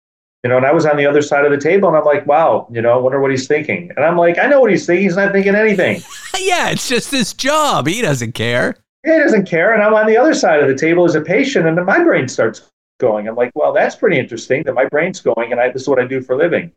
You 0.44 0.50
know, 0.50 0.58
and 0.58 0.66
I 0.66 0.74
was 0.74 0.86
on 0.86 0.98
the 0.98 1.06
other 1.06 1.22
side 1.22 1.46
of 1.46 1.52
the 1.52 1.58
table 1.58 1.88
and 1.88 1.98
I'm 1.98 2.04
like, 2.04 2.28
wow, 2.28 2.68
you 2.70 2.82
know, 2.82 2.94
I 2.94 2.98
wonder 2.98 3.22
what 3.22 3.32
he's 3.32 3.48
thinking. 3.48 3.92
And 3.96 4.06
I'm 4.06 4.18
like, 4.18 4.38
I 4.38 4.46
know 4.48 4.60
what 4.60 4.72
he's 4.72 4.86
thinking. 4.86 5.06
He's 5.06 5.16
not 5.16 5.32
thinking 5.32 5.56
anything. 5.56 6.02
yeah, 6.38 6.70
it's 6.70 6.90
just 6.90 7.12
his 7.12 7.34
job. 7.34 7.88
He 7.88 8.02
doesn't 8.02 8.34
care 8.34 8.76
he 9.04 9.12
doesn't 9.12 9.48
care. 9.48 9.74
And 9.74 9.84
I'm 9.84 9.94
on 9.94 10.08
the 10.08 10.18
other 10.18 10.34
side 10.34 10.62
of 10.62 10.68
the 10.68 10.76
table 10.76 11.06
as 11.06 11.16
a 11.16 11.22
patient, 11.22 11.68
and 11.68 11.86
my 11.86 12.04
brain 12.04 12.28
starts 12.28 12.70
going. 13.00 13.28
I'm 13.28 13.36
like, 13.36 13.52
well, 13.56 13.74
that's 13.74 13.96
pretty 13.96 14.18
interesting 14.18 14.64
that 14.64 14.74
my 14.74 14.86
brain's 14.86 15.22
going, 15.22 15.52
and 15.52 15.60
I, 15.60 15.70
this 15.70 15.84
is 15.84 15.88
what 15.88 16.00
I 16.00 16.06
do 16.06 16.22
for 16.22 16.34
a 16.34 16.38
living. 16.38 16.72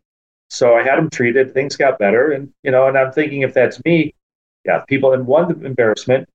So 0.49 0.75
I 0.75 0.83
had 0.83 0.97
him 0.97 1.09
treated. 1.09 1.53
Things 1.53 1.75
got 1.75 1.99
better, 1.99 2.31
and 2.31 2.51
you 2.63 2.71
know, 2.71 2.87
and 2.87 2.97
I'm 2.97 3.11
thinking 3.11 3.41
if 3.41 3.53
that's 3.53 3.83
me, 3.85 4.13
yeah, 4.65 4.79
people. 4.87 5.13
And 5.13 5.25
one, 5.25 5.47
the 5.47 5.65
embarrassment, 5.65 6.27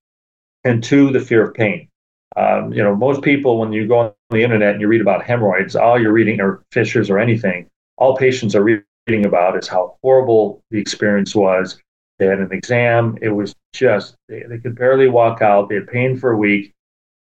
and 0.65 0.83
two, 0.83 1.11
the 1.11 1.21
fear 1.21 1.43
of 1.47 1.55
pain. 1.55 1.89
Um, 2.37 2.73
you 2.73 2.83
know, 2.83 2.97
most 2.97 3.23
people 3.23 3.59
when 3.59 3.73
you 3.73 3.87
go 3.87 3.99
on 3.99 4.13
the 4.31 4.43
internet 4.43 4.73
and 4.73 4.81
you 4.81 4.89
read 4.89 5.03
about 5.03 5.25
hemorrhoids, 5.25 5.77
all 5.77 6.01
you're 6.01 6.13
reading 6.13 6.41
or 6.41 6.63
fissures 6.73 7.11
or 7.11 7.19
anything, 7.19 7.69
all 7.99 8.17
patients 8.17 8.55
are 8.55 8.63
reading 8.65 9.27
about 9.27 9.59
is 9.59 9.69
how 9.69 9.99
horrible 10.03 10.63
the 10.71 10.79
experience 10.79 11.35
was 11.35 11.79
they 12.23 12.29
had 12.29 12.39
an 12.39 12.53
exam. 12.53 13.19
It 13.21 13.31
was 13.31 13.53
just, 13.73 14.15
they, 14.29 14.45
they 14.49 14.59
could 14.59 14.77
barely 14.77 15.09
walk 15.09 15.43
out. 15.43 15.69
They 15.69 15.75
had 15.75 15.89
pain 15.89 16.17
for 16.17 16.31
a 16.31 16.37
week. 16.37 16.73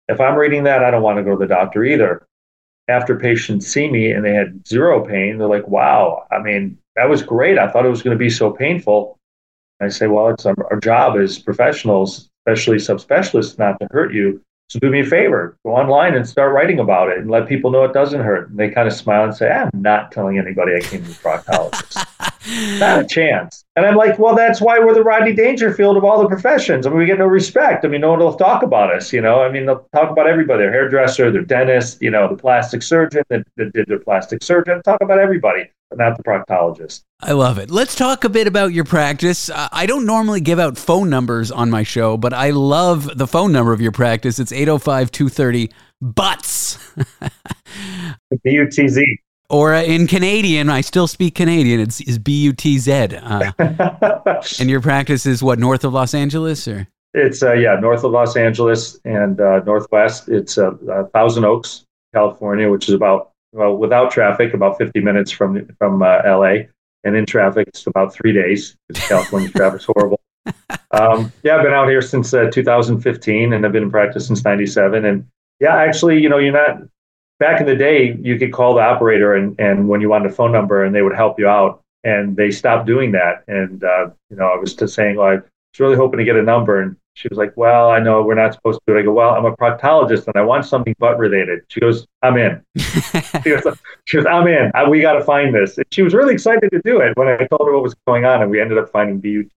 If 0.06 0.20
I'm 0.20 0.36
reading 0.36 0.62
that, 0.64 0.84
I 0.84 0.92
don't 0.92 1.02
want 1.02 1.18
to 1.18 1.24
go 1.24 1.32
to 1.32 1.36
the 1.36 1.46
doctor 1.46 1.84
either. 1.84 2.24
After 2.86 3.18
patients 3.18 3.66
see 3.66 3.90
me 3.90 4.12
and 4.12 4.24
they 4.24 4.32
had 4.32 4.64
zero 4.66 5.04
pain, 5.04 5.38
they're 5.38 5.48
like, 5.48 5.66
wow, 5.66 6.26
I 6.30 6.38
mean, 6.38 6.78
that 6.94 7.08
was 7.08 7.20
great. 7.20 7.58
I 7.58 7.68
thought 7.68 7.84
it 7.84 7.90
was 7.90 8.02
going 8.02 8.16
to 8.16 8.18
be 8.18 8.30
so 8.30 8.52
painful. 8.52 9.18
I 9.80 9.88
say, 9.88 10.06
well, 10.06 10.28
it's 10.28 10.46
our, 10.46 10.54
our 10.70 10.78
job 10.78 11.16
as 11.16 11.36
professionals, 11.40 12.30
especially 12.46 12.76
subspecialists, 12.76 13.58
not 13.58 13.80
to 13.80 13.88
hurt 13.90 14.14
you. 14.14 14.40
So 14.68 14.78
do 14.78 14.88
me 14.88 15.00
a 15.00 15.04
favor, 15.04 15.56
go 15.64 15.74
online 15.74 16.14
and 16.14 16.26
start 16.26 16.54
writing 16.54 16.78
about 16.78 17.08
it 17.08 17.18
and 17.18 17.28
let 17.28 17.48
people 17.48 17.72
know 17.72 17.82
it 17.84 17.92
doesn't 17.92 18.20
hurt. 18.20 18.50
And 18.50 18.58
they 18.58 18.70
kind 18.70 18.86
of 18.86 18.94
smile 18.94 19.24
and 19.24 19.34
say, 19.34 19.50
I'm 19.50 19.70
not 19.74 20.12
telling 20.12 20.38
anybody 20.38 20.76
I 20.76 20.80
came 20.80 21.02
to 21.02 21.08
the 21.08 21.14
proctologist. 21.14 22.06
Not 22.78 23.00
a 23.00 23.06
chance. 23.06 23.64
And 23.76 23.86
I'm 23.86 23.96
like, 23.96 24.18
well, 24.18 24.34
that's 24.34 24.60
why 24.60 24.78
we're 24.78 24.94
the 24.94 25.02
Rodney 25.02 25.32
Dangerfield 25.32 25.96
of 25.96 26.04
all 26.04 26.20
the 26.20 26.28
professions. 26.28 26.86
I 26.86 26.90
mean, 26.90 26.98
we 26.98 27.06
get 27.06 27.18
no 27.18 27.26
respect. 27.26 27.84
I 27.84 27.88
mean, 27.88 28.00
no 28.00 28.10
one 28.10 28.18
will 28.18 28.34
talk 28.34 28.62
about 28.62 28.92
us, 28.94 29.12
you 29.12 29.20
know. 29.20 29.42
I 29.42 29.50
mean, 29.50 29.66
they'll 29.66 29.88
talk 29.94 30.10
about 30.10 30.26
everybody, 30.26 30.62
their 30.62 30.72
hairdresser, 30.72 31.30
their 31.30 31.42
dentist, 31.42 32.02
you 32.02 32.10
know, 32.10 32.28
the 32.28 32.36
plastic 32.36 32.82
surgeon 32.82 33.22
that, 33.30 33.46
that 33.56 33.72
did 33.72 33.86
their 33.86 34.00
plastic 34.00 34.42
surgeon, 34.42 34.82
talk 34.82 35.00
about 35.00 35.18
everybody 35.18 35.68
but 35.92 36.02
not 36.02 36.16
the 36.16 36.22
proctologist. 36.22 37.02
I 37.20 37.32
love 37.32 37.58
it. 37.58 37.70
Let's 37.70 37.94
talk 37.94 38.24
a 38.24 38.30
bit 38.30 38.46
about 38.46 38.72
your 38.72 38.84
practice. 38.84 39.50
Uh, 39.50 39.68
I 39.70 39.84
don't 39.84 40.06
normally 40.06 40.40
give 40.40 40.58
out 40.58 40.78
phone 40.78 41.10
numbers 41.10 41.50
on 41.50 41.70
my 41.70 41.82
show, 41.82 42.16
but 42.16 42.32
I 42.32 42.50
love 42.50 43.18
the 43.18 43.26
phone 43.26 43.52
number 43.52 43.74
of 43.74 43.80
your 43.82 43.92
practice. 43.92 44.38
It's 44.38 44.52
805 44.52 45.12
230 45.12 45.70
BUTS. 46.00 46.78
B 48.42 48.50
U 48.50 48.68
T 48.70 48.88
Z. 48.88 49.20
Or 49.52 49.74
uh, 49.74 49.82
in 49.82 50.06
Canadian, 50.06 50.70
I 50.70 50.80
still 50.80 51.06
speak 51.06 51.34
Canadian. 51.34 51.78
It's, 51.78 52.00
it's 52.00 52.16
B 52.16 52.32
U 52.44 52.54
T 52.54 52.78
Z. 52.78 52.90
Uh, 52.92 53.52
and 54.58 54.70
your 54.70 54.80
practice 54.80 55.26
is 55.26 55.42
what, 55.42 55.58
north 55.58 55.84
of 55.84 55.92
Los 55.92 56.14
Angeles? 56.14 56.66
or? 56.66 56.88
It's, 57.12 57.42
uh, 57.42 57.52
yeah, 57.52 57.78
north 57.78 58.02
of 58.02 58.12
Los 58.12 58.34
Angeles 58.34 58.98
and 59.04 59.38
uh, 59.38 59.60
northwest. 59.64 60.30
It's 60.30 60.56
uh, 60.56 60.72
Thousand 61.12 61.44
Oaks, 61.44 61.84
California, 62.14 62.70
which 62.70 62.88
is 62.88 62.94
about 62.94 63.32
well, 63.52 63.76
without 63.76 64.10
traffic, 64.10 64.54
about 64.54 64.78
50 64.78 65.00
minutes 65.00 65.30
from 65.30 65.68
from 65.78 66.02
uh, 66.02 66.22
LA, 66.24 66.64
and 67.04 67.14
in 67.14 67.26
traffic, 67.26 67.68
it's 67.68 67.86
about 67.86 68.14
three 68.14 68.32
days 68.32 68.76
because 68.88 69.06
California 69.06 69.50
traffic's 69.54 69.84
horrible. 69.84 70.20
Um, 70.92 71.30
yeah, 71.42 71.56
I've 71.56 71.62
been 71.62 71.74
out 71.74 71.88
here 71.88 72.00
since 72.00 72.32
uh, 72.32 72.50
2015, 72.50 73.52
and 73.52 73.66
I've 73.66 73.72
been 73.72 73.82
in 73.82 73.90
practice 73.90 74.26
since 74.26 74.42
'97. 74.42 75.04
And 75.04 75.26
yeah, 75.60 75.76
actually, 75.76 76.22
you 76.22 76.30
know, 76.30 76.38
you're 76.38 76.52
not. 76.54 76.82
Back 77.42 77.60
in 77.60 77.66
the 77.66 77.74
day, 77.74 78.16
you 78.22 78.38
could 78.38 78.52
call 78.52 78.74
the 78.74 78.82
operator, 78.82 79.34
and 79.34 79.58
and 79.58 79.88
when 79.88 80.00
you 80.00 80.08
wanted 80.08 80.30
a 80.30 80.34
phone 80.34 80.52
number, 80.52 80.84
and 80.84 80.94
they 80.94 81.02
would 81.02 81.16
help 81.16 81.38
you 81.38 81.48
out. 81.48 81.80
And 82.04 82.36
they 82.36 82.50
stopped 82.50 82.86
doing 82.86 83.12
that. 83.12 83.44
And 83.48 83.82
uh, 83.82 84.10
you 84.30 84.36
know, 84.36 84.46
I 84.46 84.56
was 84.56 84.74
just 84.74 84.94
saying, 84.94 85.16
well, 85.16 85.26
I 85.26 85.34
was 85.34 85.80
really 85.80 85.96
hoping 85.96 86.18
to 86.18 86.24
get 86.24 86.36
a 86.36 86.42
number, 86.42 86.80
and 86.80 86.96
she 87.14 87.28
was 87.28 87.38
like, 87.38 87.52
Well, 87.56 87.90
I 87.90 87.98
know 87.98 88.22
we're 88.22 88.34
not 88.34 88.54
supposed 88.54 88.80
to 88.80 88.92
do 88.92 88.96
it. 88.96 89.00
I 89.00 89.02
go, 89.04 89.12
Well, 89.12 89.34
I'm 89.34 89.44
a 89.44 89.54
proctologist 89.56 90.26
and 90.26 90.36
I 90.36 90.42
want 90.42 90.64
something 90.64 90.94
butt 90.98 91.18
related. 91.18 91.60
She 91.68 91.80
goes, 91.80 92.06
I'm 92.22 92.36
in. 92.38 92.62
she, 92.78 93.50
goes, 93.50 93.78
she 94.04 94.16
goes, 94.16 94.26
I'm 94.26 94.46
in. 94.46 94.70
I, 94.74 94.88
we 94.88 95.00
got 95.00 95.14
to 95.14 95.24
find 95.24 95.54
this. 95.54 95.76
And 95.76 95.86
she 95.90 96.02
was 96.02 96.14
really 96.14 96.34
excited 96.34 96.70
to 96.70 96.80
do 96.84 97.00
it 97.00 97.16
when 97.16 97.28
I 97.28 97.46
told 97.46 97.66
her 97.66 97.72
what 97.72 97.82
was 97.82 97.94
going 98.06 98.24
on, 98.24 98.42
and 98.42 98.50
we 98.50 98.60
ended 98.60 98.78
up 98.78 98.90
finding 98.90 99.20
BUT. 99.20 99.50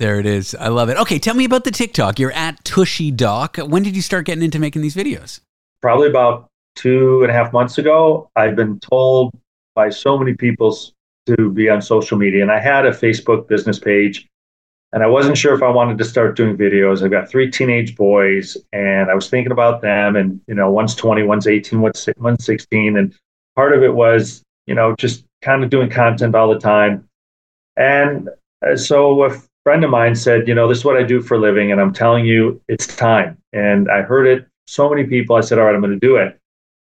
There 0.00 0.18
it 0.18 0.26
is. 0.26 0.54
I 0.56 0.68
love 0.68 0.88
it. 0.88 0.96
Okay, 0.98 1.18
tell 1.18 1.34
me 1.34 1.44
about 1.44 1.64
the 1.64 1.70
TikTok. 1.70 2.18
You're 2.18 2.32
at 2.32 2.62
Tushy 2.64 3.10
Doc. 3.10 3.56
When 3.56 3.82
did 3.82 3.94
you 3.96 4.02
start 4.02 4.26
getting 4.26 4.42
into 4.42 4.58
making 4.58 4.82
these 4.82 4.96
videos? 4.96 5.40
Probably 5.80 6.08
about 6.08 6.50
two 6.74 7.22
and 7.22 7.30
a 7.30 7.34
half 7.34 7.52
months 7.52 7.78
ago. 7.78 8.30
I've 8.36 8.56
been 8.56 8.80
told 8.80 9.32
by 9.74 9.90
so 9.90 10.18
many 10.18 10.34
people 10.34 10.76
to 11.26 11.50
be 11.50 11.68
on 11.68 11.80
social 11.82 12.18
media, 12.18 12.42
and 12.42 12.52
I 12.52 12.60
had 12.60 12.86
a 12.86 12.90
Facebook 12.90 13.48
business 13.48 13.78
page 13.78 14.28
and 14.94 15.02
I 15.02 15.08
wasn't 15.08 15.36
sure 15.36 15.54
if 15.54 15.62
I 15.62 15.70
wanted 15.70 15.98
to 15.98 16.04
start 16.04 16.36
doing 16.36 16.56
videos. 16.56 17.02
I've 17.02 17.10
got 17.10 17.28
three 17.28 17.50
teenage 17.50 17.96
boys, 17.96 18.56
and 18.72 19.10
I 19.10 19.14
was 19.14 19.28
thinking 19.28 19.50
about 19.50 19.82
them. 19.82 20.14
And 20.14 20.40
you 20.46 20.54
know, 20.54 20.70
one's 20.70 20.94
20, 20.94 21.24
one's 21.24 21.48
18, 21.48 21.80
one's 21.80 22.44
16, 22.44 22.96
and 22.96 23.12
part 23.56 23.72
of 23.72 23.82
it 23.82 23.92
was 23.92 24.42
you 24.68 24.74
know 24.74 24.94
just 24.96 25.24
kind 25.42 25.64
of 25.64 25.70
doing 25.70 25.90
content 25.90 26.36
all 26.36 26.48
the 26.48 26.60
time. 26.60 27.08
And 27.76 28.28
uh, 28.64 28.76
so 28.76 29.24
a 29.24 29.36
friend 29.64 29.82
of 29.82 29.90
mine 29.90 30.14
said, 30.14 30.46
you 30.46 30.54
know, 30.54 30.68
this 30.68 30.78
is 30.78 30.84
what 30.84 30.96
I 30.96 31.02
do 31.02 31.20
for 31.20 31.34
a 31.34 31.40
living, 31.40 31.72
and 31.72 31.80
I'm 31.80 31.92
telling 31.92 32.24
you, 32.24 32.62
it's 32.68 32.86
time. 32.86 33.36
And 33.52 33.90
I 33.90 34.02
heard 34.02 34.28
it 34.28 34.46
so 34.68 34.88
many 34.88 35.02
people. 35.02 35.34
I 35.34 35.40
said, 35.40 35.58
all 35.58 35.64
right, 35.64 35.74
I'm 35.74 35.80
going 35.80 35.98
to 35.98 35.98
do 35.98 36.16
it. 36.18 36.38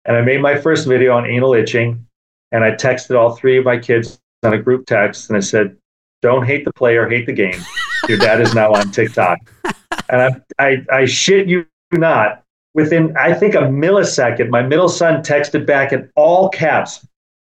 And 0.07 0.15
I 0.15 0.21
made 0.21 0.41
my 0.41 0.57
first 0.57 0.87
video 0.87 1.15
on 1.15 1.25
anal 1.25 1.53
itching, 1.53 2.05
and 2.51 2.63
I 2.63 2.71
texted 2.71 3.17
all 3.17 3.35
three 3.35 3.57
of 3.57 3.65
my 3.65 3.77
kids 3.77 4.19
on 4.43 4.53
a 4.53 4.57
group 4.57 4.87
text, 4.87 5.29
and 5.29 5.37
I 5.37 5.41
said, 5.41 5.77
don't 6.21 6.45
hate 6.45 6.65
the 6.65 6.73
player, 6.73 7.07
hate 7.07 7.25
the 7.25 7.33
game. 7.33 7.61
Your 8.07 8.17
dad 8.17 8.41
is 8.41 8.55
now 8.55 8.73
on 8.73 8.91
TikTok. 8.91 9.39
And 10.09 10.21
I, 10.57 10.65
I, 10.65 10.99
I 10.99 11.05
shit 11.05 11.49
you 11.49 11.65
not, 11.91 12.41
within, 12.73 13.13
I 13.17 13.33
think, 13.33 13.55
a 13.55 13.63
millisecond, 13.63 14.47
my 14.47 14.61
middle 14.61 14.87
son 14.87 15.21
texted 15.21 15.65
back 15.65 15.91
in 15.91 16.09
all 16.15 16.47
caps 16.47 17.05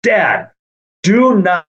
Dad, 0.06 0.52
do 1.02 1.42
not 1.42 1.66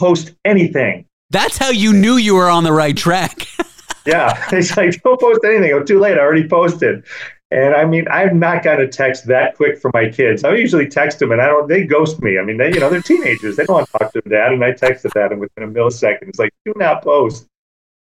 post 0.00 0.32
anything. 0.46 1.04
That's 1.28 1.58
how 1.58 1.68
you 1.68 1.92
knew 1.92 2.16
you 2.16 2.34
were 2.34 2.48
on 2.48 2.64
the 2.64 2.72
right 2.72 2.96
track. 2.96 3.46
yeah. 4.06 4.42
He's 4.50 4.74
like, 4.78 4.98
don't 5.02 5.20
post 5.20 5.40
anything. 5.44 5.72
Oh, 5.74 5.82
too 5.82 6.00
late. 6.00 6.16
I 6.16 6.20
already 6.20 6.48
posted. 6.48 7.04
And 7.50 7.74
I 7.74 7.84
mean, 7.84 8.06
I'm 8.10 8.40
not 8.40 8.64
going 8.64 8.78
to 8.78 8.88
text 8.88 9.26
that 9.26 9.56
quick 9.56 9.78
for 9.78 9.90
my 9.94 10.08
kids. 10.08 10.42
I 10.42 10.54
usually 10.54 10.88
text 10.88 11.20
them 11.20 11.30
and 11.30 11.40
I 11.40 11.46
don't, 11.46 11.68
they 11.68 11.84
ghost 11.84 12.20
me. 12.20 12.38
I 12.38 12.42
mean, 12.42 12.56
they, 12.56 12.72
you 12.72 12.80
know, 12.80 12.90
they're 12.90 13.00
teenagers. 13.00 13.56
They 13.56 13.64
don't 13.64 13.76
want 13.76 13.86
to 13.86 13.98
talk 13.98 14.12
to 14.12 14.22
their 14.24 14.40
dad. 14.40 14.52
And 14.52 14.64
I 14.64 14.72
texted 14.72 15.12
that 15.14 15.30
and 15.30 15.40
within 15.40 15.64
a 15.64 15.68
millisecond, 15.68 16.28
it's 16.28 16.40
like, 16.40 16.50
do 16.64 16.72
not 16.76 17.04
post. 17.04 17.46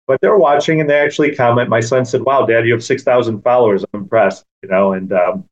But 0.07 0.19
they're 0.21 0.37
watching 0.37 0.81
and 0.81 0.89
they 0.89 0.99
actually 0.99 1.35
comment. 1.35 1.69
My 1.69 1.79
son 1.79 2.05
said, 2.05 2.21
wow, 2.21 2.45
dad, 2.45 2.65
you 2.65 2.73
have 2.73 2.83
6,000 2.83 3.41
followers. 3.41 3.83
I'm 3.93 4.01
impressed, 4.01 4.45
you 4.63 4.69
know? 4.69 4.93
And 4.93 5.13
um, 5.13 5.45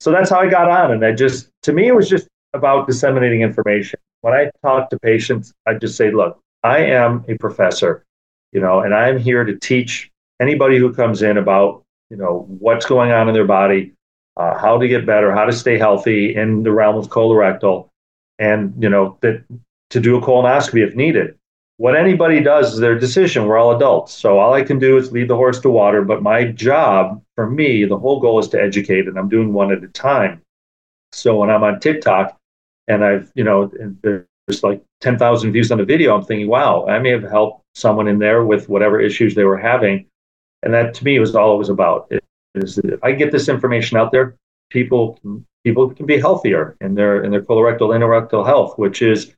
so 0.00 0.12
that's 0.12 0.28
how 0.28 0.40
I 0.40 0.48
got 0.48 0.70
on. 0.70 0.92
And 0.92 1.04
I 1.04 1.12
just, 1.12 1.50
to 1.62 1.72
me, 1.72 1.88
it 1.88 1.94
was 1.94 2.08
just 2.08 2.28
about 2.52 2.86
disseminating 2.86 3.40
information. 3.40 3.98
When 4.20 4.34
I 4.34 4.50
talk 4.62 4.90
to 4.90 4.98
patients, 4.98 5.52
I 5.66 5.74
just 5.74 5.96
say, 5.96 6.10
look, 6.10 6.38
I 6.64 6.78
am 6.78 7.24
a 7.28 7.36
professor, 7.38 8.04
you 8.52 8.60
know, 8.60 8.80
and 8.80 8.94
I'm 8.94 9.18
here 9.18 9.44
to 9.44 9.56
teach 9.56 10.10
anybody 10.40 10.78
who 10.78 10.92
comes 10.92 11.22
in 11.22 11.38
about 11.38 11.84
you 12.10 12.16
know 12.16 12.46
what's 12.58 12.86
going 12.86 13.12
on 13.12 13.28
in 13.28 13.34
their 13.34 13.46
body, 13.46 13.92
uh, 14.36 14.58
how 14.58 14.78
to 14.78 14.88
get 14.88 15.06
better, 15.06 15.32
how 15.32 15.44
to 15.44 15.52
stay 15.52 15.78
healthy 15.78 16.34
in 16.34 16.62
the 16.62 16.72
realm 16.72 16.96
of 16.96 17.08
colorectal, 17.08 17.88
and 18.38 18.74
you 18.82 18.88
know 18.88 19.18
that 19.20 19.44
to 19.90 20.00
do 20.00 20.16
a 20.16 20.20
colonoscopy 20.20 20.86
if 20.86 20.94
needed. 20.94 21.34
What 21.76 21.96
anybody 21.96 22.42
does 22.42 22.74
is 22.74 22.80
their 22.80 22.98
decision. 22.98 23.46
We're 23.46 23.58
all 23.58 23.76
adults, 23.76 24.12
so 24.12 24.38
all 24.38 24.54
I 24.54 24.62
can 24.62 24.78
do 24.78 24.96
is 24.96 25.12
lead 25.12 25.28
the 25.28 25.36
horse 25.36 25.60
to 25.60 25.70
water. 25.70 26.02
But 26.02 26.22
my 26.22 26.46
job, 26.46 27.22
for 27.36 27.48
me, 27.48 27.84
the 27.84 27.98
whole 27.98 28.20
goal 28.20 28.38
is 28.40 28.48
to 28.48 28.60
educate, 28.60 29.06
and 29.06 29.16
I'm 29.18 29.28
doing 29.28 29.52
one 29.52 29.72
at 29.72 29.84
a 29.84 29.88
time. 29.88 30.42
So 31.12 31.36
when 31.36 31.50
I'm 31.50 31.62
on 31.62 31.78
TikTok, 31.80 32.36
and 32.88 33.04
I've 33.04 33.30
you 33.34 33.44
know 33.44 33.70
there's 34.02 34.62
like 34.62 34.82
10,000 35.02 35.52
views 35.52 35.70
on 35.70 35.78
a 35.78 35.84
video, 35.84 36.16
I'm 36.16 36.24
thinking, 36.24 36.48
wow, 36.48 36.86
I 36.86 36.98
may 36.98 37.10
have 37.10 37.22
helped 37.22 37.62
someone 37.74 38.08
in 38.08 38.18
there 38.18 38.44
with 38.44 38.68
whatever 38.68 38.98
issues 38.98 39.34
they 39.34 39.44
were 39.44 39.58
having 39.58 40.06
and 40.62 40.74
that 40.74 40.94
to 40.94 41.04
me 41.04 41.18
was 41.18 41.34
all 41.34 41.54
it 41.54 41.58
was 41.58 41.68
about. 41.68 42.06
It 42.10 42.22
is 42.54 42.78
if 42.78 43.02
I 43.02 43.12
get 43.12 43.32
this 43.32 43.48
information 43.48 43.96
out 43.96 44.12
there, 44.12 44.36
people 44.70 45.18
people 45.64 45.90
can 45.90 46.06
be 46.06 46.18
healthier 46.18 46.76
in 46.80 46.94
their 46.94 47.22
in 47.22 47.30
their 47.30 47.42
colorectal 47.42 47.90
anorectal 47.90 48.44
health, 48.46 48.78
which 48.78 49.02
is 49.02 49.34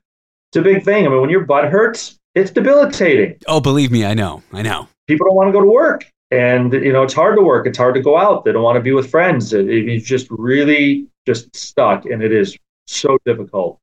it's 0.49 0.57
a 0.57 0.61
big 0.61 0.83
thing. 0.83 1.05
I 1.05 1.09
mean, 1.09 1.21
when 1.21 1.29
your 1.29 1.45
butt 1.45 1.65
hurts, 1.65 2.19
it's 2.35 2.51
debilitating. 2.51 3.37
Oh, 3.47 3.59
believe 3.59 3.91
me, 3.91 4.05
I 4.05 4.13
know, 4.13 4.43
I 4.53 4.61
know. 4.61 4.87
People 5.07 5.27
don't 5.27 5.35
want 5.35 5.47
to 5.47 5.53
go 5.53 5.61
to 5.61 5.69
work, 5.69 6.05
and 6.31 6.73
you 6.73 6.93
know 6.93 7.03
it's 7.03 7.13
hard 7.13 7.37
to 7.37 7.43
work. 7.43 7.67
It's 7.67 7.77
hard 7.77 7.95
to 7.95 8.01
go 8.01 8.17
out. 8.17 8.45
They 8.45 8.51
don't 8.51 8.63
want 8.63 8.77
to 8.77 8.81
be 8.81 8.93
with 8.93 9.09
friends. 9.09 9.53
It, 9.53 9.67
it's 9.69 10.05
just 10.05 10.27
really 10.29 11.07
just 11.25 11.55
stuck, 11.55 12.05
and 12.05 12.23
it 12.23 12.31
is 12.31 12.57
so 12.87 13.17
difficult. 13.25 13.77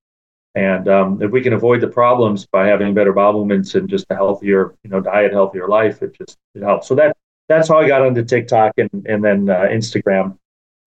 And 0.55 0.88
um, 0.88 1.22
if 1.22 1.31
we 1.31 1.40
can 1.40 1.53
avoid 1.53 1.81
the 1.81 1.88
problems 1.88 2.46
by 2.46 2.66
having 2.66 2.92
better 2.92 3.12
bowel 3.12 3.35
movements 3.35 3.74
and 3.74 3.88
just 3.88 4.07
a 4.11 4.14
healthier, 4.14 4.74
you 4.83 4.90
know, 4.90 5.01
diet, 5.01 5.33
healthier 5.33 5.68
life, 5.68 6.03
it 6.03 6.16
just 6.16 6.37
it 6.55 6.62
helps. 6.62 6.88
So 6.88 6.94
that 6.96 7.16
that's 7.48 7.68
how 7.68 7.78
I 7.78 7.88
got 7.88 8.02
onto 8.02 8.24
TikTok 8.24 8.74
and 8.78 8.90
and 9.06 9.24
then 9.24 9.48
uh, 9.48 9.66
Instagram. 9.70 10.38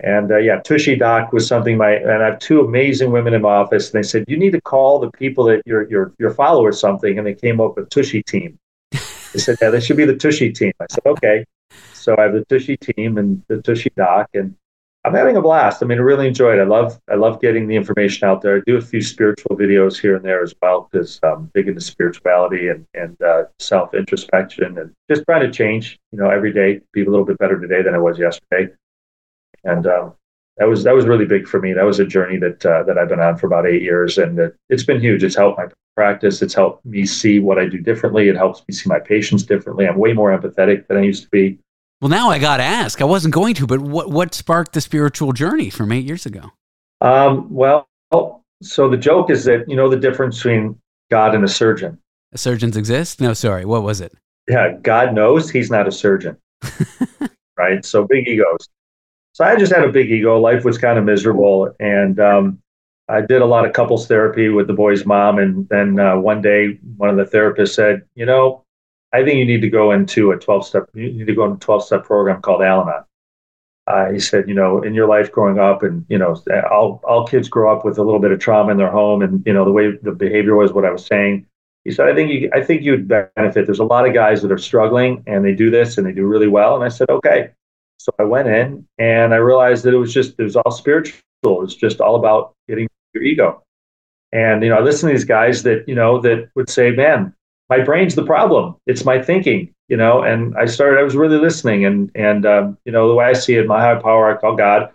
And 0.04 0.32
uh, 0.32 0.38
yeah, 0.38 0.60
Tushy 0.62 0.96
Doc 0.96 1.32
was 1.32 1.46
something 1.48 1.78
my 1.78 1.92
and 1.92 2.24
I 2.24 2.26
have 2.28 2.40
two 2.40 2.62
amazing 2.62 3.12
women 3.12 3.34
in 3.34 3.42
my 3.44 3.54
office, 3.56 3.92
and 3.92 4.04
they 4.04 4.08
said 4.08 4.26
you 4.28 4.38
need 4.38 4.52
to 4.52 4.62
call 4.62 5.00
the 5.00 5.12
people 5.12 5.44
that 5.46 5.62
your 5.66 5.90
your 5.90 6.14
your 6.18 6.32
followers 6.32 6.80
something, 6.80 7.18
and 7.18 7.28
they 7.28 7.36
came 7.36 7.62
up 7.62 7.76
with 7.76 7.90
Tushy 7.90 8.24
Team. 8.24 8.58
They 8.92 9.40
said 9.40 9.58
yeah, 9.62 9.70
they 9.70 9.80
should 9.80 9.98
be 9.98 10.06
the 10.06 10.16
Tushy 10.16 10.52
Team. 10.52 10.74
I 10.80 10.86
said 10.90 11.06
okay. 11.06 11.46
So 11.94 12.16
I 12.18 12.24
have 12.24 12.34
the 12.34 12.46
Tushy 12.46 12.78
Team 12.78 13.18
and 13.18 13.44
the 13.48 13.62
Tushy 13.62 13.92
Doc, 13.96 14.30
and 14.34 14.56
I'm 15.04 15.16
having 15.16 15.36
a 15.36 15.42
blast. 15.42 15.82
I 15.82 15.88
mean, 15.88 15.98
I 15.98 16.02
really 16.02 16.28
enjoy 16.28 16.54
it. 16.54 16.60
I 16.60 16.66
love 16.66 17.00
I 17.10 17.16
love 17.16 17.42
getting 17.42 17.68
the 17.68 17.76
information 17.76 18.28
out 18.28 18.42
there. 18.42 18.58
I 18.58 18.62
do 18.68 18.78
a 18.78 18.82
few 18.82 19.02
spiritual 19.02 19.58
videos 19.58 20.00
here 20.00 20.16
and 20.16 20.24
there 20.24 20.44
as 20.44 20.54
well 20.62 20.88
because 20.92 21.20
I'm 21.24 21.46
big 21.54 21.68
into 21.68 21.82
spirituality 21.82 22.68
and 22.68 22.86
and 22.94 23.20
uh, 23.22 23.46
self 23.58 23.96
introspection 23.96 24.78
and 24.78 24.94
just 25.10 25.24
trying 25.26 25.42
to 25.42 25.52
change. 25.52 26.00
You 26.12 26.20
know, 26.20 26.30
every 26.30 26.54
day 26.54 26.82
be 26.94 27.04
a 27.04 27.10
little 27.10 27.26
bit 27.26 27.40
better 27.40 27.60
today 27.60 27.82
than 27.82 27.96
I 27.96 27.98
was 27.98 28.20
yesterday. 28.20 28.74
And 29.64 29.88
um, 29.88 30.14
that 30.58 30.68
was 30.68 30.84
that 30.84 30.94
was 30.94 31.06
really 31.06 31.26
big 31.26 31.48
for 31.48 31.60
me. 31.60 31.74
That 31.74 31.86
was 31.86 32.00
a 32.00 32.06
journey 32.06 32.38
that 32.38 32.64
uh, 32.64 32.84
that 32.84 33.00
I've 33.00 33.10
been 33.10 33.20
on 33.20 33.38
for 33.38 33.48
about 33.48 33.66
eight 33.66 33.82
years, 33.82 34.20
and 34.20 34.38
it, 34.38 34.56
it's 34.70 34.84
been 34.84 35.00
huge. 35.00 35.24
It's 35.24 35.36
helped 35.36 35.58
my 35.58 35.66
practice. 35.96 36.44
It's 36.44 36.54
helped 36.54 36.86
me 36.86 37.08
see 37.08 37.40
what 37.40 37.58
I 37.58 37.66
do 37.66 37.80
differently. 37.80 38.30
It 38.30 38.36
helps 38.36 38.62
me 38.68 38.74
see 38.74 38.88
my 38.88 39.00
patients 39.00 39.44
differently. 39.44 39.88
I'm 39.88 39.98
way 39.98 40.14
more 40.14 40.38
empathetic 40.38 40.88
than 40.88 40.98
I 40.98 41.02
used 41.02 41.24
to 41.24 41.30
be. 41.30 41.58
Well, 42.02 42.10
now 42.10 42.30
I 42.30 42.40
got 42.40 42.58
to 42.58 42.64
ask. 42.64 43.00
I 43.00 43.06
wasn't 43.06 43.34
going 43.34 43.54
to, 43.56 43.68
but 43.68 43.80
what 43.80 44.10
what 44.10 44.34
sparked 44.34 44.74
the 44.74 44.82
spiritual 44.82 45.34
journey 45.34 45.70
from 45.70 45.92
eight 45.92 46.04
years 46.04 46.26
ago? 46.26 46.52
Um, 47.00 47.54
well, 47.54 47.88
so 48.62 48.90
the 48.90 48.98
joke 48.98 49.30
is 49.30 49.46
that 49.46 49.70
you 49.70 49.76
know 49.76 49.88
the 49.88 49.98
difference 49.98 50.38
between 50.38 50.80
God 51.12 51.36
and 51.36 51.44
a 51.44 51.48
surgeon. 51.48 52.00
Surgeons 52.34 52.76
exist? 52.76 53.22
No, 53.22 53.34
sorry. 53.34 53.66
What 53.66 53.84
was 53.84 54.02
it? 54.02 54.14
Yeah, 54.48 54.74
God 54.82 55.14
knows 55.14 55.50
he's 55.50 55.70
not 55.70 55.88
a 55.88 55.92
surgeon. 55.92 56.38
right? 57.58 57.86
So 57.86 58.08
big 58.08 58.28
egos. 58.28 58.68
So 59.34 59.46
I 59.46 59.56
just 59.56 59.72
had 59.72 59.84
a 59.84 59.92
big 59.92 60.10
ego. 60.10 60.40
Life 60.40 60.66
was 60.66 60.80
kind 60.80 60.98
of 60.98 61.06
miserable, 61.06 61.72
and 61.80 62.20
um, 62.20 62.60
I 63.10 63.22
did 63.22 63.44
a 63.44 63.46
lot 63.46 63.66
of 63.66 63.74
couples 63.74 64.08
therapy 64.08 64.50
with 64.50 64.66
the 64.66 64.74
boy's 64.74 65.06
mom. 65.06 65.38
And 65.38 65.70
then 65.70 66.00
uh, 66.00 66.18
one 66.18 66.42
day, 66.42 66.80
one 66.98 67.10
of 67.10 67.18
the 67.18 67.38
therapists 67.38 67.76
said, 67.76 68.02
"You 68.16 68.26
know, 68.26 68.66
I 69.14 69.24
think 69.24 69.38
you 69.38 69.46
need 69.46 69.62
to 69.62 69.70
go 69.70 69.92
into 69.92 70.32
a 70.32 70.38
12 70.38 70.66
step. 70.66 70.90
You 70.94 71.12
need 71.12 71.28
to 71.28 71.36
go 71.36 71.46
into 71.46 71.56
a 71.56 71.60
12 71.60 71.86
step 71.86 72.04
program 72.04 72.42
called 72.42 72.62
Al-Anon." 72.62 73.04
Uh, 73.88 74.12
he 74.12 74.20
said, 74.20 74.48
"You 74.48 74.54
know, 74.54 74.82
in 74.82 74.94
your 74.94 75.08
life 75.08 75.32
growing 75.32 75.60
up, 75.60 75.84
and 75.84 76.06
you 76.08 76.18
know, 76.18 76.36
all 76.72 77.02
all 77.04 77.28
kids 77.28 77.50
grow 77.50 77.76
up 77.76 77.84
with 77.84 77.98
a 77.98 78.04
little 78.04 78.20
bit 78.20 78.32
of 78.32 78.40
trauma 78.40 78.72
in 78.72 78.78
their 78.78 78.92
home, 78.92 79.22
and 79.22 79.44
you 79.46 79.54
know, 79.54 79.66
the 79.66 79.72
way 79.72 79.92
the 79.98 80.12
behavior 80.12 80.56
was, 80.56 80.72
what 80.72 80.86
I 80.86 80.92
was 80.92 81.06
saying." 81.06 81.46
He 81.84 81.92
said, 81.92 82.08
"I 82.08 82.14
think 82.16 82.32
you, 82.32 82.50
I 82.54 82.62
think 82.64 82.84
you'd 82.84 83.08
benefit. 83.08 83.66
There's 83.66 83.80
a 83.80 83.84
lot 83.84 84.08
of 84.08 84.14
guys 84.14 84.42
that 84.44 84.52
are 84.52 84.58
struggling, 84.58 85.24
and 85.28 85.44
they 85.44 85.54
do 85.54 85.72
this, 85.72 85.98
and 85.98 86.06
they 86.06 86.14
do 86.14 86.26
really 86.26 86.48
well." 86.48 86.76
And 86.76 86.84
I 86.84 86.90
said, 86.90 87.10
"Okay." 87.10 87.52
So 87.98 88.12
I 88.20 88.24
went 88.24 88.48
in, 88.48 88.88
and 88.98 89.34
I 89.34 89.38
realized 89.38 89.84
that 89.86 89.94
it 89.94 89.98
was 89.98 90.14
just 90.14 90.40
it 90.40 90.44
was 90.44 90.56
all 90.56 90.72
spiritual. 90.72 91.20
It 91.44 91.50
was 91.50 91.76
just 91.76 92.02
all 92.02 92.16
about 92.16 92.54
getting 92.68 92.88
your 93.14 93.24
ego. 93.24 93.64
And 94.32 94.64
you 94.64 94.70
know, 94.70 94.78
I 94.78 94.82
listen 94.82 95.10
to 95.10 95.14
these 95.14 95.26
guys 95.26 95.64
that 95.64 95.88
you 95.88 95.96
know 95.96 96.22
that 96.22 96.50
would 96.56 96.70
say, 96.70 96.92
"Man, 96.92 97.34
my 97.72 97.80
brain's 97.80 98.16
the 98.16 98.26
problem. 98.34 98.76
It's 98.86 99.06
my 99.06 99.22
thinking." 99.22 99.74
You 99.88 99.98
know, 99.98 100.22
and 100.22 100.56
I 100.56 100.66
started. 100.66 101.00
I 101.00 101.04
was 101.04 101.16
really 101.16 101.38
listening, 101.38 101.86
and 101.86 102.12
and 102.16 102.46
um, 102.46 102.78
you 102.86 102.92
know, 102.92 103.08
the 103.08 103.16
way 103.16 103.26
I 103.26 103.34
see 103.34 103.56
it, 103.56 103.68
my 103.68 103.82
high 103.82 104.00
power, 104.08 104.24
I 104.30 104.40
call 104.40 104.56
God, 104.56 104.90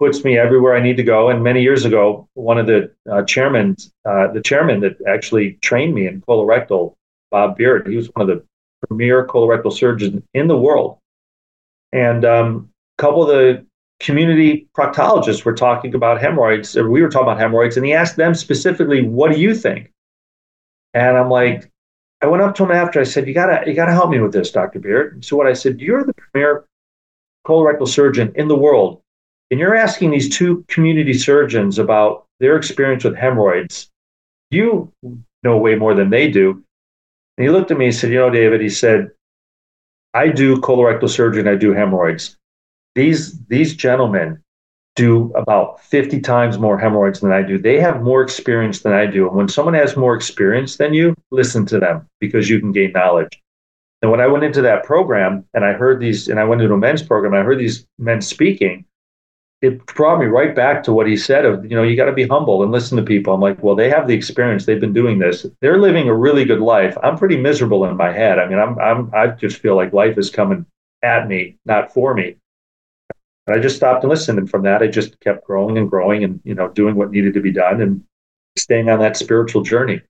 puts 0.00 0.24
me 0.24 0.38
everywhere 0.38 0.74
I 0.74 0.82
need 0.82 0.96
to 0.96 1.04
go. 1.04 1.28
And 1.28 1.44
many 1.44 1.62
years 1.62 1.84
ago, 1.84 2.26
one 2.34 2.58
of 2.58 2.66
the 2.66 2.90
uh, 3.12 3.22
chairmen, 3.24 3.76
uh, 4.08 4.28
the 4.32 4.40
chairman 4.40 4.80
that 4.80 4.96
actually 5.06 5.58
trained 5.60 5.94
me 5.94 6.06
in 6.06 6.22
colorectal, 6.22 6.94
Bob 7.30 7.56
Beart, 7.58 7.86
he 7.86 7.96
was 7.96 8.08
one 8.14 8.28
of 8.28 8.36
the 8.36 8.42
premier 8.88 9.26
colorectal 9.26 9.72
surgeons 9.72 10.22
in 10.34 10.48
the 10.48 10.56
world. 10.56 10.98
And 11.92 12.24
um, 12.24 12.70
a 12.98 13.02
couple 13.02 13.22
of 13.22 13.28
the 13.28 13.66
community 14.00 14.68
proctologists 14.76 15.44
were 15.44 15.54
talking 15.54 15.94
about 15.94 16.20
hemorrhoids. 16.20 16.74
We 16.74 17.02
were 17.02 17.10
talking 17.10 17.28
about 17.28 17.38
hemorrhoids, 17.38 17.76
and 17.76 17.84
he 17.84 17.92
asked 17.92 18.16
them 18.16 18.34
specifically, 18.34 19.02
"What 19.02 19.30
do 19.30 19.38
you 19.38 19.54
think?" 19.54 19.92
And 20.94 21.16
I'm 21.16 21.28
like, 21.28 21.70
I 22.22 22.26
went 22.26 22.42
up 22.42 22.54
to 22.56 22.64
him 22.64 22.70
after. 22.70 23.00
I 23.00 23.04
said, 23.04 23.26
"You 23.26 23.34
gotta, 23.34 23.66
you 23.66 23.74
gotta 23.74 23.92
help 23.92 24.10
me 24.10 24.20
with 24.20 24.32
this, 24.32 24.50
Doctor 24.50 24.78
Beart." 24.78 25.24
So 25.24 25.36
what 25.36 25.46
I 25.46 25.52
said, 25.52 25.80
"You're 25.80 26.04
the 26.04 26.14
premier 26.14 26.64
colorectal 27.46 27.88
surgeon 27.88 28.32
in 28.34 28.48
the 28.48 28.56
world 28.56 29.02
and 29.50 29.58
you're 29.58 29.74
asking 29.74 30.10
these 30.10 30.28
two 30.28 30.64
community 30.68 31.12
surgeons 31.12 31.78
about 31.78 32.26
their 32.38 32.56
experience 32.56 33.04
with 33.04 33.16
hemorrhoids, 33.16 33.90
you 34.50 34.92
know 35.42 35.56
way 35.56 35.74
more 35.74 35.94
than 35.94 36.10
they 36.10 36.30
do. 36.30 36.62
And 37.36 37.46
he 37.46 37.50
looked 37.50 37.70
at 37.70 37.78
me 37.78 37.86
and 37.86 37.94
said, 37.94 38.10
You 38.10 38.18
know, 38.18 38.30
David, 38.30 38.60
he 38.60 38.68
said, 38.68 39.10
I 40.14 40.28
do 40.28 40.60
colorectal 40.60 41.08
surgery 41.08 41.40
and 41.40 41.48
I 41.48 41.56
do 41.56 41.72
hemorrhoids. 41.72 42.36
These, 42.94 43.38
these 43.46 43.74
gentlemen 43.74 44.42
do 45.00 45.32
about 45.34 45.82
50 45.84 46.20
times 46.20 46.58
more 46.58 46.78
hemorrhoids 46.78 47.20
than 47.20 47.32
I 47.32 47.42
do. 47.42 47.58
They 47.58 47.80
have 47.80 48.02
more 48.02 48.22
experience 48.22 48.80
than 48.80 48.92
I 48.92 49.06
do. 49.06 49.26
And 49.26 49.36
when 49.36 49.48
someone 49.48 49.74
has 49.74 49.96
more 49.96 50.14
experience 50.14 50.76
than 50.76 50.92
you, 50.92 51.14
listen 51.30 51.64
to 51.66 51.78
them 51.78 52.06
because 52.20 52.50
you 52.50 52.60
can 52.60 52.72
gain 52.72 52.92
knowledge. 52.92 53.40
And 54.02 54.10
when 54.10 54.20
I 54.20 54.26
went 54.26 54.44
into 54.44 54.62
that 54.62 54.84
program 54.84 55.44
and 55.54 55.64
I 55.64 55.72
heard 55.72 56.00
these, 56.00 56.28
and 56.28 56.38
I 56.38 56.44
went 56.44 56.62
into 56.62 56.74
a 56.74 56.78
men's 56.78 57.02
program, 57.02 57.34
I 57.34 57.42
heard 57.42 57.58
these 57.58 57.86
men 57.98 58.20
speaking, 58.20 58.84
it 59.62 59.84
brought 59.86 60.18
me 60.18 60.26
right 60.26 60.54
back 60.54 60.82
to 60.82 60.92
what 60.92 61.06
he 61.06 61.16
said 61.16 61.44
of 61.44 61.64
you 61.64 61.76
know 61.76 61.82
you 61.82 61.96
got 61.96 62.06
to 62.06 62.12
be 62.12 62.26
humble 62.26 62.62
and 62.62 62.72
listen 62.72 62.96
to 62.96 63.02
people 63.02 63.34
i'm 63.34 63.42
like 63.42 63.62
well 63.62 63.76
they 63.76 63.90
have 63.90 64.06
the 64.08 64.14
experience 64.14 64.64
they've 64.64 64.80
been 64.80 64.94
doing 64.94 65.18
this 65.18 65.44
they're 65.60 65.78
living 65.78 66.08
a 66.08 66.14
really 66.14 66.46
good 66.46 66.60
life 66.60 66.96
i'm 67.02 67.18
pretty 67.18 67.36
miserable 67.36 67.84
in 67.84 67.94
my 67.94 68.10
head 68.10 68.38
i 68.38 68.48
mean 68.48 68.58
i'm, 68.58 68.78
I'm 68.78 69.10
i 69.14 69.26
just 69.26 69.58
feel 69.58 69.76
like 69.76 69.92
life 69.92 70.16
is 70.16 70.30
coming 70.30 70.64
at 71.02 71.28
me 71.28 71.58
not 71.66 71.92
for 71.92 72.14
me 72.14 72.36
and 73.50 73.58
i 73.58 73.62
just 73.62 73.76
stopped 73.76 74.04
and 74.04 74.10
listened 74.10 74.38
and 74.38 74.50
from 74.50 74.62
that 74.62 74.82
i 74.82 74.86
just 74.86 75.18
kept 75.20 75.44
growing 75.46 75.76
and 75.76 75.90
growing 75.90 76.24
and 76.24 76.40
you 76.44 76.54
know 76.54 76.68
doing 76.68 76.94
what 76.94 77.10
needed 77.10 77.34
to 77.34 77.40
be 77.40 77.52
done 77.52 77.80
and 77.80 78.02
staying 78.56 78.88
on 78.88 79.00
that 79.00 79.16
spiritual 79.16 79.62
journey 79.62 80.00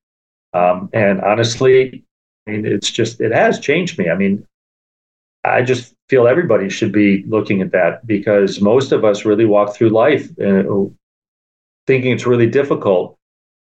um, 0.55 0.89
and 0.93 1.21
honestly 1.21 2.05
i 2.47 2.51
mean 2.51 2.67
it's 2.67 2.91
just 2.91 3.21
it 3.21 3.33
has 3.33 3.59
changed 3.61 3.99
me 3.99 4.11
i 4.11 4.15
mean 4.15 4.47
I 5.45 5.63
just 5.63 5.95
feel 6.09 6.27
everybody 6.27 6.69
should 6.69 6.93
be 6.93 7.25
looking 7.27 7.63
at 7.63 7.73
that 7.73 8.07
because 8.07 8.61
most 8.61 8.93
of 8.93 9.05
us 9.05 9.25
really 9.25 9.47
walk 9.47 9.75
through 9.75 9.89
life 9.91 10.29
uh, 10.39 10.65
thinking 11.87 12.13
it's 12.13 12.27
really 12.27 12.47
difficult 12.47 13.17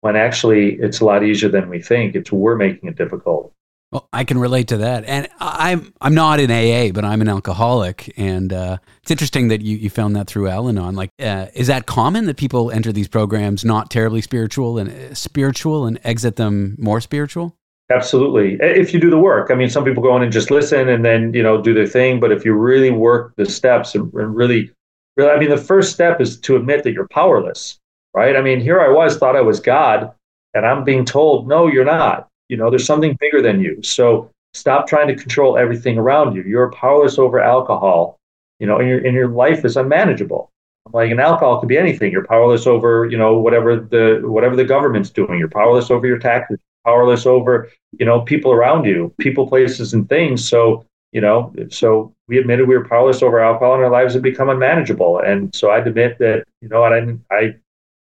when 0.02 0.16
actually 0.16 0.76
it's 0.76 1.00
a 1.00 1.06
lot 1.06 1.24
easier 1.24 1.50
than 1.50 1.70
we 1.70 1.82
think. 1.82 2.16
It's 2.16 2.32
we're 2.32 2.56
making 2.56 2.90
it 2.90 2.96
difficult. 2.96 3.54
Well, 3.92 4.08
I 4.14 4.24
can 4.24 4.38
relate 4.38 4.68
to 4.68 4.78
that, 4.78 5.04
and 5.06 5.28
I'm 5.40 5.92
I'm 6.00 6.14
not 6.14 6.40
in 6.40 6.52
AA, 6.52 6.92
but 6.92 7.04
I'm 7.04 7.22
an 7.22 7.28
alcoholic, 7.28 8.14
and 8.18 8.54
uh, 8.54 8.78
it's 9.02 9.10
interesting 9.10 9.48
that 9.48 9.62
you, 9.62 9.78
you 9.78 9.90
found 9.90 10.16
that 10.16 10.28
through 10.28 10.48
Al-Anon. 10.48 10.94
Like, 10.94 11.10
uh, 11.20 11.48
is 11.56 11.66
that 11.68 11.88
common 11.88 12.26
that 12.26 12.38
people 12.38 12.70
enter 12.70 12.92
these 12.92 13.08
programs 13.08 13.66
not 13.66 13.90
terribly 13.90 14.22
spiritual 14.22 14.78
and 14.78 14.92
uh, 14.92 15.16
spiritual 15.16 15.88
and 15.88 16.00
exit 16.04 16.36
them 16.36 16.76
more 16.78 17.02
spiritual? 17.02 17.56
Absolutely. 17.92 18.58
If 18.62 18.94
you 18.94 19.00
do 19.00 19.10
the 19.10 19.18
work. 19.18 19.50
I 19.50 19.56
mean, 19.56 19.70
some 19.70 19.84
people 19.84 20.04
go 20.04 20.16
in 20.16 20.22
and 20.22 20.32
just 20.32 20.52
listen 20.52 20.90
and 20.90 21.04
then, 21.04 21.34
you 21.34 21.42
know, 21.42 21.60
do 21.60 21.74
their 21.74 21.88
thing. 21.88 22.20
But 22.20 22.32
if 22.32 22.46
you 22.46 22.54
really 22.54 22.92
work 22.92 23.34
the 23.36 23.48
steps 23.48 23.96
and, 23.96 24.14
really, 24.14 24.72
really, 25.18 25.32
I 25.32 25.40
mean, 25.40 25.50
the 25.50 25.58
first 25.58 25.92
step 25.92 26.22
is 26.22 26.40
to 26.42 26.56
admit 26.56 26.84
that 26.84 26.92
you're 26.92 27.08
powerless, 27.08 27.80
right? 28.14 28.36
I 28.36 28.42
mean, 28.42 28.60
here 28.60 28.80
I 28.80 28.90
was, 28.90 29.18
thought 29.18 29.36
I 29.36 29.42
was 29.42 29.60
God, 29.60 30.12
and 30.54 30.68
I'm 30.68 30.84
being 30.84 31.04
told, 31.04 31.48
no, 31.48 31.66
you're 31.66 31.84
not. 31.84 32.29
You 32.50 32.58
know, 32.58 32.70
there's 32.70 32.86
something 32.86 33.18
bigger 33.20 33.42
than 33.42 33.62
you. 33.62 33.82
So 33.84 34.30
stop 34.54 34.88
trying 34.88 35.08
to 35.08 35.16
control 35.16 35.58
everything 35.58 35.98
around 35.98 36.36
you. 36.36 36.44
You're 36.44 36.72
powerless 36.72 37.18
over 37.18 37.40
alcohol, 37.40 38.18
you 38.60 38.68
know, 38.68 38.78
and 38.80 38.90
your, 38.90 39.06
and 39.06 39.14
your 39.14 39.28
life 39.28 39.64
is 39.66 39.78
unmanageable. 39.78 40.50
Like 40.92 41.12
an 41.12 41.20
alcohol 41.20 41.60
could 41.60 41.70
be 41.70 41.78
anything. 41.78 42.12
You're 42.12 42.26
powerless 42.26 42.66
over, 42.66 43.06
you 43.06 43.18
know, 43.18 43.38
whatever 43.38 43.76
the 43.76 44.22
whatever 44.24 44.56
the 44.56 44.66
government's 44.66 45.12
doing. 45.12 45.38
You're 45.38 45.50
powerless 45.50 45.92
over 45.92 46.08
your 46.08 46.18
taxes 46.18 46.58
powerless 46.86 47.26
over 47.26 47.70
you 48.00 48.06
know 48.06 48.22
people 48.22 48.52
around 48.52 48.86
you 48.86 49.14
people 49.20 49.48
places 49.48 49.94
and 49.94 50.08
things 50.10 50.48
so 50.48 50.86
you 51.12 51.22
know 51.22 51.54
so 51.70 52.14
we 52.28 52.38
admitted 52.38 52.68
we 52.68 52.78
were 52.78 52.88
powerless 52.88 53.22
over 53.22 53.40
alcohol 53.40 53.76
and 53.76 53.84
our 53.84 53.90
lives 53.90 54.14
had 54.14 54.24
become 54.24 54.50
unmanageable 54.50 55.20
and 55.20 55.54
so 55.54 55.72
i'd 55.72 55.88
admit 55.88 56.18
that 56.20 56.44
you 56.62 56.70
know 56.70 56.84
i 56.84 57.00
didn't 57.00 57.22
i 57.32 57.54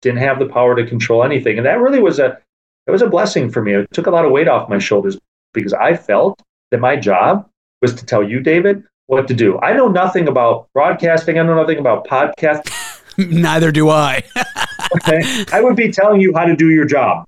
didn't 0.00 0.18
have 0.18 0.38
the 0.38 0.46
power 0.46 0.74
to 0.74 0.86
control 0.86 1.22
anything 1.22 1.58
and 1.58 1.66
that 1.66 1.80
really 1.80 2.00
was 2.00 2.18
a 2.18 2.38
it 2.86 2.90
was 2.90 3.02
a 3.02 3.08
blessing 3.08 3.50
for 3.50 3.62
me 3.62 3.74
it 3.74 3.88
took 3.92 4.06
a 4.06 4.10
lot 4.10 4.24
of 4.24 4.32
weight 4.32 4.48
off 4.48 4.68
my 4.68 4.78
shoulders 4.78 5.18
because 5.52 5.72
i 5.72 5.94
felt 5.94 6.40
that 6.70 6.80
my 6.80 6.96
job 6.96 7.48
was 7.80 7.94
to 7.94 8.04
tell 8.04 8.22
you 8.22 8.40
david 8.40 8.82
what 9.06 9.28
to 9.28 9.34
do 9.34 9.58
i 9.60 9.72
know 9.72 9.88
nothing 9.88 10.28
about 10.28 10.68
broadcasting 10.74 11.38
i 11.38 11.42
know 11.42 11.54
nothing 11.54 11.78
about 11.78 12.06
podcast 12.06 12.70
neither 13.18 13.70
do 13.70 13.88
i 13.88 14.22
okay 14.96 15.44
i 15.52 15.60
would 15.60 15.76
be 15.76 15.90
telling 15.90 16.20
you 16.20 16.32
how 16.34 16.44
to 16.44 16.56
do 16.56 16.70
your 16.70 16.84
job 16.84 17.26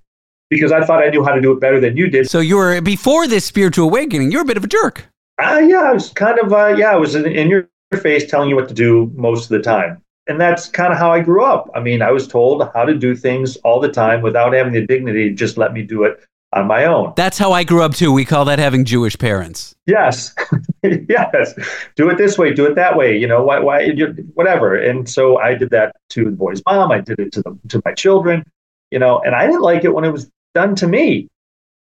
because 0.51 0.73
I 0.73 0.85
thought 0.85 1.03
I 1.03 1.09
knew 1.09 1.25
how 1.25 1.35
to 1.35 1.41
do 1.41 1.53
it 1.53 1.61
better 1.61 1.81
than 1.81 1.97
you 1.97 2.09
did. 2.09 2.31
So 2.31 2.39
you 2.39 2.57
were 2.57 2.81
before 2.81 3.27
this 3.27 3.45
spiritual 3.45 3.89
awakening. 3.89 4.31
You 4.31 4.39
were 4.39 4.43
a 4.43 4.47
bit 4.47 4.57
of 4.57 4.65
a 4.65 4.69
jerk. 4.69 5.07
Uh, 5.43 5.59
yeah, 5.59 5.83
I 5.83 5.93
was 5.93 6.11
kind 6.11 6.39
of 6.39 6.53
uh, 6.53 6.69
yeah, 6.77 6.93
I 6.93 6.97
was 6.97 7.15
in, 7.17 7.27
in 7.27 7.49
your 7.49 7.69
face 8.01 8.31
telling 8.31 8.49
you 8.49 8.57
what 8.57 8.69
to 8.69 8.75
do 8.75 9.11
most 9.17 9.45
of 9.45 9.49
the 9.51 9.61
time, 9.61 10.01
and 10.27 10.41
that's 10.41 10.69
kind 10.69 10.93
of 10.93 10.99
how 10.99 11.13
I 11.13 11.21
grew 11.21 11.45
up. 11.45 11.71
I 11.75 11.81
mean, 11.81 12.03
I 12.03 12.11
was 12.11 12.27
told 12.27 12.69
how 12.75 12.85
to 12.85 12.95
do 12.95 13.15
things 13.15 13.57
all 13.59 13.81
the 13.81 13.91
time 13.91 14.23
without 14.23 14.53
having 14.53 14.73
the 14.73 14.87
dignity 14.87 15.29
to 15.29 15.35
just 15.35 15.59
let 15.59 15.73
me 15.73 15.83
do 15.83 16.05
it 16.05 16.25
on 16.53 16.67
my 16.67 16.85
own. 16.85 17.13
That's 17.17 17.37
how 17.37 17.53
I 17.53 17.65
grew 17.65 17.83
up 17.83 17.95
too. 17.95 18.13
We 18.13 18.25
call 18.25 18.45
that 18.47 18.59
having 18.59 18.85
Jewish 18.85 19.19
parents. 19.19 19.75
Yes, 19.87 20.35
yes. 20.83 21.55
Do 21.97 22.09
it 22.09 22.17
this 22.17 22.39
way. 22.39 22.55
Do 22.55 22.65
it 22.67 22.75
that 22.77 22.97
way. 22.97 23.19
You 23.19 23.27
know 23.27 23.43
why? 23.43 23.59
Why? 23.59 23.91
Whatever. 24.35 24.77
And 24.77 25.09
so 25.09 25.39
I 25.39 25.55
did 25.55 25.71
that 25.71 25.97
to 26.11 26.25
the 26.25 26.31
boy's 26.31 26.63
mom. 26.65 26.91
I 26.93 27.01
did 27.01 27.19
it 27.19 27.33
to 27.33 27.43
the 27.43 27.59
to 27.69 27.83
my 27.85 27.93
children. 27.93 28.45
You 28.91 29.01
know, 29.01 29.21
and 29.21 29.35
I 29.35 29.47
didn't 29.47 29.63
like 29.63 29.85
it 29.85 29.93
when 29.93 30.05
it 30.05 30.13
was 30.13 30.31
done 30.55 30.77
to 30.77 30.87
me. 30.87 31.29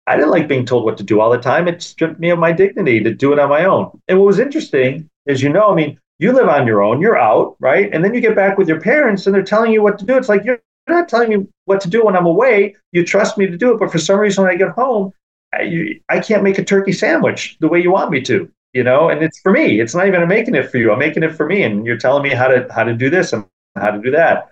I 0.06 0.16
didn't 0.16 0.32
like 0.32 0.48
being 0.48 0.66
told 0.66 0.86
what 0.86 0.98
to 0.98 1.04
do 1.04 1.20
all 1.20 1.32
the 1.32 1.40
time. 1.40 1.68
It 1.68 1.82
stripped 1.82 2.20
me 2.20 2.30
of 2.30 2.40
my 2.40 2.52
dignity 2.52 3.00
to 3.04 3.14
do 3.14 3.34
it 3.34 3.40
on 3.40 3.50
my 3.50 3.66
own. 3.66 4.00
And 4.08 4.20
what 4.20 4.26
was 4.26 4.40
interesting 4.40 5.10
is, 5.26 5.42
you 5.44 5.50
know, 5.50 5.72
I 5.72 5.76
mean, 5.76 6.00
you 6.20 6.32
live 6.32 6.50
on 6.50 6.68
your 6.68 6.82
own, 6.82 7.02
you're 7.02 7.18
out, 7.18 7.56
right? 7.60 7.90
And 7.94 8.04
then 8.04 8.14
you 8.14 8.22
get 8.22 8.36
back 8.36 8.58
with 8.58 8.68
your 8.68 8.80
parents 8.80 9.26
and 9.26 9.34
they're 9.34 9.44
telling 9.44 9.72
you 9.72 9.82
what 9.82 9.98
to 10.00 10.06
do. 10.06 10.18
It's 10.18 10.30
like, 10.30 10.44
you're 10.44 10.62
not 10.88 11.10
telling 11.10 11.30
me 11.30 11.48
what 11.66 11.82
to 11.82 11.90
do 11.90 12.06
when 12.06 12.16
I'm 12.16 12.26
away. 12.26 12.76
You 12.92 13.06
trust 13.06 13.38
me 13.38 13.48
to 13.48 13.58
do 13.58 13.74
it. 13.74 13.80
But 13.80 13.92
for 13.92 14.00
some 14.00 14.20
reason, 14.20 14.44
when 14.44 14.54
I 14.54 14.58
get 14.58 14.70
home, 14.70 15.12
I, 15.54 16.00
I 16.10 16.20
can't 16.20 16.44
make 16.44 16.60
a 16.60 16.64
turkey 16.64 16.92
sandwich 16.92 17.58
the 17.60 17.68
way 17.68 17.82
you 17.82 17.92
want 17.92 18.12
me 18.12 18.22
to, 18.22 18.52
you 18.74 18.84
know? 18.84 19.10
And 19.10 19.24
it's 19.24 19.40
for 19.40 19.52
me. 19.52 19.80
It's 19.80 19.96
not 19.96 20.08
even 20.08 20.22
I'm 20.22 20.28
making 20.28 20.56
it 20.56 20.70
for 20.70 20.78
you. 20.78 20.92
I'm 20.92 21.00
making 21.00 21.24
it 21.24 21.36
for 21.36 21.46
me. 21.46 21.64
And 21.64 21.86
you're 21.86 21.98
telling 21.98 22.24
me 22.24 22.30
how 22.30 22.48
to, 22.48 22.68
how 22.74 22.84
to 22.84 22.94
do 22.94 23.10
this 23.10 23.34
and 23.34 23.46
how 23.76 23.92
to 23.92 24.02
do 24.02 24.12
that 24.12 24.52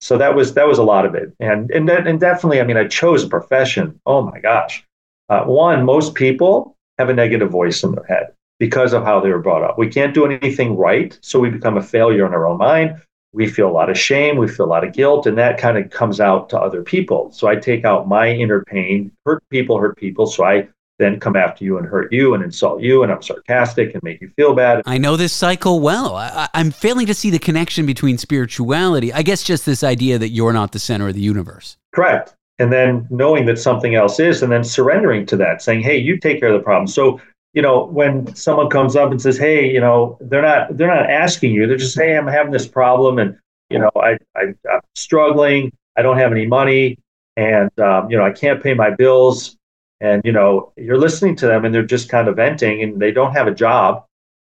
so 0.00 0.18
that 0.18 0.34
was 0.34 0.54
that 0.54 0.66
was 0.66 0.78
a 0.78 0.82
lot 0.82 1.06
of 1.06 1.14
it 1.14 1.32
and 1.40 1.70
and 1.70 1.88
and 1.88 2.20
definitely 2.20 2.60
i 2.60 2.64
mean 2.64 2.76
i 2.76 2.86
chose 2.86 3.24
a 3.24 3.28
profession 3.28 3.98
oh 4.06 4.22
my 4.22 4.38
gosh 4.40 4.84
uh, 5.28 5.44
one 5.44 5.84
most 5.84 6.14
people 6.14 6.76
have 6.98 7.08
a 7.08 7.14
negative 7.14 7.50
voice 7.50 7.82
in 7.82 7.92
their 7.92 8.04
head 8.04 8.32
because 8.58 8.92
of 8.92 9.02
how 9.02 9.20
they 9.20 9.30
were 9.30 9.40
brought 9.40 9.62
up 9.62 9.78
we 9.78 9.88
can't 9.88 10.14
do 10.14 10.26
anything 10.26 10.76
right 10.76 11.18
so 11.22 11.38
we 11.38 11.50
become 11.50 11.76
a 11.76 11.82
failure 11.82 12.26
in 12.26 12.32
our 12.32 12.46
own 12.46 12.58
mind 12.58 13.00
we 13.32 13.46
feel 13.46 13.68
a 13.68 13.72
lot 13.72 13.90
of 13.90 13.98
shame 13.98 14.36
we 14.36 14.48
feel 14.48 14.66
a 14.66 14.68
lot 14.68 14.84
of 14.84 14.92
guilt 14.92 15.26
and 15.26 15.36
that 15.36 15.58
kind 15.58 15.76
of 15.76 15.90
comes 15.90 16.20
out 16.20 16.48
to 16.48 16.58
other 16.58 16.82
people 16.82 17.30
so 17.32 17.48
i 17.48 17.56
take 17.56 17.84
out 17.84 18.08
my 18.08 18.30
inner 18.30 18.64
pain 18.64 19.10
hurt 19.24 19.42
people 19.50 19.78
hurt 19.78 19.96
people 19.96 20.26
so 20.26 20.44
i 20.44 20.66
then 20.98 21.20
come 21.20 21.36
after 21.36 21.64
you 21.64 21.78
and 21.78 21.86
hurt 21.86 22.12
you 22.12 22.34
and 22.34 22.42
insult 22.42 22.80
you 22.80 23.02
and 23.02 23.12
I'm 23.12 23.22
sarcastic 23.22 23.94
and 23.94 24.02
make 24.02 24.20
you 24.20 24.30
feel 24.36 24.54
bad. 24.54 24.82
I 24.86 24.98
know 24.98 25.16
this 25.16 25.32
cycle 25.32 25.80
well. 25.80 26.16
I, 26.16 26.48
am 26.54 26.70
failing 26.70 27.06
to 27.06 27.14
see 27.14 27.30
the 27.30 27.38
connection 27.38 27.86
between 27.86 28.18
spirituality. 28.18 29.12
I 29.12 29.22
guess 29.22 29.42
just 29.42 29.66
this 29.66 29.82
idea 29.82 30.18
that 30.18 30.30
you're 30.30 30.52
not 30.52 30.72
the 30.72 30.78
center 30.78 31.08
of 31.08 31.14
the 31.14 31.20
universe. 31.20 31.76
Correct. 31.92 32.34
And 32.58 32.72
then 32.72 33.06
knowing 33.10 33.44
that 33.46 33.58
something 33.58 33.94
else 33.94 34.18
is, 34.18 34.42
and 34.42 34.50
then 34.50 34.64
surrendering 34.64 35.26
to 35.26 35.36
that, 35.36 35.60
saying, 35.60 35.82
"Hey, 35.82 35.98
you 35.98 36.18
take 36.18 36.40
care 36.40 36.48
of 36.48 36.58
the 36.58 36.64
problem." 36.64 36.86
So 36.86 37.20
you 37.56 37.62
know, 37.62 37.86
when 37.86 38.32
someone 38.36 38.68
comes 38.68 38.94
up 38.94 39.10
and 39.10 39.20
says, 39.20 39.38
"Hey, 39.38 39.72
you 39.72 39.80
know," 39.80 40.18
they're 40.20 40.42
not 40.42 40.76
they're 40.76 40.94
not 40.94 41.10
asking 41.10 41.52
you. 41.52 41.66
They're 41.66 41.78
just, 41.78 41.98
"Hey, 41.98 42.16
I'm 42.16 42.26
having 42.28 42.52
this 42.52 42.68
problem, 42.68 43.18
and 43.18 43.36
you 43.70 43.78
know, 43.78 43.90
I, 43.96 44.18
I 44.36 44.54
I'm 44.70 44.80
struggling. 44.94 45.72
I 45.96 46.02
don't 46.02 46.18
have 46.18 46.32
any 46.32 46.46
money, 46.46 46.98
and 47.36 47.70
um, 47.80 48.10
you 48.10 48.16
know, 48.18 48.24
I 48.24 48.32
can't 48.32 48.62
pay 48.62 48.74
my 48.74 48.90
bills." 48.90 49.56
and 50.02 50.20
you 50.26 50.32
know 50.32 50.74
you're 50.76 50.98
listening 50.98 51.34
to 51.34 51.46
them 51.46 51.64
and 51.64 51.74
they're 51.74 51.82
just 51.82 52.10
kind 52.10 52.28
of 52.28 52.36
venting 52.36 52.82
and 52.82 53.00
they 53.00 53.10
don't 53.10 53.32
have 53.32 53.46
a 53.46 53.54
job 53.54 54.04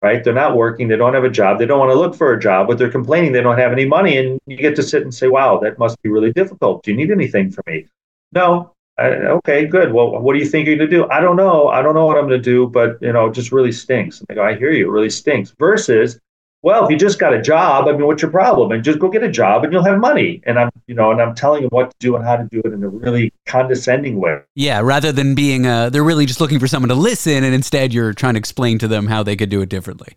right? 0.00 0.24
They're 0.24 0.34
not 0.34 0.56
working. 0.56 0.88
They 0.88 0.96
don't 0.96 1.14
have 1.14 1.22
a 1.22 1.30
job. 1.30 1.60
They 1.60 1.66
don't 1.66 1.78
want 1.78 1.92
to 1.92 1.98
look 1.98 2.14
for 2.14 2.32
a 2.32 2.40
job 2.40 2.68
but 2.68 2.78
they're 2.78 2.90
complaining 2.90 3.32
they 3.32 3.40
don't 3.40 3.58
have 3.58 3.72
any 3.72 3.84
money. 3.84 4.18
And 4.18 4.40
you 4.46 4.56
get 4.56 4.76
to 4.76 4.84
sit 4.84 5.02
and 5.02 5.12
say 5.12 5.26
wow 5.26 5.58
that 5.58 5.80
must 5.80 6.00
be 6.02 6.10
really 6.10 6.32
difficult. 6.32 6.84
Do 6.84 6.92
you 6.92 6.96
need 6.96 7.10
anything 7.10 7.50
from 7.50 7.64
me? 7.66 7.88
No 8.32 8.72
I, 8.98 9.04
okay 9.04 9.64
good 9.64 9.92
well 9.92 10.10
what 10.20 10.34
do 10.34 10.38
you 10.38 10.44
think 10.44 10.66
you're 10.66 10.76
going 10.76 10.90
to 10.90 10.96
do 10.96 11.08
i 11.08 11.18
don't 11.18 11.36
know 11.36 11.68
i 11.68 11.80
don't 11.80 11.94
know 11.94 12.04
what 12.04 12.18
i'm 12.18 12.28
going 12.28 12.42
to 12.42 12.44
do 12.44 12.66
but 12.66 12.98
you 13.00 13.12
know 13.12 13.26
it 13.26 13.32
just 13.32 13.50
really 13.50 13.72
stinks 13.72 14.20
and 14.20 14.28
they 14.28 14.34
go 14.34 14.44
i 14.44 14.54
hear 14.54 14.70
you 14.70 14.86
it 14.86 14.90
really 14.90 15.10
stinks 15.10 15.54
versus 15.58 16.20
well, 16.62 16.84
if 16.84 16.90
you 16.90 16.96
just 16.96 17.18
got 17.18 17.34
a 17.34 17.42
job, 17.42 17.88
I 17.88 17.92
mean, 17.92 18.06
what's 18.06 18.22
your 18.22 18.30
problem? 18.30 18.70
And 18.70 18.84
just 18.84 19.00
go 19.00 19.08
get 19.08 19.24
a 19.24 19.30
job 19.30 19.64
and 19.64 19.72
you'll 19.72 19.84
have 19.84 19.98
money. 19.98 20.40
And 20.46 20.60
I'm, 20.60 20.70
you 20.86 20.94
know, 20.94 21.10
and 21.10 21.20
I'm 21.20 21.34
telling 21.34 21.62
them 21.62 21.70
what 21.70 21.90
to 21.90 21.96
do 21.98 22.14
and 22.14 22.24
how 22.24 22.36
to 22.36 22.44
do 22.44 22.62
it 22.64 22.72
in 22.72 22.84
a 22.84 22.88
really 22.88 23.32
condescending 23.46 24.20
way. 24.20 24.40
Yeah, 24.54 24.80
rather 24.80 25.10
than 25.10 25.34
being, 25.34 25.66
uh, 25.66 25.90
they're 25.90 26.04
really 26.04 26.24
just 26.24 26.40
looking 26.40 26.60
for 26.60 26.68
someone 26.68 26.88
to 26.90 26.94
listen, 26.94 27.42
and 27.42 27.52
instead 27.52 27.92
you're 27.92 28.12
trying 28.12 28.34
to 28.34 28.38
explain 28.38 28.78
to 28.78 28.86
them 28.86 29.08
how 29.08 29.24
they 29.24 29.34
could 29.34 29.50
do 29.50 29.60
it 29.60 29.68
differently. 29.68 30.16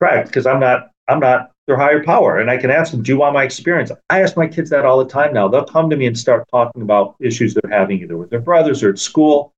Right, 0.00 0.24
because 0.24 0.46
I'm 0.46 0.60
not, 0.60 0.90
I'm 1.08 1.20
not 1.20 1.51
their 1.66 1.76
higher 1.76 2.02
power, 2.02 2.38
and 2.38 2.50
I 2.50 2.56
can 2.56 2.70
ask 2.70 2.90
them, 2.90 3.02
"Do 3.02 3.12
you 3.12 3.18
want 3.18 3.34
my 3.34 3.44
experience?" 3.44 3.92
I 4.10 4.20
ask 4.22 4.36
my 4.36 4.46
kids 4.46 4.70
that 4.70 4.84
all 4.84 4.98
the 4.98 5.10
time 5.10 5.32
now. 5.32 5.48
They'll 5.48 5.64
come 5.64 5.90
to 5.90 5.96
me 5.96 6.06
and 6.06 6.18
start 6.18 6.46
talking 6.50 6.82
about 6.82 7.14
issues 7.20 7.54
they're 7.54 7.70
having 7.70 8.00
either 8.00 8.16
with 8.16 8.30
their 8.30 8.40
brothers 8.40 8.82
or 8.82 8.90
at 8.90 8.98
school. 8.98 9.52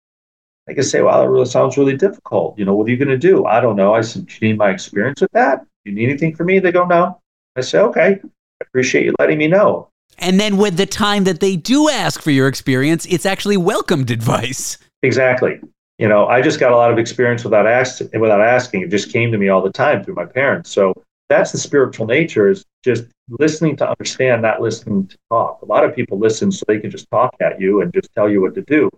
I 0.69 0.75
can 0.75 0.83
say, 0.83 1.03
"Well, 1.03 1.21
that 1.21 1.29
really 1.29 1.47
sounds 1.47 1.77
really 1.77 1.97
difficult. 1.97 2.59
You 2.59 2.65
know, 2.65 2.75
what 2.75 2.87
are 2.87 2.91
you 2.91 2.97
going 2.97 3.09
to 3.09 3.19
do?" 3.19 3.45
I 3.47 3.61
don't 3.61 3.77
know. 3.77 3.95
I 3.95 4.01
said, 4.03 4.27
"Do 4.27 4.35
you 4.41 4.49
need 4.49 4.59
my 4.59 4.71
experience 4.71 5.21
with 5.21 5.33
that?" 5.33 5.65
Do 5.85 5.91
you 5.91 5.97
need 5.97 6.09
anything 6.09 6.35
from 6.35 6.47
me? 6.47 6.59
They 6.61 6.73
go, 6.73 6.87
no. 6.87 7.21
I 7.57 7.61
say, 7.61 7.79
okay, 7.79 8.19
I 8.23 8.29
appreciate 8.63 9.05
you 9.05 9.15
letting 9.19 9.37
me 9.37 9.49
know. 9.49 9.89
And 10.19 10.41
then 10.41 10.57
with 10.57 10.77
the 10.77 10.87
time 10.87 11.25
that 11.25 11.41
they 11.41 11.57
do 11.57 11.91
ask 11.91 12.23
for 12.23 12.31
your 12.31 12.49
experience, 12.49 13.05
it's 13.07 13.27
actually 13.27 13.59
welcomed 13.59 14.11
advice. 14.11 14.79
Exactly. 15.03 15.61
You 15.99 16.09
know, 16.09 16.27
I 16.27 16.41
just 16.41 16.59
got 16.59 16.73
a 16.73 16.77
lot 16.77 16.91
of 16.91 16.99
experience 16.99 17.45
without 17.45 17.67
asking. 17.67 18.19
Without 18.19 18.41
asking, 18.41 18.81
it 18.83 18.91
just 18.91 19.13
came 19.13 19.31
to 19.31 19.39
me 19.39 19.49
all 19.49 19.61
the 19.61 19.71
time 19.71 20.03
through 20.03 20.15
my 20.15 20.25
parents. 20.25 20.71
So 20.71 20.95
that's 21.29 21.53
the 21.53 21.59
spiritual 21.59 22.07
nature 22.07 22.49
is 22.49 22.64
just 22.85 23.05
listening 23.29 23.77
to 23.77 23.89
understand, 23.89 24.43
not 24.43 24.61
listening 24.61 25.07
to 25.07 25.16
talk. 25.31 25.62
A 25.62 25.64
lot 25.64 25.85
of 25.85 25.95
people 25.95 26.18
listen 26.18 26.53
so 26.53 26.64
they 26.66 26.79
can 26.79 26.91
just 26.91 27.11
talk 27.11 27.35
at 27.41 27.61
you 27.61 27.81
and 27.81 27.93
just 27.93 28.09
tell 28.14 28.29
you 28.29 28.41
what 28.43 28.55
to 28.55 28.62
do. 28.62 28.91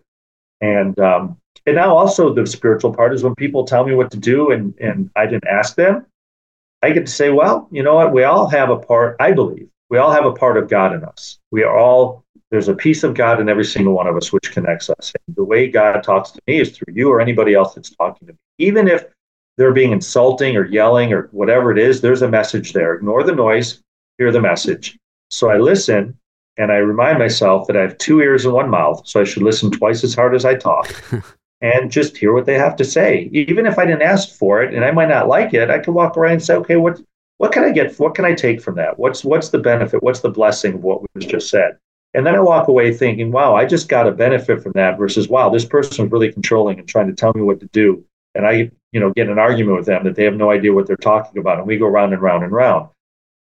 And 0.60 0.98
um, 0.98 1.38
and 1.66 1.76
now 1.76 1.96
also 1.96 2.32
the 2.32 2.46
spiritual 2.46 2.94
part 2.94 3.12
is 3.12 3.22
when 3.22 3.34
people 3.34 3.64
tell 3.64 3.84
me 3.84 3.94
what 3.94 4.10
to 4.10 4.18
do 4.18 4.50
and 4.50 4.74
and 4.80 5.10
I 5.16 5.26
didn't 5.26 5.46
ask 5.46 5.76
them. 5.76 6.06
I 6.82 6.90
get 6.90 7.06
to 7.06 7.12
say, 7.12 7.30
well, 7.30 7.68
you 7.70 7.82
know 7.82 7.94
what? 7.94 8.12
We 8.12 8.24
all 8.24 8.48
have 8.48 8.70
a 8.70 8.76
part, 8.76 9.16
I 9.18 9.32
believe, 9.32 9.68
we 9.88 9.98
all 9.98 10.12
have 10.12 10.26
a 10.26 10.32
part 10.32 10.56
of 10.56 10.68
God 10.68 10.94
in 10.94 11.04
us. 11.04 11.38
We 11.50 11.62
are 11.62 11.76
all, 11.76 12.24
there's 12.50 12.68
a 12.68 12.74
piece 12.74 13.02
of 13.02 13.14
God 13.14 13.40
in 13.40 13.48
every 13.48 13.64
single 13.64 13.94
one 13.94 14.06
of 14.06 14.16
us 14.16 14.32
which 14.32 14.52
connects 14.52 14.90
us. 14.90 15.12
And 15.14 15.36
the 15.36 15.44
way 15.44 15.68
God 15.68 16.02
talks 16.02 16.30
to 16.32 16.40
me 16.46 16.60
is 16.60 16.76
through 16.76 16.92
you 16.94 17.10
or 17.10 17.20
anybody 17.20 17.54
else 17.54 17.74
that's 17.74 17.90
talking 17.90 18.28
to 18.28 18.34
me. 18.34 18.38
Even 18.58 18.88
if 18.88 19.06
they're 19.56 19.72
being 19.72 19.92
insulting 19.92 20.56
or 20.56 20.66
yelling 20.66 21.12
or 21.12 21.28
whatever 21.32 21.72
it 21.72 21.78
is, 21.78 22.00
there's 22.00 22.22
a 22.22 22.28
message 22.28 22.72
there. 22.72 22.94
Ignore 22.94 23.24
the 23.24 23.34
noise, 23.34 23.82
hear 24.18 24.30
the 24.32 24.40
message. 24.40 24.98
So 25.30 25.50
I 25.50 25.58
listen 25.58 26.16
and 26.56 26.72
I 26.72 26.76
remind 26.76 27.18
myself 27.18 27.66
that 27.66 27.76
I 27.76 27.82
have 27.82 27.98
two 27.98 28.20
ears 28.20 28.44
and 28.44 28.54
one 28.54 28.70
mouth, 28.70 29.06
so 29.06 29.20
I 29.20 29.24
should 29.24 29.42
listen 29.42 29.70
twice 29.70 30.04
as 30.04 30.14
hard 30.14 30.34
as 30.34 30.44
I 30.44 30.54
talk. 30.54 30.94
and 31.60 31.90
just 31.90 32.16
hear 32.16 32.32
what 32.32 32.46
they 32.46 32.54
have 32.54 32.76
to 32.76 32.84
say. 32.84 33.28
Even 33.32 33.66
if 33.66 33.78
I 33.78 33.86
didn't 33.86 34.02
ask 34.02 34.36
for 34.36 34.62
it 34.62 34.74
and 34.74 34.84
I 34.84 34.90
might 34.90 35.08
not 35.08 35.28
like 35.28 35.54
it, 35.54 35.70
I 35.70 35.78
can 35.78 35.94
walk 35.94 36.16
around 36.16 36.32
and 36.34 36.42
say, 36.42 36.54
okay, 36.56 36.76
what 36.76 37.00
what 37.38 37.52
can 37.52 37.64
I 37.64 37.70
get? 37.70 37.98
What 37.98 38.14
can 38.14 38.24
I 38.24 38.34
take 38.34 38.62
from 38.62 38.76
that? 38.76 38.98
What's 38.98 39.24
what's 39.24 39.50
the 39.50 39.58
benefit? 39.58 40.02
What's 40.02 40.20
the 40.20 40.30
blessing 40.30 40.74
of 40.74 40.82
what 40.82 41.02
was 41.14 41.26
just 41.26 41.50
said? 41.50 41.78
And 42.14 42.26
then 42.26 42.34
I 42.34 42.40
walk 42.40 42.68
away 42.68 42.94
thinking, 42.94 43.30
wow, 43.30 43.54
I 43.54 43.66
just 43.66 43.90
got 43.90 44.06
a 44.06 44.10
benefit 44.10 44.62
from 44.62 44.72
that 44.72 44.96
versus 44.98 45.28
wow, 45.28 45.50
this 45.50 45.66
person 45.66 46.06
is 46.06 46.12
really 46.12 46.32
controlling 46.32 46.78
and 46.78 46.88
trying 46.88 47.08
to 47.08 47.14
tell 47.14 47.32
me 47.34 47.42
what 47.42 47.60
to 47.60 47.66
do. 47.72 48.04
And 48.36 48.46
I, 48.46 48.70
you 48.92 49.00
know, 49.00 49.12
get 49.12 49.28
an 49.28 49.38
argument 49.38 49.78
with 49.78 49.86
them 49.86 50.04
that 50.04 50.14
they 50.14 50.24
have 50.24 50.36
no 50.36 50.50
idea 50.50 50.72
what 50.72 50.86
they're 50.86 50.96
talking 50.96 51.38
about. 51.38 51.58
And 51.58 51.66
we 51.66 51.78
go 51.78 51.86
round 51.86 52.12
and 52.12 52.22
round 52.22 52.44
and 52.44 52.52
round. 52.52 52.88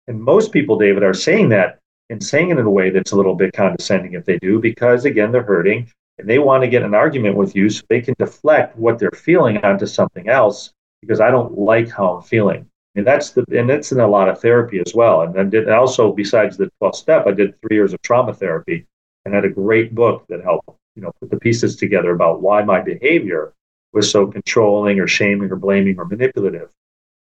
And 0.07 0.21
most 0.21 0.51
people, 0.51 0.77
David, 0.77 1.03
are 1.03 1.13
saying 1.13 1.49
that 1.49 1.79
and 2.09 2.23
saying 2.23 2.49
it 2.49 2.59
in 2.59 2.65
a 2.65 2.69
way 2.69 2.89
that's 2.89 3.11
a 3.11 3.15
little 3.15 3.35
bit 3.35 3.53
condescending 3.53 4.13
if 4.13 4.25
they 4.25 4.37
do, 4.39 4.59
because 4.59 5.05
again, 5.05 5.31
they're 5.31 5.43
hurting 5.43 5.91
and 6.17 6.29
they 6.29 6.39
want 6.39 6.63
to 6.63 6.69
get 6.69 6.83
an 6.83 6.93
argument 6.93 7.35
with 7.35 7.55
you 7.55 7.69
so 7.69 7.83
they 7.89 8.01
can 8.01 8.15
deflect 8.17 8.77
what 8.77 8.99
they're 8.99 9.11
feeling 9.11 9.57
onto 9.57 9.85
something 9.85 10.29
else 10.29 10.71
because 11.01 11.19
I 11.19 11.31
don't 11.31 11.57
like 11.57 11.89
how 11.89 12.15
I'm 12.15 12.23
feeling. 12.23 12.67
And 12.95 13.05
that's 13.05 13.31
the 13.31 13.43
and 13.51 13.69
it's 13.69 13.91
in 13.91 13.99
a 13.99 14.07
lot 14.07 14.29
of 14.29 14.39
therapy 14.39 14.79
as 14.85 14.93
well. 14.93 15.21
And 15.21 15.33
then 15.33 15.49
did 15.49 15.69
also 15.69 16.13
besides 16.13 16.55
the 16.55 16.71
12 16.79 16.95
step, 16.95 17.27
I 17.27 17.31
did 17.31 17.59
three 17.61 17.75
years 17.75 17.93
of 17.93 18.01
trauma 18.01 18.33
therapy 18.33 18.85
and 19.25 19.33
had 19.33 19.43
a 19.43 19.49
great 19.49 19.93
book 19.93 20.25
that 20.29 20.43
helped, 20.43 20.69
you 20.95 21.01
know, 21.01 21.11
put 21.19 21.29
the 21.29 21.39
pieces 21.39 21.75
together 21.75 22.11
about 22.11 22.41
why 22.41 22.63
my 22.63 22.79
behavior 22.79 23.53
was 23.95 24.11
so 24.11 24.27
controlling 24.27 24.99
or 24.99 25.07
shaming 25.07 25.49
or 25.49 25.55
blaming 25.55 25.97
or 25.97 26.05
manipulative. 26.05 26.69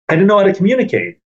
I 0.09 0.15
didn't 0.15 0.27
know 0.27 0.37
how 0.37 0.43
to 0.43 0.53
communicate. 0.53 1.19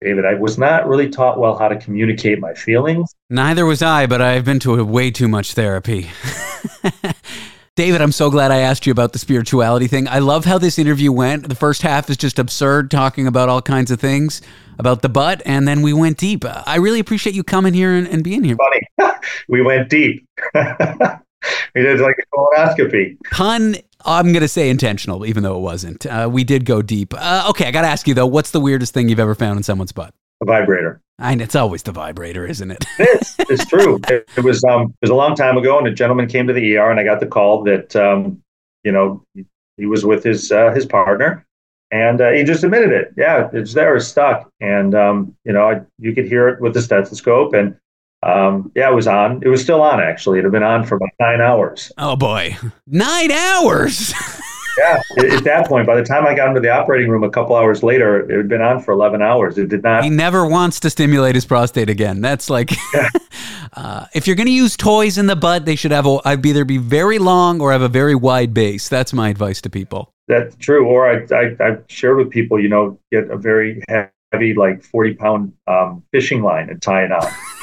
David, 0.00 0.24
I 0.24 0.34
was 0.34 0.58
not 0.58 0.88
really 0.88 1.08
taught 1.08 1.38
well 1.38 1.56
how 1.56 1.68
to 1.68 1.76
communicate 1.76 2.40
my 2.40 2.54
feelings. 2.54 3.14
Neither 3.30 3.64
was 3.64 3.82
I, 3.82 4.06
but 4.06 4.20
I've 4.20 4.44
been 4.44 4.58
to 4.60 4.82
way 4.84 5.12
too 5.12 5.28
much 5.28 5.54
therapy. 5.54 6.10
David, 7.76 8.02
I'm 8.02 8.12
so 8.12 8.28
glad 8.30 8.50
I 8.50 8.58
asked 8.58 8.84
you 8.84 8.90
about 8.90 9.12
the 9.12 9.18
spirituality 9.18 9.86
thing. 9.86 10.08
I 10.08 10.18
love 10.18 10.44
how 10.44 10.58
this 10.58 10.78
interview 10.78 11.10
went. 11.12 11.48
The 11.48 11.54
first 11.54 11.82
half 11.82 12.10
is 12.10 12.16
just 12.16 12.38
absurd, 12.38 12.90
talking 12.90 13.26
about 13.26 13.48
all 13.48 13.62
kinds 13.62 13.90
of 13.90 14.00
things 14.00 14.42
about 14.78 15.02
the 15.02 15.08
butt, 15.08 15.40
and 15.46 15.66
then 15.66 15.80
we 15.80 15.92
went 15.92 16.18
deep. 16.18 16.44
I 16.44 16.76
really 16.76 17.00
appreciate 17.00 17.34
you 17.34 17.44
coming 17.44 17.72
here 17.72 17.94
and, 17.94 18.06
and 18.08 18.24
being 18.24 18.44
here. 18.44 18.56
Funny. 18.56 19.12
we 19.48 19.62
went 19.62 19.88
deep. 19.88 20.26
we 20.54 21.82
did 21.82 22.00
like 22.00 22.16
a 22.20 22.36
colonoscopy. 22.36 23.16
Pun 23.30 23.76
I'm 24.04 24.32
going 24.32 24.42
to 24.42 24.48
say 24.48 24.70
intentional, 24.70 25.26
even 25.26 25.42
though 25.42 25.56
it 25.56 25.60
wasn't. 25.60 26.06
Uh, 26.06 26.28
we 26.30 26.44
did 26.44 26.64
go 26.64 26.82
deep. 26.82 27.14
Uh, 27.16 27.46
okay, 27.50 27.66
I 27.66 27.70
got 27.70 27.82
to 27.82 27.88
ask 27.88 28.06
you 28.06 28.14
though, 28.14 28.26
what's 28.26 28.50
the 28.50 28.60
weirdest 28.60 28.94
thing 28.94 29.08
you've 29.08 29.20
ever 29.20 29.34
found 29.34 29.56
in 29.56 29.62
someone's 29.62 29.92
butt? 29.92 30.14
A 30.42 30.44
vibrator. 30.44 31.00
I, 31.18 31.34
it's 31.34 31.54
always 31.54 31.82
the 31.84 31.92
vibrator, 31.92 32.46
isn't 32.46 32.70
it? 32.70 32.84
it's, 32.98 33.36
it's 33.38 33.64
true. 33.66 34.00
It, 34.08 34.28
it, 34.36 34.44
was 34.44 34.64
um, 34.64 34.94
it 35.00 35.02
was 35.02 35.10
a 35.10 35.14
long 35.14 35.34
time 35.34 35.56
ago, 35.56 35.78
and 35.78 35.86
a 35.86 35.92
gentleman 35.92 36.26
came 36.26 36.46
to 36.48 36.52
the 36.52 36.76
ER, 36.76 36.90
and 36.90 36.98
I 36.98 37.04
got 37.04 37.20
the 37.20 37.26
call 37.26 37.62
that 37.64 37.94
um, 37.94 38.42
you 38.82 38.90
know 38.90 39.22
he, 39.34 39.44
he 39.76 39.86
was 39.86 40.04
with 40.04 40.24
his 40.24 40.50
uh, 40.50 40.72
his 40.72 40.84
partner, 40.84 41.46
and 41.92 42.20
uh, 42.20 42.30
he 42.30 42.42
just 42.42 42.64
admitted 42.64 42.90
it. 42.90 43.12
Yeah, 43.16 43.50
it's 43.52 43.72
there, 43.72 43.94
it's 43.94 44.08
stuck, 44.08 44.50
and 44.60 44.94
um, 44.94 45.36
you 45.44 45.52
know 45.52 45.70
I, 45.70 45.82
you 45.98 46.12
could 46.14 46.26
hear 46.26 46.48
it 46.48 46.60
with 46.60 46.74
the 46.74 46.82
stethoscope, 46.82 47.54
and 47.54 47.76
um, 48.22 48.70
yeah, 48.74 48.90
it 48.90 48.94
was 48.94 49.06
on. 49.06 49.40
It 49.42 49.48
was 49.48 49.62
still 49.62 49.82
on 49.82 50.00
actually. 50.00 50.38
It 50.38 50.44
had 50.44 50.52
been 50.52 50.62
on 50.62 50.84
for 50.84 50.94
about 50.94 51.10
nine 51.18 51.40
hours. 51.40 51.90
Oh 51.98 52.16
boy, 52.16 52.56
nine 52.86 53.32
hours. 53.32 54.12
yeah, 54.78 55.02
at 55.18 55.44
that 55.44 55.66
point, 55.66 55.86
by 55.86 55.96
the 55.96 56.04
time 56.04 56.26
I 56.26 56.34
got 56.34 56.48
into 56.48 56.60
the 56.60 56.70
operating 56.70 57.10
room 57.10 57.24
a 57.24 57.30
couple 57.30 57.56
hours 57.56 57.82
later, 57.82 58.30
it 58.30 58.36
had 58.36 58.48
been 58.48 58.62
on 58.62 58.80
for 58.80 58.92
eleven 58.92 59.22
hours. 59.22 59.58
It 59.58 59.68
did 59.68 59.82
not. 59.82 60.04
He 60.04 60.10
never 60.10 60.46
wants 60.46 60.78
to 60.80 60.90
stimulate 60.90 61.34
his 61.34 61.44
prostate 61.44 61.90
again. 61.90 62.20
That's 62.20 62.48
like, 62.48 62.70
yeah. 62.94 63.08
uh, 63.72 64.06
if 64.14 64.28
you're 64.28 64.36
going 64.36 64.46
to 64.46 64.52
use 64.52 64.76
toys 64.76 65.18
in 65.18 65.26
the 65.26 65.36
butt, 65.36 65.64
they 65.64 65.74
should 65.74 65.92
have 65.92 66.06
a, 66.06 66.20
either 66.24 66.64
be 66.64 66.78
very 66.78 67.18
long 67.18 67.60
or 67.60 67.72
have 67.72 67.82
a 67.82 67.88
very 67.88 68.14
wide 68.14 68.54
base. 68.54 68.88
That's 68.88 69.12
my 69.12 69.30
advice 69.30 69.60
to 69.62 69.70
people. 69.70 70.12
That's 70.28 70.54
true. 70.56 70.86
Or 70.86 71.10
I, 71.10 71.26
I, 71.34 71.56
I've 71.60 71.84
shared 71.88 72.18
with 72.18 72.30
people, 72.30 72.60
you 72.60 72.68
know, 72.68 72.98
get 73.10 73.30
a 73.30 73.36
very 73.36 73.82
heavy, 73.88 74.54
like 74.54 74.84
forty 74.84 75.14
pound 75.14 75.54
um, 75.66 76.04
fishing 76.12 76.42
line 76.42 76.70
and 76.70 76.80
tie 76.80 77.04
it 77.04 77.10
on. 77.10 77.26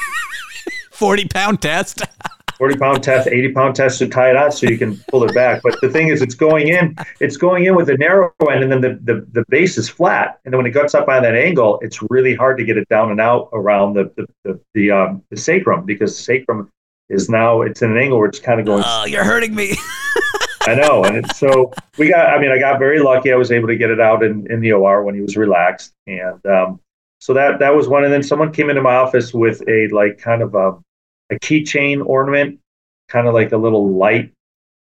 40 1.00 1.24
pound 1.28 1.62
test. 1.62 2.02
40 2.58 2.76
pound 2.76 3.02
test, 3.02 3.26
80 3.26 3.52
pound 3.52 3.74
test 3.74 3.98
to 4.00 4.06
tie 4.06 4.28
it 4.28 4.36
out 4.36 4.52
so 4.52 4.66
you 4.66 4.76
can 4.76 4.98
pull 5.08 5.24
it 5.24 5.34
back. 5.34 5.62
But 5.62 5.80
the 5.80 5.88
thing 5.88 6.08
is, 6.08 6.20
it's 6.20 6.34
going 6.34 6.68
in, 6.68 6.94
it's 7.18 7.38
going 7.38 7.64
in 7.64 7.74
with 7.74 7.88
a 7.88 7.96
narrow 7.96 8.30
end, 8.50 8.62
and 8.62 8.70
then 8.70 8.82
the, 8.82 9.00
the, 9.02 9.26
the 9.32 9.46
base 9.48 9.78
is 9.78 9.88
flat. 9.88 10.40
And 10.44 10.52
then 10.52 10.58
when 10.58 10.66
it 10.66 10.74
gets 10.74 10.94
up 10.94 11.08
on 11.08 11.22
that 11.22 11.34
angle, 11.34 11.78
it's 11.80 12.02
really 12.10 12.34
hard 12.34 12.58
to 12.58 12.64
get 12.66 12.76
it 12.76 12.86
down 12.90 13.10
and 13.10 13.18
out 13.18 13.48
around 13.54 13.94
the 13.94 14.12
the 14.14 14.26
the, 14.44 14.60
the, 14.74 14.90
um, 14.90 15.22
the 15.30 15.38
sacrum 15.38 15.86
because 15.86 16.14
the 16.14 16.22
sacrum 16.22 16.70
is 17.08 17.30
now 17.30 17.62
it's 17.62 17.80
in 17.80 17.92
an 17.92 17.96
angle 17.96 18.18
where 18.18 18.28
it's 18.28 18.38
kind 18.38 18.60
of 18.60 18.66
going. 18.66 18.84
Oh, 18.86 19.06
you're 19.06 19.24
hurting 19.24 19.54
me. 19.54 19.78
I 20.66 20.74
know, 20.74 21.02
and 21.04 21.34
so 21.34 21.72
we 21.96 22.10
got. 22.10 22.28
I 22.28 22.38
mean, 22.38 22.50
I 22.50 22.58
got 22.58 22.78
very 22.78 23.00
lucky. 23.00 23.32
I 23.32 23.36
was 23.36 23.50
able 23.50 23.68
to 23.68 23.76
get 23.76 23.90
it 23.90 24.00
out 24.00 24.22
in, 24.22 24.46
in 24.52 24.60
the 24.60 24.72
OR 24.72 25.02
when 25.02 25.14
he 25.14 25.22
was 25.22 25.34
relaxed, 25.34 25.94
and 26.06 26.44
um, 26.44 26.78
so 27.20 27.32
that 27.32 27.58
that 27.60 27.74
was 27.74 27.88
one. 27.88 28.04
And 28.04 28.12
then 28.12 28.22
someone 28.22 28.52
came 28.52 28.68
into 28.68 28.82
my 28.82 28.96
office 28.96 29.32
with 29.32 29.66
a 29.66 29.88
like 29.88 30.18
kind 30.18 30.42
of 30.42 30.54
a 30.54 30.78
a 31.30 31.36
keychain 31.36 32.04
ornament, 32.04 32.60
kind 33.08 33.26
of 33.26 33.34
like 33.34 33.52
a 33.52 33.56
little 33.56 33.90
light 33.92 34.32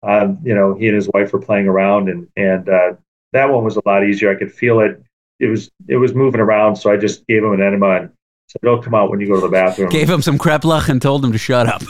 um, 0.06 0.38
you 0.44 0.54
know, 0.54 0.74
he 0.74 0.86
and 0.86 0.94
his 0.94 1.08
wife 1.12 1.32
were 1.32 1.40
playing 1.40 1.66
around, 1.66 2.08
and 2.08 2.28
and 2.36 2.68
uh, 2.68 2.94
that 3.32 3.50
one 3.50 3.64
was 3.64 3.76
a 3.76 3.82
lot 3.84 4.04
easier. 4.04 4.30
I 4.30 4.36
could 4.36 4.52
feel 4.52 4.80
it. 4.80 5.02
It 5.40 5.46
was 5.46 5.70
it 5.88 5.96
was 5.96 6.14
moving 6.14 6.40
around, 6.40 6.76
so 6.76 6.92
I 6.92 6.96
just 6.96 7.26
gave 7.26 7.42
him 7.42 7.52
an 7.52 7.62
enema 7.62 7.90
and 7.96 8.10
said, 8.48 8.60
"Don't 8.62 8.82
come 8.82 8.94
out 8.94 9.10
when 9.10 9.20
you 9.20 9.26
go 9.26 9.34
to 9.34 9.40
the 9.40 9.48
bathroom." 9.48 9.88
Gave 9.88 10.08
him 10.08 10.22
some 10.22 10.38
kreplach 10.38 10.88
and 10.88 11.00
told 11.00 11.24
him 11.24 11.32
to 11.32 11.38
shut 11.38 11.66
up. 11.66 11.82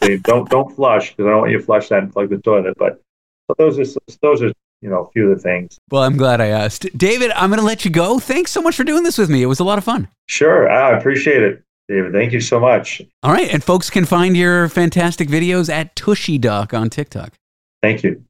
don't 0.22 0.48
don't 0.48 0.74
flush 0.74 1.10
because 1.10 1.26
I 1.26 1.30
don't 1.30 1.40
want 1.40 1.52
you 1.52 1.58
to 1.58 1.64
flush 1.64 1.88
that 1.88 2.02
and 2.02 2.12
plug 2.12 2.30
the 2.30 2.38
toilet. 2.38 2.76
But 2.78 3.00
so 3.48 3.54
those 3.58 3.78
are 3.78 4.00
those 4.22 4.42
are 4.42 4.52
you 4.80 4.88
know 4.88 5.04
a 5.04 5.10
few 5.10 5.30
of 5.30 5.36
the 5.36 5.42
things. 5.42 5.78
Well, 5.90 6.04
I'm 6.04 6.16
glad 6.16 6.40
I 6.40 6.46
asked, 6.46 6.86
David. 6.96 7.32
I'm 7.32 7.50
going 7.50 7.60
to 7.60 7.66
let 7.66 7.84
you 7.84 7.90
go. 7.90 8.18
Thanks 8.18 8.52
so 8.52 8.62
much 8.62 8.76
for 8.76 8.84
doing 8.84 9.02
this 9.02 9.18
with 9.18 9.28
me. 9.28 9.42
It 9.42 9.46
was 9.46 9.60
a 9.60 9.64
lot 9.64 9.76
of 9.76 9.84
fun. 9.84 10.08
Sure, 10.28 10.70
I 10.70 10.96
appreciate 10.96 11.42
it. 11.42 11.63
David, 11.88 12.12
thank 12.12 12.32
you 12.32 12.40
so 12.40 12.58
much. 12.58 13.02
All 13.22 13.32
right. 13.32 13.52
And 13.52 13.62
folks 13.62 13.90
can 13.90 14.04
find 14.04 14.36
your 14.36 14.68
fantastic 14.68 15.28
videos 15.28 15.72
at 15.72 15.94
Tushy 15.96 16.38
Doc 16.38 16.72
on 16.72 16.88
TikTok. 16.90 17.34
Thank 17.82 18.02
you. 18.02 18.24